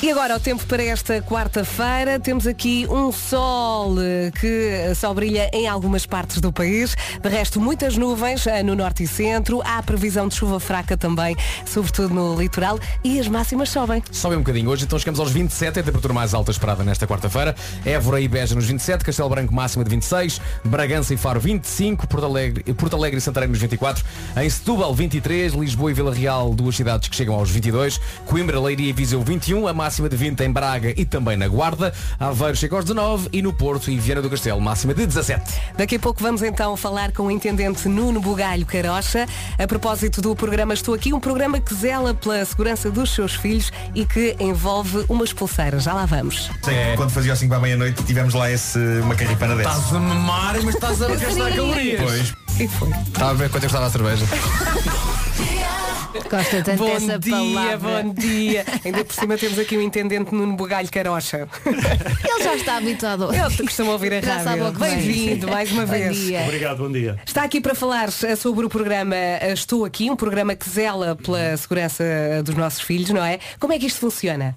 [0.00, 2.20] E agora o tempo para esta quarta-feira.
[2.20, 6.96] Temos aqui um sol eh, que só brilha em algumas partes do país.
[7.20, 9.60] De resto, muitas nuvens eh, no norte e centro.
[9.64, 11.36] Há previsão de chuva fraca também,
[11.66, 12.78] sobretudo no litoral.
[13.02, 14.00] E as máximas sobem.
[14.12, 17.04] Sobe um bocadinho hoje, então chegamos aos 27, é a temperatura mais alta esperada nesta
[17.04, 17.56] quarta-feira.
[17.84, 22.24] Évora e Beja nos 27, Castelo Branco máxima de 26, Bragança e Faro 25, Porto
[22.24, 24.04] Alegre, Porto Alegre e Santarém nos 24,
[24.36, 28.90] em Setúbal 23, Lisboa e Vila Real, duas cidades que chegam aos 22, Coimbra, Leiria
[28.90, 32.76] e Viseu 21, a máxima de 20 em Braga e também na Guarda, Aveiro chega
[32.76, 35.42] aos 19 e no Porto e Viana do Castelo máxima de 17.
[35.78, 39.26] Daqui a pouco vamos então falar com o intendente Nuno Bugalho Carocha
[39.58, 43.72] a propósito do programa Estou Aqui, um programa que zela pela segurança dos seus filhos
[43.94, 45.84] e que envolve umas pulseiras.
[45.84, 46.50] Já lá vamos.
[46.62, 49.70] Sei que quando fazia às 5 da meia-noite tivemos lá esse, uma carripana dessa.
[49.70, 52.02] Estás a mamar, mas estás a gastar calorias.
[52.02, 52.34] Pois.
[52.60, 52.90] E foi.
[52.90, 54.26] Estava a ver quanto eu gostava a cerveja.
[56.30, 58.02] Gosta tanto Bom dessa dia, palavra.
[58.02, 58.64] bom dia.
[58.84, 61.48] Ainda por cima temos aqui o intendente Nuno Bugalho Carocha.
[61.64, 63.28] Ele já está habituado.
[63.32, 64.78] Ele costuma ouvir a Já sabe rádio.
[64.78, 66.16] Bem-vindo mais uma Bom vez.
[66.16, 66.40] dia.
[66.42, 67.18] Obrigado, bom dia.
[67.26, 71.56] Está aqui para falar sobre o programa eh, Estou Aqui, um programa que zela pela
[71.56, 73.38] segurança eh, dos nossos filhos, não é?
[73.58, 74.56] Como é que isto funciona?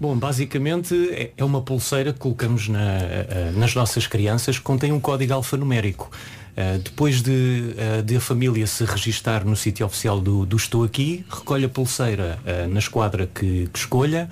[0.00, 4.90] Bom, basicamente é- é uma pulseira que colocamos na- eh, nas nossas crianças que contém
[4.92, 6.10] um código alfanumérico.
[6.54, 10.84] Eh, depois de, eh, de a família se registar no sítio oficial do, do Estou
[10.84, 14.28] Aqui, recolhe a pulseira eh, na esquadra que, que escolha,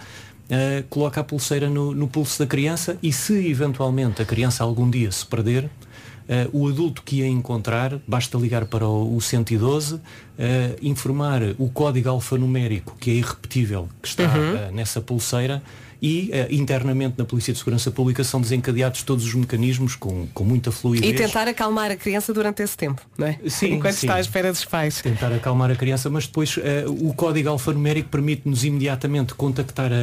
[0.88, 5.08] coloca a pulseira no, no pulso da criança e se eventualmente a criança algum dia
[5.12, 5.70] se perder,
[6.52, 10.00] o adulto que a encontrar, basta ligar para o, o 112,
[10.36, 14.72] eh, informar o código alfanumérico, que é irrepetível, que está Uhum.
[14.72, 15.62] nessa pulseira,
[16.03, 20.44] e eh, internamente na Polícia de Segurança Pública são desencadeados todos os mecanismos com, com
[20.44, 21.11] muita fluidez.
[21.12, 23.38] E tentar acalmar a criança durante esse tempo, não é?
[23.46, 24.07] Sim, Enquanto sim.
[24.07, 25.01] está à espera dos pais.
[25.01, 29.96] Tentar acalmar a criança, mas depois eh, o código alfanumérico permite-nos imediatamente contactar a,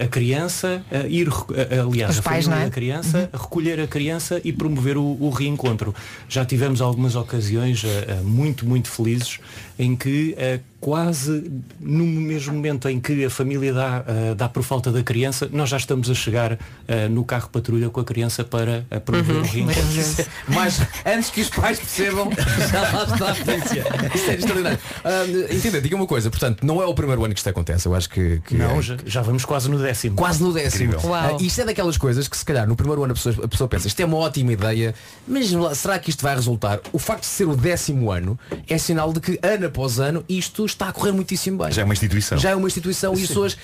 [0.00, 2.50] a- a criança, a ir, a- aliás, Os a pais, é?
[2.64, 5.94] da criança, a recolher a criança e promover o, o reencontro.
[6.28, 9.38] Já tivemos algumas ocasiões eh, eh, muito, muito felizes
[9.78, 11.50] em que eh, quase
[11.80, 15.68] no mesmo momento em que a família dá, eh, dá por falta da criança, nós
[15.68, 16.58] já estamos a chegar
[16.88, 19.42] eh, no carro patrulha com a criança para eh, promover Uhum.
[19.42, 19.82] o reencontro.
[20.48, 22.30] Mas antes que os pais percebam,
[22.70, 23.84] já lá está a polícia.
[24.14, 24.78] Isto é extraordinário.
[25.04, 25.24] Ah,
[25.54, 28.08] entenda, diga uma coisa, portanto, não é o primeiro ano que isto acontece, eu acho
[28.08, 28.40] que.
[28.46, 30.16] que Não, é- já, já vamos quase no décimo.
[30.16, 30.94] Quase no décimo.
[31.14, 33.68] Ah, isto é daquelas coisas que se calhar no primeiro ano a pessoa, a pessoa
[33.68, 34.94] pensa, isto é uma ótima ideia,
[35.26, 36.80] mas será que isto vai resultar?
[36.92, 40.64] O facto de ser o décimo ano é sinal de que ano após ano isto
[40.64, 41.72] está a correr muitíssimo bem.
[41.72, 42.38] Já é uma instituição.
[42.38, 43.56] Já é uma instituição e as pessoas.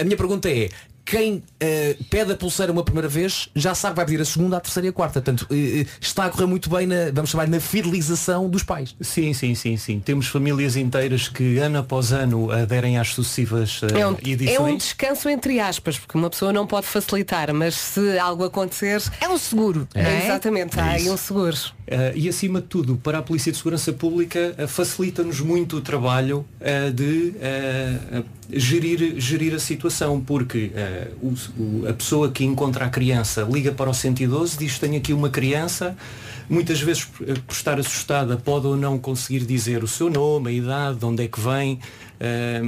[0.00, 0.68] a minha pergunta é.
[1.04, 4.56] Quem ah, pede a pulseira uma primeira vez já sabe que vai pedir a segunda,
[4.56, 5.20] a terceira e a quarta.
[5.20, 8.94] Portanto, eh, está a correr muito bem na, vamos chamar, na fidelização dos pais.
[9.00, 10.00] Sim, sim, sim, sim.
[10.00, 14.56] Temos famílias inteiras que ano após ano aderem às sucessivas eh, É um, edições.
[14.56, 19.02] é um descanso entre aspas, porque uma pessoa não pode facilitar, mas se algo acontecer.
[19.20, 19.88] É um seguro.
[19.94, 20.24] É, é?
[20.24, 21.56] Exatamente, há aí um seguro.
[22.14, 26.46] E acima de tudo, para a Polícia de Segurança Pública facilita-nos muito o trabalho
[26.94, 27.34] de
[28.50, 30.72] gerir, gerir a situação, porque
[31.22, 35.12] o- o- a pessoa que encontra a criança liga para o 112, diz tenho aqui
[35.12, 35.96] uma criança,
[36.48, 40.52] muitas vezes eh, por estar assustada pode ou não conseguir dizer o seu nome, a
[40.52, 41.78] idade, de onde é que vem.
[42.20, 42.62] eh,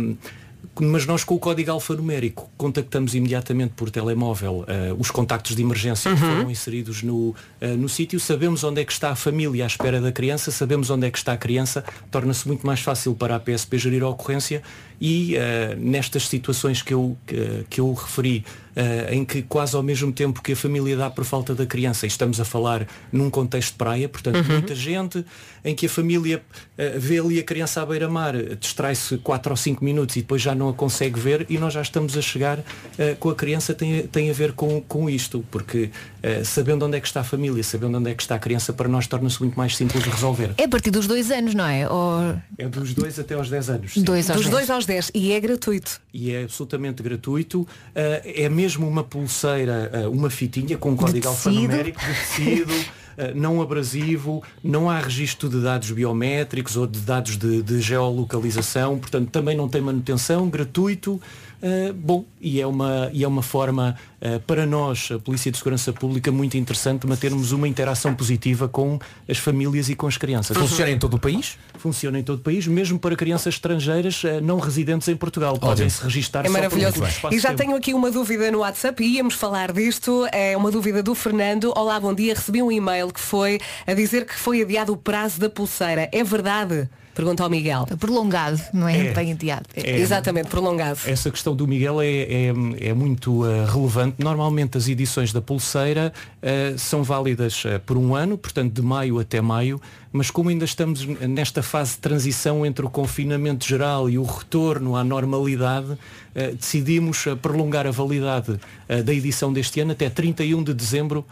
[0.81, 6.15] mas nós com o código alfanumérico contactamos imediatamente por telemóvel eh, os contactos de emergência
[6.15, 6.31] que Uhum.
[6.37, 10.01] foram inseridos no, eh, no sítio, sabemos onde é que está a família à espera
[10.01, 13.41] da criança, sabemos onde é que está a criança, torna-se muito mais fácil para a
[13.41, 14.63] PSP gerir a ocorrência
[15.01, 18.45] e eh, nestas situações que eu, que, que eu referi,
[18.77, 22.07] eh, em que quase ao mesmo tempo que a família dá por falta da criança,
[22.07, 24.45] e estamos a falar num contexto de praia, portanto Uhum.
[24.45, 25.25] muita gente,
[25.65, 26.43] em que a família
[26.77, 30.43] eh, vê ali a criança à beira-mar, eh, distrai-se 4 ou 5 minutos e depois
[30.43, 32.59] já não a consegue ver e nós já estamos a chegar
[32.99, 35.91] eh, com a criança tem, tem a ver com, com isto, porque
[36.25, 38.73] eh, sabendo onde é que está a família, sabendo onde é que está a criança,
[38.73, 40.55] para nós torna-se muito mais simples de resolver.
[40.57, 41.87] É a partir dos dois anos, não é?
[41.87, 42.35] Ou...
[42.57, 43.97] É dos 2 até aos 10 anos.
[43.99, 44.57] Dois aos Dos dez.
[44.57, 46.01] 2 aos 10 e é gratuito.
[46.15, 47.61] e é absolutamente gratuito.
[47.61, 47.69] Uh,
[48.25, 51.29] é mesmo uma pulseira, uh, uma fitinha com um código tecido.
[51.29, 52.73] alfanumérico de tecido.
[52.73, 52.85] uh,
[53.37, 59.29] não abrasivo, não há registro de dados biométricos ou de dados de, de geolocalização, portanto
[59.29, 61.21] também não tem manutenção, gratuito,
[61.65, 65.57] Uh, bom, e é uma, e é uma forma uh, para nós, a Polícia de
[65.57, 70.19] Segurança Pública, muito interessante de mantermos uma interação positiva com as famílias e com as
[70.19, 70.55] crianças.
[70.59, 71.57] Funciona em todo o país?
[71.79, 75.59] Funciona em todo o país, mesmo para crianças estrangeiras uh, não residentes em Portugal.
[75.59, 77.03] Podem se registar É só por um maravilhoso.
[77.33, 80.27] E já tenho aqui uma dúvida no WhatsApp e íamos falar disto.
[80.33, 81.73] É uma dúvida do Fernando.
[81.75, 82.35] Olá, bom dia.
[82.35, 86.11] Recebi um e-mail que foi a dizer que foi adiado o prazo da pulseira.
[86.13, 86.91] É verdade?
[87.15, 87.87] Pergunta ao Miguel.
[87.99, 89.13] Prolongado, não é, É.
[89.13, 89.67] bem adiado.
[89.77, 89.99] É.
[89.99, 90.99] Exatamente, prolongado.
[91.07, 94.17] Essa questão do Miguel é, é, é muito uh, relevante.
[94.19, 96.13] Normalmente as edições da pulseira
[96.43, 99.81] uh, são válidas uh, por um ano, portanto de maio até maio,
[100.17, 104.95] mas como ainda estamos nesta fase de transição entre o confinamento geral e o retorno
[104.95, 110.63] à normalidade, uh, decidimos uh, prolongar a validade uh, da edição deste ano até 31
[110.63, 111.27] de dezembro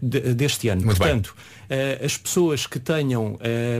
[0.00, 0.82] de- deste ano.
[0.84, 1.34] Muito portanto,
[2.04, 3.38] as pessoas que tenham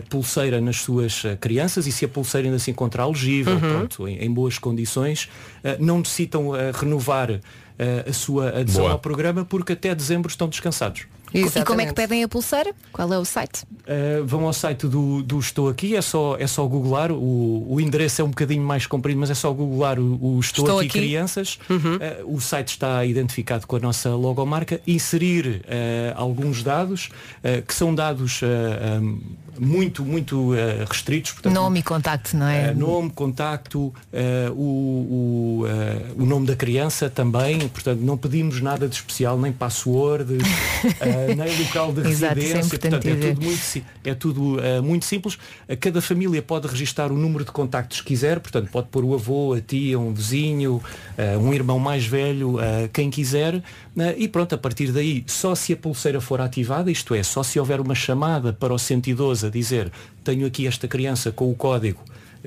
[0.09, 3.61] pulseira nas suas crianças e se a pulseira ainda se encontrar elegível, Uhum.
[3.61, 5.29] pronto, em, em boas condições,
[5.79, 7.41] não necessitam renovar
[8.09, 8.93] a sua adesão Boa.
[8.95, 11.07] ao programa porque até dezembro estão descansados.
[11.35, 12.73] E como é que pedem a pulseira?
[12.93, 13.65] Qual é o site?
[13.65, 17.81] Uh, vão ao site do, do Estou Aqui, é só, é só googlar, o, o
[17.81, 20.87] endereço é um bocadinho mais comprido, mas é só googlar o, o Estou, Estou Aqui,
[20.89, 20.99] Aqui.
[21.01, 21.59] Crianças.
[21.69, 24.81] Uh, o site está identificado com a nossa logomarca.
[24.87, 28.47] Inserir uh, alguns dados, uh, que são dados uh,
[29.03, 29.21] um,
[29.59, 30.57] muito, muito uh,
[30.89, 31.33] restritos.
[31.33, 32.71] Portanto, Nome e contacto, não é?
[32.71, 38.61] Uh, nome, contacto, uh, o, o, uh, o nome da criança também, portanto não pedimos
[38.61, 40.39] nada de especial, nem password,
[41.33, 44.83] uh, nem local de Exato, é residência, importante portanto é tudo muito, é tudo uh,
[44.83, 45.35] muito simples.
[45.35, 49.15] Uh, Cada família pode registar o número de contactos que quiser, portanto pode pôr o
[49.15, 50.83] avô, a tia, um vizinho,
[51.19, 52.57] uh, um irmão mais velho,
[52.93, 53.63] quem quiser,
[54.17, 57.59] e pronto, a partir daí, só se a pulseira for ativada, isto é, só se
[57.59, 59.91] houver uma chamada para o 112 a dizer
[60.23, 62.01] tenho aqui esta criança com o código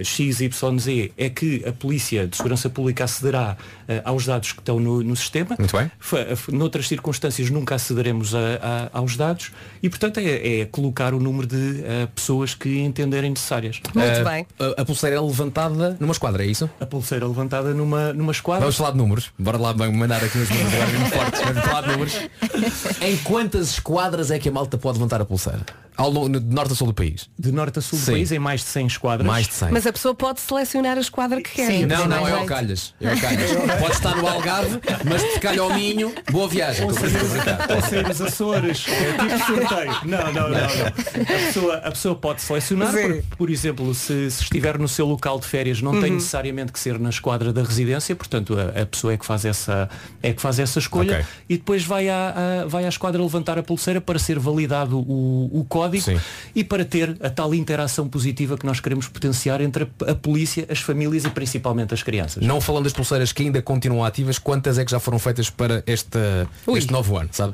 [0.03, 5.01] XYZ é que a Polícia de Segurança Pública acederá eh, aos dados que estão no,
[5.03, 5.55] no sistema.
[5.57, 5.91] Muito bem.
[5.99, 11.13] Fa- f- Noutras circunstâncias nunca acederemos a- a- aos dados e, portanto, é, é colocar
[11.13, 13.77] o número de eh, pessoas que entenderem necessárias.
[13.95, 14.45] Uh,
[14.77, 16.69] A, a pulseira é levantada numa esquadra, é isso?
[16.79, 18.61] A pulseira levantada numa, numa esquadra.
[18.61, 19.31] Vamos falar de números.
[19.37, 21.41] Bora lá bem, mandar aqui uns números agora muito fortes.
[21.41, 22.19] Vamos falar de números.
[23.01, 25.65] Em quantas esquadras é que a malta pode levantar a pulseira?
[25.97, 27.27] Ao longo, de norte a sul do país?
[27.39, 28.11] De norte a sul do Sim.
[28.13, 29.25] país, em mais de 100 esquadras.
[29.27, 29.71] Mais de 100.
[29.71, 31.87] Mas a pessoa pode selecionar a esquadra que quer.
[31.87, 32.45] não, não, é ao jeito.
[32.49, 32.93] calhas.
[33.01, 33.51] É ao calhas.
[33.79, 36.85] Pode estar no Algarve, mas se calhar ao Minho, boa viagem.
[36.85, 39.91] Ou a seja, os Açores, é tipo sorteio.
[40.05, 40.87] Não, não, não, não.
[40.87, 43.21] A pessoa, a pessoa pode selecionar, Sim.
[43.29, 46.15] por, por exemplo, se, se estiver no seu local de férias, não tem Uhum.
[46.17, 49.89] necessariamente que ser na esquadra da residência, portanto a, a pessoa é que faz essa,
[50.21, 51.25] é que faz essa escolha Ok.
[51.49, 55.49] e depois vai à, à- vai à esquadra levantar a pulseira para ser validado o,
[55.61, 56.19] o código Sim.
[56.55, 60.65] e para ter a tal interação positiva que nós queremos potenciar entre a, a polícia,
[60.69, 62.45] as famílias e principalmente as crianças.
[62.45, 65.83] Não falando das pulseiras que ainda continuam ativas, quantas é que já foram feitas para
[65.85, 66.77] esta, Ui.
[66.77, 67.53] este novo ano, sabe?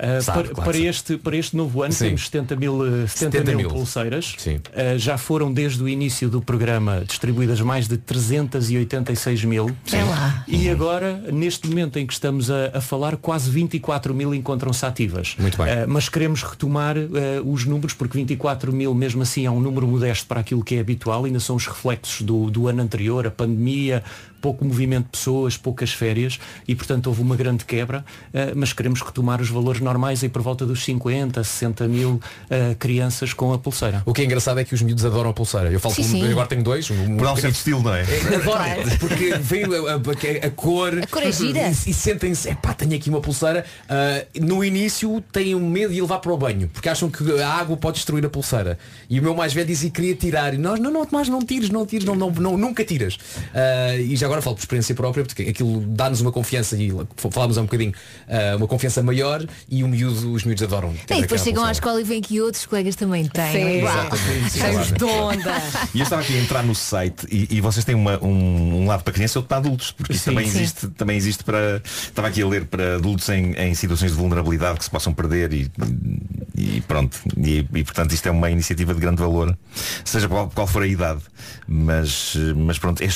[0.00, 2.06] Uh, Sabe, para, claro para este, para este novo ano Sim.
[2.06, 4.34] temos 70 mil, uh, 70 70 mil pulseiras.
[4.38, 4.56] Sim.
[4.56, 9.70] Uh, já foram desde o início do programa distribuídas mais de 386 mil.
[9.92, 10.44] É lá.
[10.48, 15.36] E agora, neste momento em que estamos a, a falar, quase 24 mil encontram-se ativas.
[15.38, 15.66] Muito bem.
[15.66, 19.86] Uh, mas queremos retomar uh, os números, porque 24 mil, mesmo assim, é um número
[19.86, 23.30] modesto para aquilo que é habitual, ainda são os reflexos do, do ano anterior, a
[23.30, 24.02] pandemia,
[24.40, 29.00] pouco movimento de pessoas, poucas férias, e portanto houve uma grande quebra, uh, mas queremos
[29.00, 33.58] retomar os valores normais aí por volta dos 50, 60 mil uh, crianças com a
[33.58, 34.02] pulseira.
[34.06, 35.70] O que é engraçado é que os miúdos adoram a pulseira.
[35.70, 36.24] Eu falo Sim, sim.
[36.24, 36.90] eu agora tenho dois.
[36.90, 38.02] Um, Por um certo estilo, não é?
[38.02, 41.68] Adoram, porque veio a, a- a cor A cor é gira.
[41.68, 43.64] e, e sentem-se, epá, tenho aqui uma pulseira.
[43.88, 47.76] Ah, no início têm medo de levar para o banho, porque acham que a água
[47.76, 48.78] pode destruir a pulseira.
[49.08, 50.54] E o meu mais velho dizia que queria tirar.
[50.54, 53.18] E nós, não, não, Tomás, não tires, não tires, não, não, não- nunca tiras.
[53.54, 57.58] Ah, e já agora falo por experiência própria, porque aquilo dá-nos uma confiança, e falámos
[57.58, 57.92] há um bocadinho,
[58.28, 60.90] ah, uma confiança maior e o miúdo, os miúdos adoram.
[60.92, 63.82] E depois aquela chegam à escola e veem que outros colegas também têm.
[63.82, 64.58] Sim.
[64.58, 65.54] Cheios de onda.
[65.94, 68.86] E eu estava aqui a entrar no site e, e vocês têm uma- um, um
[68.86, 70.58] lado para criança e outro para adultos, porque isso também Sim.
[70.58, 71.82] existe, também existe para.
[71.84, 75.52] Estava aqui a ler para adultos em, em situações de vulnerabilidade que se possam perder
[75.52, 75.70] e,
[76.56, 77.18] e pronto.
[77.36, 79.56] E, e, portanto isto é uma iniciativa de grande valor,
[80.04, 81.20] seja qual, qual for a idade.
[81.66, 83.06] Mas, mas pronto, é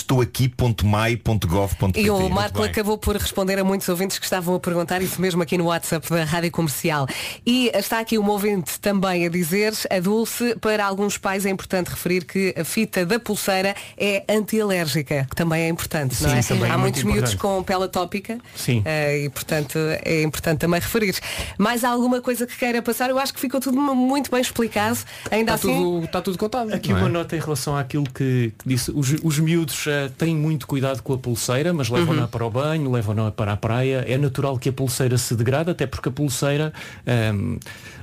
[1.09, 2.01] estouaqui.mai.gov.pt.
[2.01, 5.43] E o Marco acabou por responder a muitos ouvintes que estavam a perguntar isso mesmo
[5.43, 7.07] aqui no WhatsApp da Rádio Comercial.
[7.47, 11.89] E está aqui um ouvinte também a dizer, a Dulce, para alguns pais é importante
[11.89, 16.43] referir que a fita da pulseira é antialérgica, que também é importante, não Sim, é?
[16.43, 17.57] também é Há muito muitos miúdos importante.
[17.59, 18.83] com pele atópica Sim.
[18.85, 21.15] eh, e portanto é importante também referir.
[21.59, 23.11] Mais alguma coisa que queira passar?
[23.11, 24.99] Eu acho que ficou tudo muito bem explicado.
[25.31, 25.77] Ainda Está assim.
[25.77, 26.73] tudo, está tudo contado.
[26.73, 27.03] Aqui não é?
[27.03, 28.91] uma nota em relação àquilo que, que disse.
[28.91, 32.29] Os, os miúdos eh, têm muito cuidado cuidado com a pulseira, mas levam-na Uhum.
[32.29, 34.05] para o banho, levam-na para a praia.
[34.07, 36.73] É natural que a pulseira se degrade, até porque a pulseira,
[37.07, 37.59] ahm,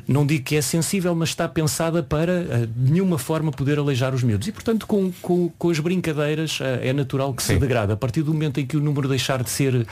[0.08, 4.14] não digo que é sensível, mas está pensada para ah, de nenhuma forma poder aleijar
[4.14, 4.48] os miúdos.
[4.48, 7.60] E portanto com, com, com as brincadeiras ah, é natural que se Sim.
[7.60, 7.92] degrade.
[7.92, 9.86] A partir do momento em que o número deixar de ser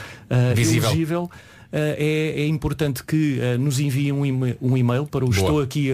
[0.54, 0.88] Visível.
[0.90, 1.30] elegível,
[1.72, 4.22] ah, é, é importante que ah, nos enviem um,
[4.60, 5.90] um e-mail para o estou aqui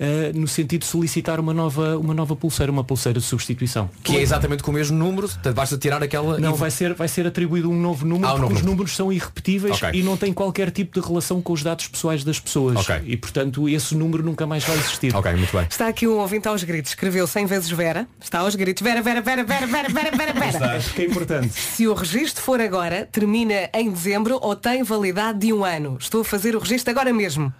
[0.00, 3.90] ah, no sentido de solicitar uma nova, uma nova pulseira, uma pulseira de substituição.
[4.02, 7.06] Que é exatamente com o mesmo número, portanto, basta tirar aquela Não, vai ser, vai
[7.08, 8.70] ser atribuído um novo número Ah, um porque novo os número.
[8.76, 9.90] números são irrepetíveis Ok.
[9.98, 12.76] e não têm qualquer tipo de relação com os dados pessoais das pessoas.
[12.76, 13.00] Ok.
[13.04, 15.14] E portanto esse número nunca mais vai existir.
[15.14, 15.66] Ok, muito bem.
[15.68, 16.92] Está aqui um ouvinte aos gritos.
[16.92, 18.06] Escreveu 100 vezes Vera.
[18.20, 18.82] Está aos gritos.
[18.82, 20.76] Vera, Vera, Vera, Vera, Vera, Vera, Vera, Vera.
[20.76, 21.48] Acho que é importante.
[21.52, 25.96] Se o registro for agora, termina em dezembro ou tem validade de um ano.
[26.00, 27.52] Estou a fazer o registro agora mesmo.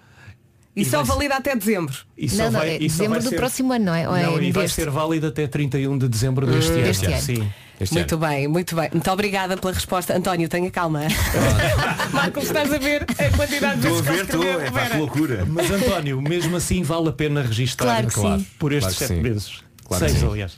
[0.75, 1.93] E, E só vai- valida até dezembro.
[2.17, 3.95] E só Não, não, vai- é e só dezembro vai do ser- próximo ano, não
[3.95, 4.07] é?
[4.07, 4.75] Ou é Não, e vai deste?
[4.75, 6.81] ser válido até 31 de dezembro deste ano.
[6.83, 7.17] Deste ano.
[7.21, 7.49] Sim.
[7.91, 8.89] muito bem, muito bem.
[8.93, 10.15] Muito obrigada pela resposta.
[10.15, 11.01] António, tenha calma.
[12.13, 14.43] Marcos, estás a ver a quantidade de Estou a vezes que ver, estou.
[14.43, 15.45] escrevi, É que loucura.
[15.45, 18.47] Mas António, mesmo assim vale a pena registrar Claro que sim.
[18.59, 19.21] por estes Claro que sete sim.
[19.21, 19.51] meses.
[19.85, 20.53] Claro que Seis, aliás.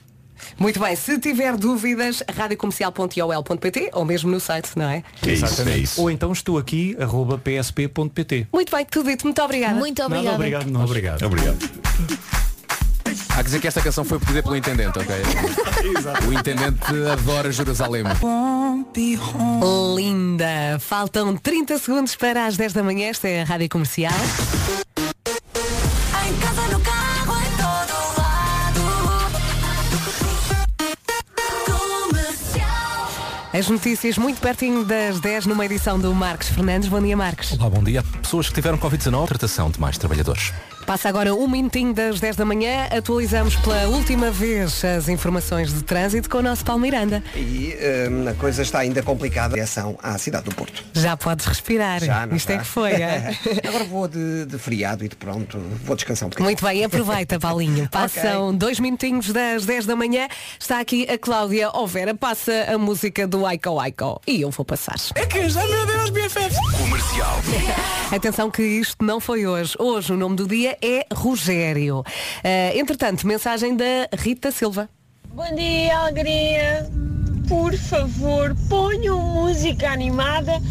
[0.57, 5.03] Muito bem, se tiver dúvidas, radiocomercial.iol.pt ou mesmo no site, não é?
[5.25, 5.99] Exatamente.
[5.99, 8.47] Ou então estou aqui, arroba psp.pt.
[8.51, 9.25] Muito bem, tudo dito.
[9.25, 9.75] Muito obrigada.
[9.75, 10.35] Muito Nada, obrigada.
[10.35, 10.83] obrigado nós.
[10.89, 11.23] Obrigado.
[11.25, 11.69] Obrigado.
[13.29, 15.15] Há que dizer que esta canção foi pedida pelo Intendente, ok?
[16.27, 16.79] o Intendente
[17.11, 18.03] adora Jerusalém.
[19.95, 20.77] Linda!
[20.79, 23.07] Faltam 30 segundos para as 10 da manhã.
[23.09, 24.13] Esta é a Rádio Comercial.
[33.53, 36.89] As notícias muito pertinho das 10 numa edição do Marcos Fernandes.
[36.89, 37.51] Bom dia, Marcos.
[37.51, 38.01] Olá, bom dia.
[38.19, 40.51] Pessoas que tiveram Covid-19, tratação de mais trabalhadores.
[40.85, 42.87] Passa agora um minutinho das 10 da manhã.
[42.95, 47.23] Atualizamos pela última vez as informações de trânsito com o nosso Paulo Miranda.
[47.35, 47.73] E
[48.11, 50.83] hum, a coisa está ainda complicada em direção à cidade do Porto.
[50.93, 52.03] Já podes respirar.
[52.03, 52.63] Já, não Isto é está?
[52.63, 52.91] que foi.
[52.91, 53.33] é?
[53.67, 56.47] Agora vou de, de feriado e de pronto, vou descansar um bocadinho.
[56.47, 57.87] Muito bem, aproveita, Paulinho.
[57.89, 60.27] Passam dois minutinhos das 10 da manhã.
[60.59, 62.13] Está aqui a Cláudia Overa.
[62.13, 64.21] Passa a música do Aiko Aiko.
[64.27, 64.95] E eu vou passar.
[65.15, 66.55] É que já, meu Deus, BFF.
[66.77, 67.39] Comercial.
[68.13, 69.75] Atenção que isto não foi hoje.
[69.79, 72.03] Hoje o nome do dia é Rogério.
[72.43, 74.89] Eh, entretanto, mensagem da Rita Silva.
[75.33, 76.89] Bom dia, alegria.
[77.47, 80.61] Por favor, ponham música animada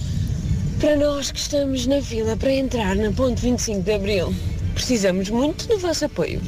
[0.81, 4.35] para nós que estamos na fila para entrar na ponte 25 de Abril.
[4.75, 6.41] Precisamos muito do vosso apoio.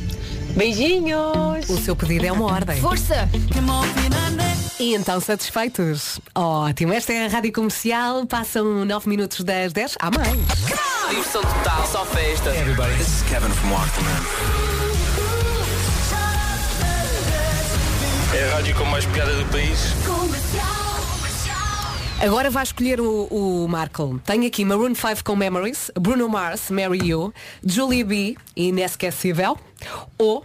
[0.57, 1.69] Beijinhos!
[1.69, 2.81] O seu pedido é uma ordem.
[2.81, 3.29] Força!
[4.79, 6.21] E então satisfeitos?
[6.35, 8.27] Ótimo, esta é a Rádio Comercial.
[8.27, 9.97] Passam 9 minutos das 10.
[10.01, 10.94] Há mais.
[11.15, 12.51] Diversão total, só festa.
[12.51, 14.11] Everybody, this is Kevin from Waterman.
[18.35, 19.95] É a rádio com mais piada do país.
[22.21, 24.21] Agora vai escolher o, o Marco.
[24.27, 27.33] Tenho aqui Maroon 5 com Memories, Bruno Mars, Mary You,
[27.65, 29.57] Julie B, Inesquecível,
[30.19, 30.45] ou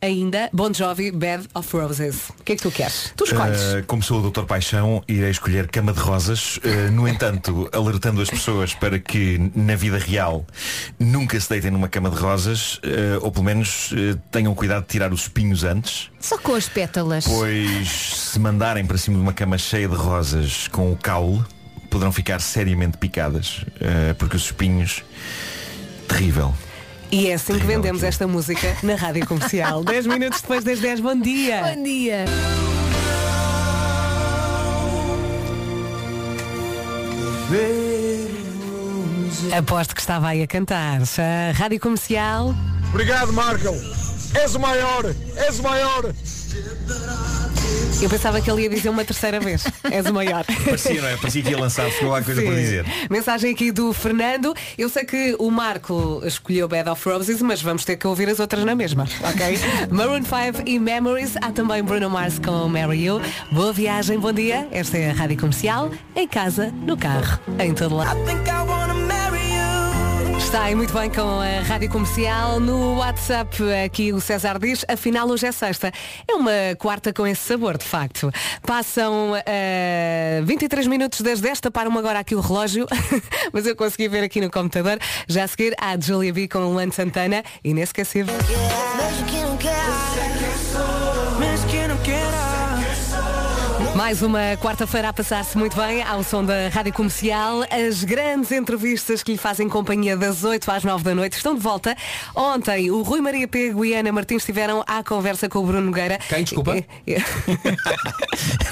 [0.00, 2.30] ainda Bon Jovi, Bed of Roses.
[2.38, 3.12] O que é que tu queres?
[3.16, 3.60] Tu escolhes.
[3.60, 4.44] Uh, como sou o Dr.
[4.44, 6.56] Paixão, irei escolher Cama de Rosas.
[6.58, 10.46] Uh, no entanto, alertando as pessoas para que na vida real
[10.98, 14.88] nunca se deitem numa cama de rosas, uh, ou pelo menos uh, tenham cuidado de
[14.88, 16.10] tirar os espinhos antes.
[16.18, 17.26] Só com as pétalas.
[17.26, 21.44] Pois se mandarem para cima de uma cama cheia de rosas com o caule,
[21.90, 25.04] poderão ficar seriamente picadas, uh, porque os espinhos.
[26.08, 26.52] Terrível.
[27.12, 29.82] E é assim que vendemos esta música na Rádio Comercial.
[29.84, 31.74] 10 minutos depois das 10, bom dia.
[31.74, 32.24] Bom dia.
[39.56, 41.00] Aposto que estava aí a cantar.
[41.00, 42.54] A Rádio Comercial.
[42.92, 44.09] Obrigado, Marco.
[44.34, 46.12] És o maior, és o maior.
[48.00, 49.64] Eu pensava que ele ia dizer uma terceira vez.
[49.90, 50.44] És o maior.
[50.64, 51.16] Parecia, não é?
[51.16, 52.46] Parecia que ia lançar, ficou lá coisa Sim.
[52.46, 52.86] para dizer.
[53.10, 54.54] Mensagem aqui do Fernando.
[54.78, 58.40] Eu sei que o Marco escolheu Bed of Roses, mas vamos ter que ouvir as
[58.40, 59.58] outras na mesma, ok?
[59.90, 61.36] Maroon 5 e Memories.
[61.36, 63.20] Há também Bruno Mars com Mary You.
[63.52, 64.66] Boa viagem, bom dia.
[64.70, 65.90] Esta é a Rádio Comercial.
[66.16, 68.18] Em casa, no carro, em todo lado.
[70.50, 72.58] Está aí muito bem com a Rádio Comercial.
[72.58, 75.92] No WhatsApp, aqui o César diz, afinal hoje é sexta.
[76.26, 78.32] É uma quarta com esse sabor, de facto.
[78.66, 82.84] Passam eh, 23 minutos das 10, taparam agora aqui o relógio,
[83.54, 84.98] mas eu consegui ver aqui no computador.
[85.28, 88.34] Já a seguir, há Julia B com Luan Santana, inesquecível.
[94.10, 97.62] Mais uma quarta-feira a passar-se muito bem ao som da Rádio Comercial.
[97.70, 101.60] As grandes entrevistas que lhe fazem companhia das 8 às 9 da noite estão de
[101.60, 101.96] volta.
[102.34, 106.18] Ontem o Rui Maria Pego e Ana Martins estiveram à conversa com o Bruno Nogueira.
[106.28, 106.72] Quem, desculpa?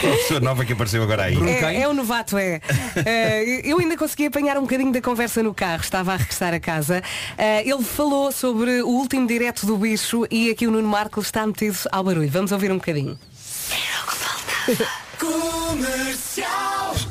[0.02, 1.36] Uma pessoa nova que apareceu agora aí.
[1.48, 2.60] É, é o novato, é.
[3.06, 6.58] Eh, eu ainda consegui apanhar um bocadinho da conversa no carro, estava a regressar a
[6.58, 7.00] casa.
[7.36, 11.46] Eh, ele falou sobre o último direto do bicho e aqui o Nuno Marco está
[11.46, 12.28] metido ao barulho.
[12.28, 13.16] Vamos ouvir um bocadinho.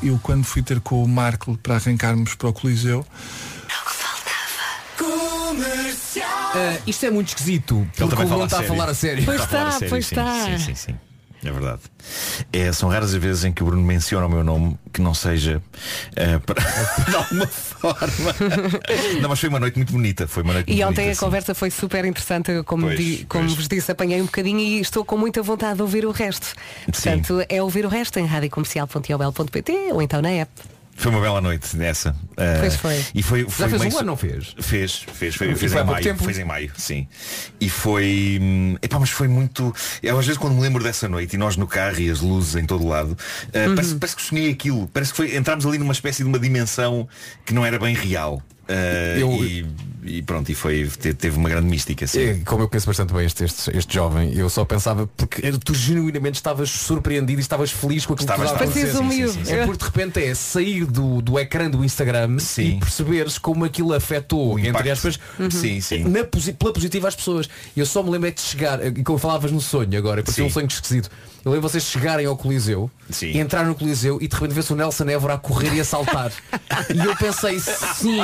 [0.03, 3.05] Eu quando fui ter com o Marco para arrancarmos para o Coliseu,
[6.53, 7.87] Ah, isto é muito esquisito.
[7.95, 9.23] Porque o Bruno está a falar a sério.
[9.25, 10.45] Pois Está a falar está, a sério, pois sim, está.
[10.45, 11.06] Sim, sim, sim.
[11.43, 11.81] É verdade.
[12.51, 15.13] É, são raras as vezes em que o Bruno menciona o meu nome que não
[15.13, 15.61] seja
[16.15, 16.59] eh, para...
[17.09, 18.35] de alguma forma.
[19.21, 20.27] não, mas foi uma noite muito bonita.
[20.27, 21.19] Foi uma noite E ontem bonita, a sim.
[21.19, 25.05] conversa foi super interessante, como, Pois, di- como vos disse, apanhei um bocadinho e estou
[25.05, 26.55] com muita vontade de ouvir o resto.
[26.85, 30.51] Portanto, é ouvir o resto em radiocomercial.iobel.pt ou então na app.
[30.99, 32.15] Foi uma bela noite nessa.
[32.59, 33.05] Pois foi.
[33.13, 34.55] E foi, foi fez meio um ano, não fez?
[34.59, 36.03] Fez, fez, foi, E fez em maio.
[36.03, 36.23] tempo?
[36.23, 37.07] Fez em maio, sim.
[37.61, 38.39] E foi.
[38.41, 39.73] hum, Epá, mas foi muito.
[40.01, 42.55] Eu às vezes quando me lembro dessa noite e nós no carro e as luzes
[42.55, 43.15] em todo lado,
[43.53, 43.75] eh, Uhum.
[43.75, 44.87] parece, parece que sonhei aquilo.
[44.87, 45.35] Parece que foi.
[45.35, 47.07] Entramos ali numa espécie de uma dimensão
[47.45, 48.41] que não era bem real.
[48.67, 49.65] Eh, Eu- e,
[50.07, 52.41] e pronto, e foi, te- teve uma grande mística, sim.
[52.45, 56.35] Como eu conheço bastante bem este, este, este jovem, eu só pensava porque tu genuinamente
[56.35, 58.97] estavas surpreendido e estavas feliz com aquilo Estavas, que estava a acontecer.
[58.97, 59.53] Sim, sim, sim, sim.
[59.53, 63.93] É porque de repente é sair do, do ecrã do Instagram e perceberes como aquilo
[63.93, 64.91] afetou, entre impacto.
[64.91, 65.51] aspas, Uhum.
[65.51, 66.03] Sim, sim.
[66.05, 67.49] na pela positiva às pessoas.
[67.75, 70.43] Eu só me lembro é de chegar, e como falavas no sonho agora, porque é
[70.43, 70.53] um Sim.
[70.53, 71.09] sonho esquisito.
[71.45, 73.37] Eu lembro vocês chegarem ao Coliseu, Sim.
[73.39, 76.31] entrar no Coliseu e de repente vê-se o Nelson Évora a correr e a saltar.
[76.93, 78.19] e eu pensei, sim,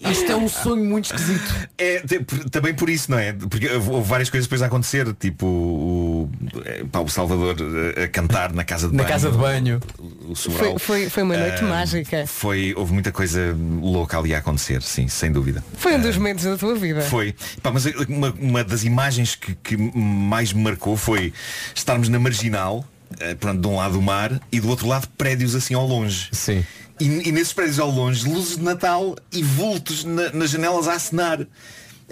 [0.00, 1.54] isto é um sonho muito esquisito.
[1.78, 2.02] É,
[2.50, 3.34] também por isso, não é?
[3.34, 6.30] Porque houve várias coisas depois a acontecer, tipo o,
[6.64, 7.54] é, pá, o Salvador
[7.96, 9.12] eh, a cantar na casa de Na banho.
[9.12, 9.80] casa de banho.
[9.98, 10.34] O, o.
[10.34, 12.26] Foi, foi, foi uma noite Ah, mágica.
[12.26, 15.62] Foi, houve muita coisa louca ali a acontecer, sim, sem dúvida.
[15.76, 17.02] Foi um dos momentos da tua vida.
[17.02, 17.34] Foi.
[17.62, 21.32] Pá, mas uma, uma das imagens que, que mais me marcou foi
[21.74, 22.84] estarmos na marginal,
[23.20, 26.28] eh, pronto, de um lado o mar e do outro lado prédios assim ao longe.
[26.32, 26.64] Sim.
[26.98, 30.94] E, e nesses prédios ao longe, luzes de Natal e vultos na- nas janelas a
[30.94, 31.46] acenar.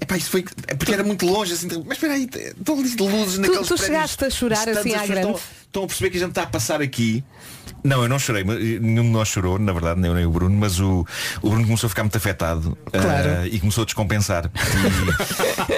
[0.00, 0.44] Epá, isso foi.
[0.66, 2.76] É porque era muito longe, assim, mas espera aí, estão
[3.08, 5.20] luzes naqueles tu prédios chegaste a chorar assim as à grande?
[5.28, 7.22] Estão, estão a perceber que a gente está a passar aqui.
[7.82, 10.24] Não, eu não chorei, mas eh, nenhum de nós chorou, na verdade, nem eu nem
[10.26, 11.06] o Bruno, mas o,
[11.42, 13.28] o Bruno começou a ficar muito afetado Claro.
[13.28, 14.50] eh, e começou a descompensar.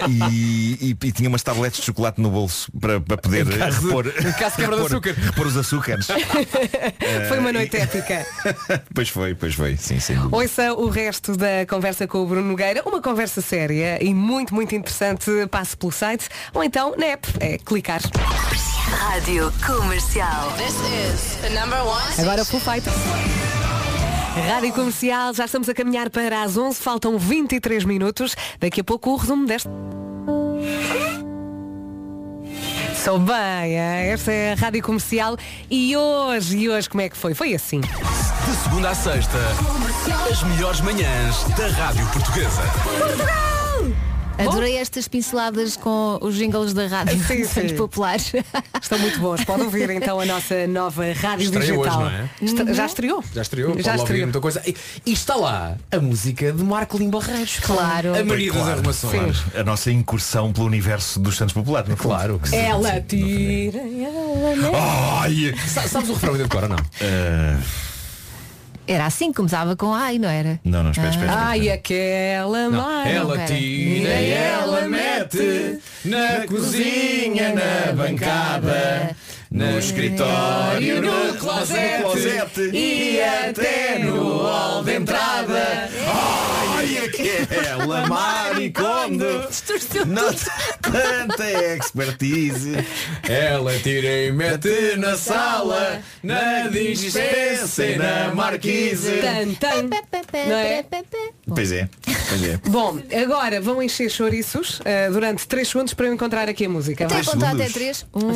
[0.09, 3.87] E, e- e tinha umas tabletes de chocolate no bolso para, para poder Em caso
[3.87, 5.15] repor, em caso açúcar.
[5.15, 6.07] repor os açúcares.
[7.29, 8.27] Foi uma noite épica.
[8.95, 10.17] pois foi, pois foi, sim, sim.
[10.33, 14.75] Ouça o resto da conversa com o Bruno Nogueira, uma conversa séria e muito, muito
[14.75, 15.31] interessante.
[15.51, 17.29] Passe pelo site ou então na app.
[17.41, 18.01] É clicar.
[18.87, 20.53] Rádio Comercial.
[20.57, 21.76] This is the number.
[22.19, 22.97] Agora Full Fighters.
[24.49, 28.35] Rádio Comercial, já estamos a caminhar para as 11, faltam 23 minutos.
[28.59, 29.69] Daqui a pouco o resumo deste.
[33.05, 35.37] Sou bem, esta é a Rádio Comercial
[35.71, 37.35] e hoje, e hoje como é que foi?
[37.35, 37.81] Foi assim.
[37.81, 39.39] De segunda à sexta,
[40.31, 42.63] as melhores manhãs da Rádio Portuguesa.
[44.39, 47.77] Adorei estas pinceladas com os jingles da rádio Sim, Santos sim.
[47.77, 48.33] Populares.
[48.81, 49.45] Estão muito bons.
[49.45, 52.03] Pode ouvir então a nossa nova rádio Estreia digital.
[52.03, 52.31] hoje, não é?
[52.43, 53.25] Está- Já estreou?
[53.35, 54.23] Já estreou, Já estreou.
[54.27, 54.63] muita coisa.
[54.67, 54.77] E,
[55.07, 57.59] e está lá a música de Marco Lim Barreiros.
[57.61, 58.15] Claro.
[58.19, 59.41] A Maria das Claro, Arrumações.
[59.41, 59.61] claro.
[59.61, 61.93] A nossa incursão pelo universo dos Santos Populares.
[61.99, 62.57] Claro que sim.
[62.57, 63.79] Ela tira.
[63.79, 65.55] ela Ai!
[65.67, 66.77] Sa- Sabes o refrão ainda de cor ou não?
[67.01, 67.57] Eh,
[68.89, 70.61] Era assim, começava com ai, não era?
[70.65, 71.27] não, não, espera, espera.
[71.33, 71.47] espera.
[71.49, 73.13] Ai, aquela mãe.
[73.13, 79.17] Ela tira e ela mete na cozinha, na bancada,
[79.51, 85.91] no escritório, no closet e até no hall de entrada.
[87.07, 89.47] Ai, aquela maricondo!
[90.07, 90.33] Não
[90.83, 92.73] tanta expertise.
[93.29, 99.13] Ela tira e mete na sala, na dispensa e na marquise.
[99.21, 99.89] Tan, tan.
[100.47, 100.85] Não é?
[101.55, 101.89] Pois é,
[102.29, 102.57] pois é.
[102.69, 107.05] Bom, agora vão encher chouriços eh, durante 3 segundos para eu encontrar aqui a música.
[107.07, 107.25] Até Vai.
[107.25, 107.67] contar segundos.
[107.67, 108.07] até três.
[108.15, 108.33] Um,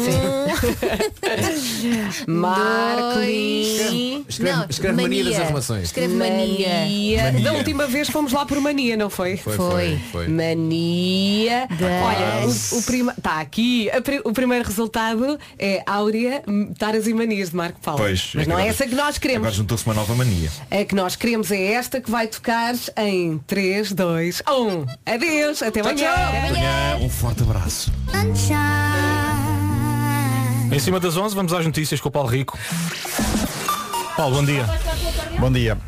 [2.40, 4.24] Marcolin.
[4.28, 5.84] Escreve- Não, escreve mania das arrumações.
[5.84, 6.68] Escreve mania.
[6.68, 7.32] Mania.
[7.42, 9.36] Da última vez fomos lá por mania, não foi?
[9.36, 9.98] Foi, Foi.
[10.12, 10.28] foi.
[10.28, 11.66] Mania.
[11.70, 13.14] Olha, o, o prima...
[13.16, 13.88] Está aqui.
[14.04, 18.00] Pri- O primeiro resultado é Áurea, hum, Taras e Manias de Marco Paulo.
[18.00, 19.40] Pois, Mas é não é agora- essa que nós queremos.
[19.46, 20.50] Agora juntou-se uma nova mania.
[20.70, 24.86] A que nós queremos é esta que vai tocar em 3, 2, 1.
[25.14, 26.10] Adeus, até amanhã.
[26.12, 27.92] Amanhã, um forte abraço.
[30.72, 32.58] Em cima das 11 vamos às notícias com o Paulo Rico.
[34.16, 34.64] Paulo, bom dia.
[35.38, 35.78] Bom dia.